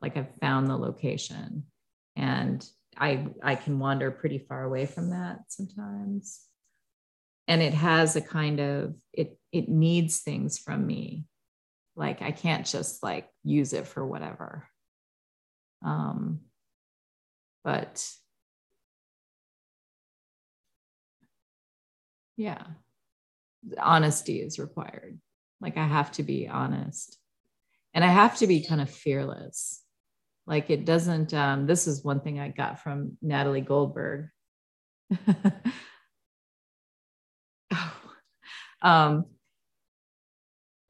[0.00, 1.64] Like i've found the location
[2.14, 2.64] and
[2.96, 6.42] i i can wander pretty far away from that sometimes.
[7.48, 11.24] And it has a kind of it it needs things from me.
[11.96, 14.68] Like i can't just like use it for whatever.
[15.84, 16.40] Um
[17.66, 18.08] but
[22.36, 22.62] yeah
[23.80, 25.18] honesty is required.
[25.60, 27.18] Like i have to be honest
[27.92, 29.82] and i have to be kind of fearless.
[30.46, 34.28] Like it doesn't um, this is one thing i got from natalie goldberg.
[37.72, 38.00] Oh,
[38.80, 39.24] um,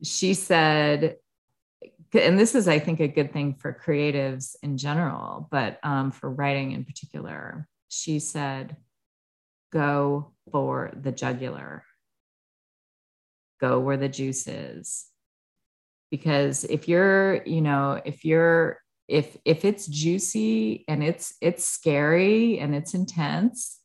[0.03, 1.17] she said,
[2.15, 6.31] and this is, I think, a good thing for creatives in general, but um, for
[6.31, 8.77] writing in particular, she said,
[9.73, 11.85] go for the jugular,
[13.61, 15.07] go where the juice is.
[16.11, 22.59] Because if you're, you know, if you're, if if it's juicy and it's it's scary
[22.59, 23.79] and it's intense,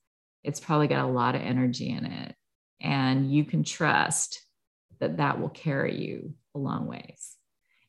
[0.43, 2.35] it's probably got a lot of energy in it.
[2.79, 4.43] And you can trust
[4.99, 7.30] that that will carry you a long ways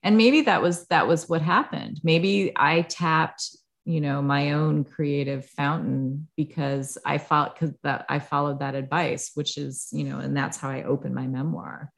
[0.03, 2.01] and maybe that was that was what happened.
[2.03, 8.19] Maybe i tapped you know my own creative fountain because i felt because that i
[8.19, 11.91] followed that advice which is you know and that's how i opened my memoir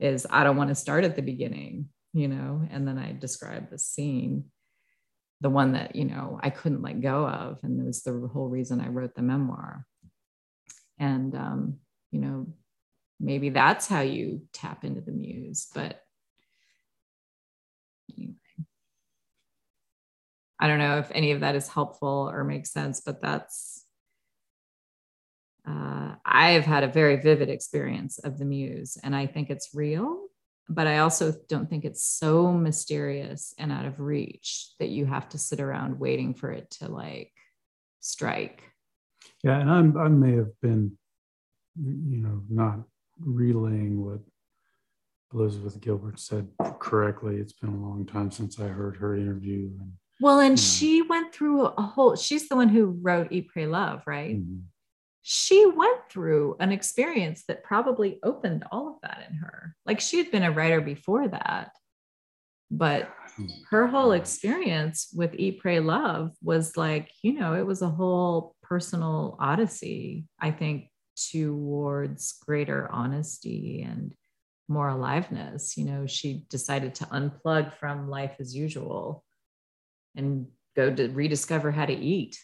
[0.00, 3.70] is i don't want to start at the beginning you know and then i described
[3.70, 4.44] the scene
[5.42, 8.48] the one that you know i couldn't let go of and it was the whole
[8.48, 9.84] reason i wrote the memoir.
[10.98, 11.76] And um,
[12.10, 12.46] you know
[13.20, 16.00] maybe that's how you tap into the muse but
[18.16, 18.34] anyway.
[20.60, 23.84] i don't know if any of that is helpful or makes sense but that's
[25.68, 30.26] uh, i've had a very vivid experience of the muse and i think it's real
[30.68, 35.28] but i also don't think it's so mysterious and out of reach that you have
[35.28, 37.32] to sit around waiting for it to like
[38.00, 38.62] strike
[39.42, 40.96] yeah and I'm, i may have been
[41.78, 42.80] you know not
[43.20, 44.20] relaying what
[45.32, 46.48] Elizabeth Gilbert said
[46.78, 47.36] correctly.
[47.36, 49.70] It's been a long time since I heard her interview.
[49.80, 53.66] And, well, and she went through a whole, she's the one who wrote Eat, Pray,
[53.66, 54.36] Love, right?
[54.36, 54.60] Mm-hmm.
[55.22, 59.74] She went through an experience that probably opened all of that in her.
[59.84, 61.72] Like she had been a writer before that,
[62.70, 63.10] but
[63.70, 68.54] her whole experience with Eat, Pray, Love was like, you know, it was a whole
[68.62, 70.90] personal odyssey, I think,
[71.32, 74.14] towards greater honesty and
[74.68, 75.76] more aliveness.
[75.76, 79.24] You know, she decided to unplug from life as usual
[80.14, 82.38] and go to rediscover how to eat,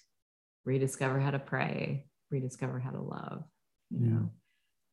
[0.65, 3.45] rediscover how to pray, rediscover how to love.
[3.91, 4.13] You yeah.
[4.13, 4.31] know?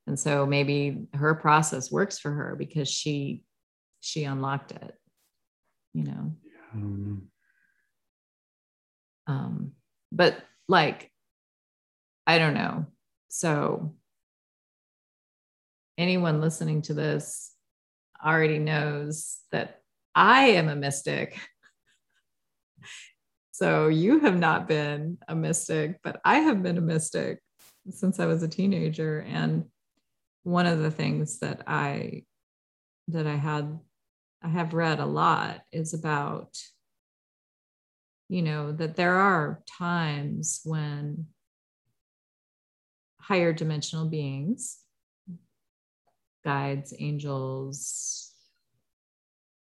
[0.07, 3.43] And so maybe her process works for her because she
[4.01, 4.95] she unlocked it,
[5.93, 6.33] you know.
[6.73, 7.27] Um,
[9.27, 9.71] um
[10.11, 11.11] but like,
[12.25, 12.87] I don't know
[13.29, 13.93] so,
[15.99, 17.53] anyone listening to this
[18.25, 19.81] already knows that
[20.15, 21.37] I am a mystic.
[23.51, 27.39] so, you have not been a mystic, but I have been a mystic
[27.91, 29.19] since I was a teenager.
[29.19, 29.65] And
[30.43, 32.23] one of the things that I
[33.09, 33.79] that I had
[34.41, 36.57] I have read a lot is about
[38.29, 41.27] you know that there are times when
[43.19, 44.77] higher dimensional beings,
[46.49, 48.33] guides, angels,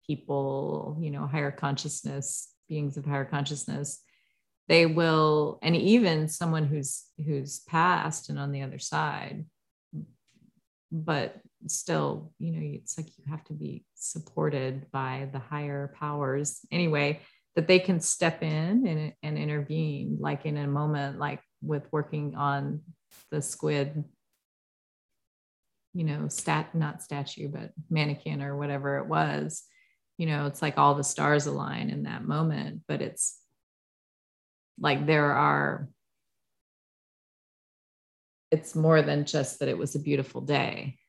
[0.05, 4.03] people, you know, higher consciousness, beings of higher consciousness,
[4.67, 9.45] they will, and even someone who's who's passed and on the other side,
[10.91, 11.29] but
[11.67, 17.19] still, you know, it's like you have to be supported by the higher powers anyway,
[17.55, 22.35] that they can step in and, and intervene, like in a moment, like with working
[22.35, 22.81] on
[23.31, 24.03] the squid
[25.97, 29.63] you know stat not statue but mannequin or whatever it was
[30.19, 33.39] you know it's like all the stars align in that moment but it's
[34.79, 35.89] like there are
[38.51, 40.99] it's more than just that it was a beautiful day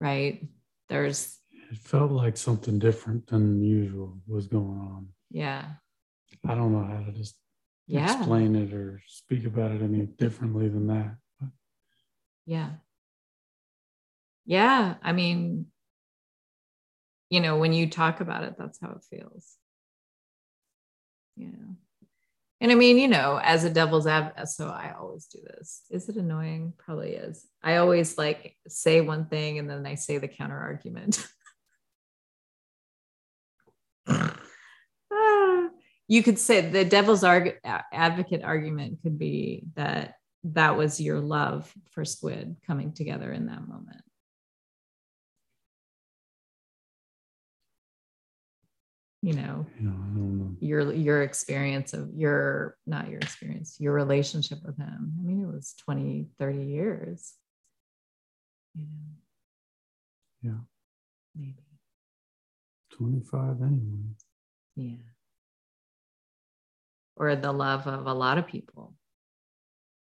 [0.00, 0.48] right
[0.88, 1.36] there's
[1.70, 5.66] it felt like something different than usual was going on yeah
[6.46, 7.36] i don't know how to just
[7.86, 8.16] yeah.
[8.16, 11.14] explain it or speak about it any differently than that
[12.48, 12.70] yeah.
[14.48, 14.94] Yeah.
[15.02, 15.66] I mean,
[17.28, 19.56] you know, when you talk about it, that's how it feels.
[21.36, 21.48] Yeah.
[22.62, 25.82] And I mean, you know, as a devil's advocate, uh, so I always do this.
[25.90, 26.72] Is it annoying?
[26.78, 27.46] Probably is.
[27.62, 31.28] I always like say one thing and then I say the counter argument.
[36.08, 37.60] you could say the devil's arg-
[37.92, 40.14] advocate argument could be that
[40.44, 44.00] that was your love for squid coming together in that moment.
[49.28, 49.66] You know,
[50.58, 55.12] your your experience of your not your experience your relationship with him.
[55.18, 57.34] I mean it was 20 30 years.
[58.74, 60.50] You know.
[60.50, 60.60] Yeah.
[61.36, 61.62] Maybe.
[62.92, 64.14] 25 anyway.
[64.76, 65.04] Yeah.
[67.16, 68.94] Or the love of a lot of people.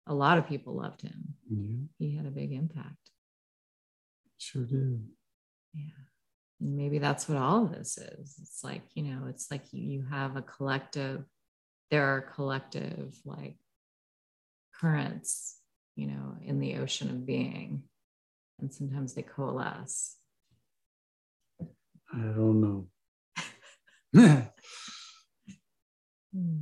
[0.07, 1.35] A lot of people loved him.
[1.51, 1.87] Yeah.
[1.99, 3.11] He had a big impact.
[4.39, 5.09] Sure did.
[5.75, 6.08] Yeah
[6.61, 8.37] maybe that's what all of this is.
[8.41, 11.25] It's like you know it's like you, you have a collective
[11.91, 13.57] there are collective like
[14.79, 15.57] currents
[15.97, 17.83] you know in the ocean of being
[18.61, 20.17] and sometimes they coalesce.
[22.13, 24.49] I don't know.
[26.31, 26.59] Hmm.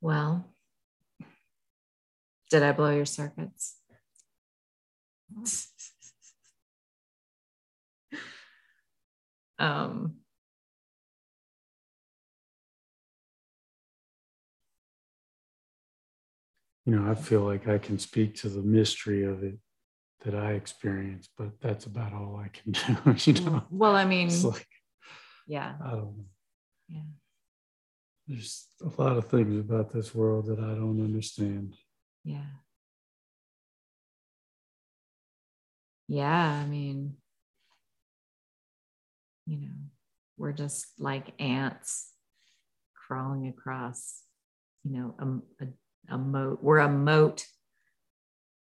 [0.00, 0.50] well
[2.50, 3.77] did i blow your circuits
[9.58, 10.16] um,
[16.84, 19.58] you know, I feel like I can speak to the mystery of it
[20.24, 22.72] that I experience, but that's about all I can
[23.14, 23.30] do.
[23.30, 24.66] You know, well, I mean, like,
[25.46, 26.24] yeah, I don't know.
[26.88, 27.00] Yeah.
[28.26, 31.76] There's a lot of things about this world that I don't understand.
[32.24, 32.44] Yeah.
[36.08, 37.16] Yeah, I mean,
[39.46, 39.74] you know,
[40.38, 42.12] we're just like ants
[42.94, 44.22] crawling across,
[44.84, 46.62] you know, a, a, a moat.
[46.62, 47.44] We're a mote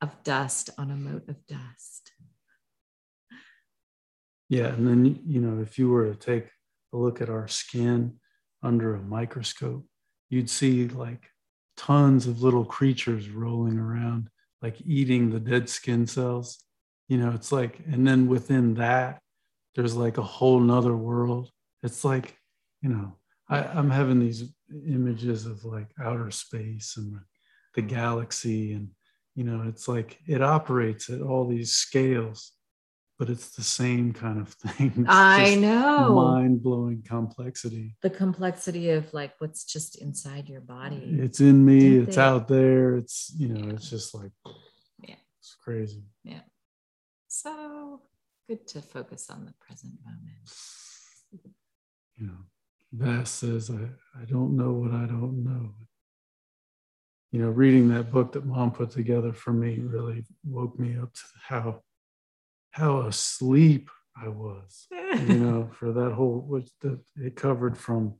[0.02, 2.12] of dust on a mote of dust.
[4.48, 4.68] Yeah.
[4.68, 6.48] And then, you know, if you were to take
[6.94, 8.20] a look at our skin
[8.64, 9.86] under a microscope,
[10.30, 11.30] you'd see like
[11.76, 14.30] tons of little creatures rolling around,
[14.62, 16.65] like eating the dead skin cells
[17.07, 19.19] you know it's like and then within that
[19.76, 21.49] there's like a whole nother world.
[21.84, 22.38] It's like
[22.82, 23.14] you know
[23.49, 24.44] I, i'm having these
[24.88, 27.19] images of like outer space and
[27.73, 28.90] the galaxy and
[29.36, 32.52] you know it's like it operates at all these scales
[33.18, 35.06] but it's the same kind of thing.
[35.07, 36.15] I know.
[36.15, 37.95] mind-blowing complexity.
[38.02, 41.18] The complexity of like what's just inside your body.
[41.22, 42.22] It's in me Didn't it's they?
[42.22, 43.73] out there it's you know yeah.
[43.73, 44.32] it's just like
[44.99, 45.15] yeah.
[45.40, 46.03] it's crazy.
[46.26, 46.41] Yeah
[47.41, 48.02] so
[48.48, 51.52] good to focus on the present moment.
[52.18, 52.38] You know,
[52.95, 55.72] Vasse says, I, I don't know what I don't know.
[57.32, 61.14] You know, reading that book that mom put together for me really woke me up
[61.14, 61.82] to how
[62.72, 64.88] how asleep I was.
[64.91, 68.16] you know, for that whole which that it covered from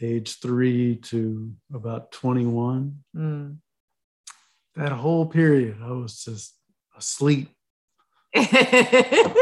[0.00, 2.98] age three to about 21.
[3.16, 3.56] Mm.
[4.76, 6.54] That whole period, I was just
[6.96, 7.53] asleep
[8.34, 9.34] head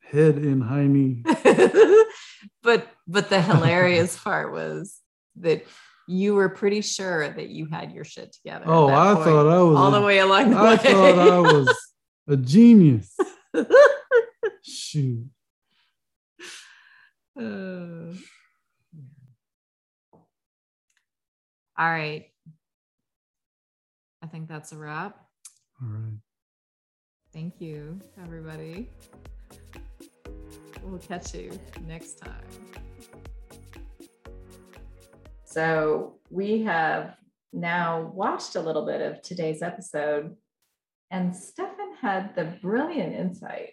[0.00, 1.24] head in hiney.
[2.62, 4.98] but but the hilarious part was
[5.36, 5.64] that
[6.06, 8.64] you were pretty sure that you had your shit together.
[8.66, 10.72] Oh, I point, thought I was all a, the way along the I way.
[10.72, 11.76] I thought I was
[12.28, 13.16] a genius.
[14.62, 15.26] Shoot.
[17.38, 18.14] Uh,
[21.76, 22.26] all right.
[24.22, 25.18] I think that's a wrap.
[25.82, 26.18] All right.
[27.34, 28.88] Thank you, everybody.
[30.84, 31.50] We'll catch you
[31.84, 32.44] next time.
[35.44, 37.16] So, we have
[37.52, 40.36] now watched a little bit of today's episode,
[41.10, 43.72] and Stefan had the brilliant insight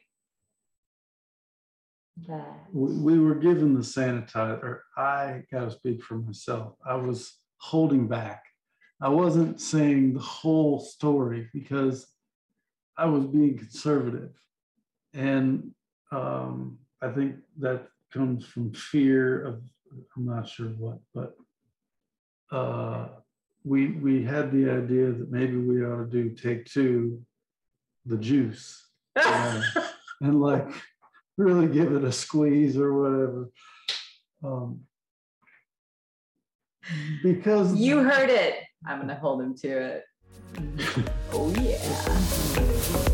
[2.27, 4.79] that we were given the sanitizer.
[4.97, 6.73] I got to speak for myself.
[6.83, 8.43] I was holding back.
[8.99, 12.07] I wasn't saying the whole story because
[13.01, 14.29] I was being conservative.
[15.15, 15.71] And
[16.11, 19.61] um, I think that comes from fear of,
[20.15, 21.35] I'm not sure what, but
[22.51, 23.07] uh,
[23.63, 27.19] we, we had the idea that maybe we ought to do take two,
[28.05, 29.61] the juice, uh,
[30.21, 30.69] and like
[31.37, 33.49] really give it a squeeze or whatever.
[34.43, 34.81] Um,
[37.23, 38.57] because you heard it.
[38.85, 40.01] I'm going to hold him to
[40.57, 41.11] it.
[41.33, 43.10] oh, yeah.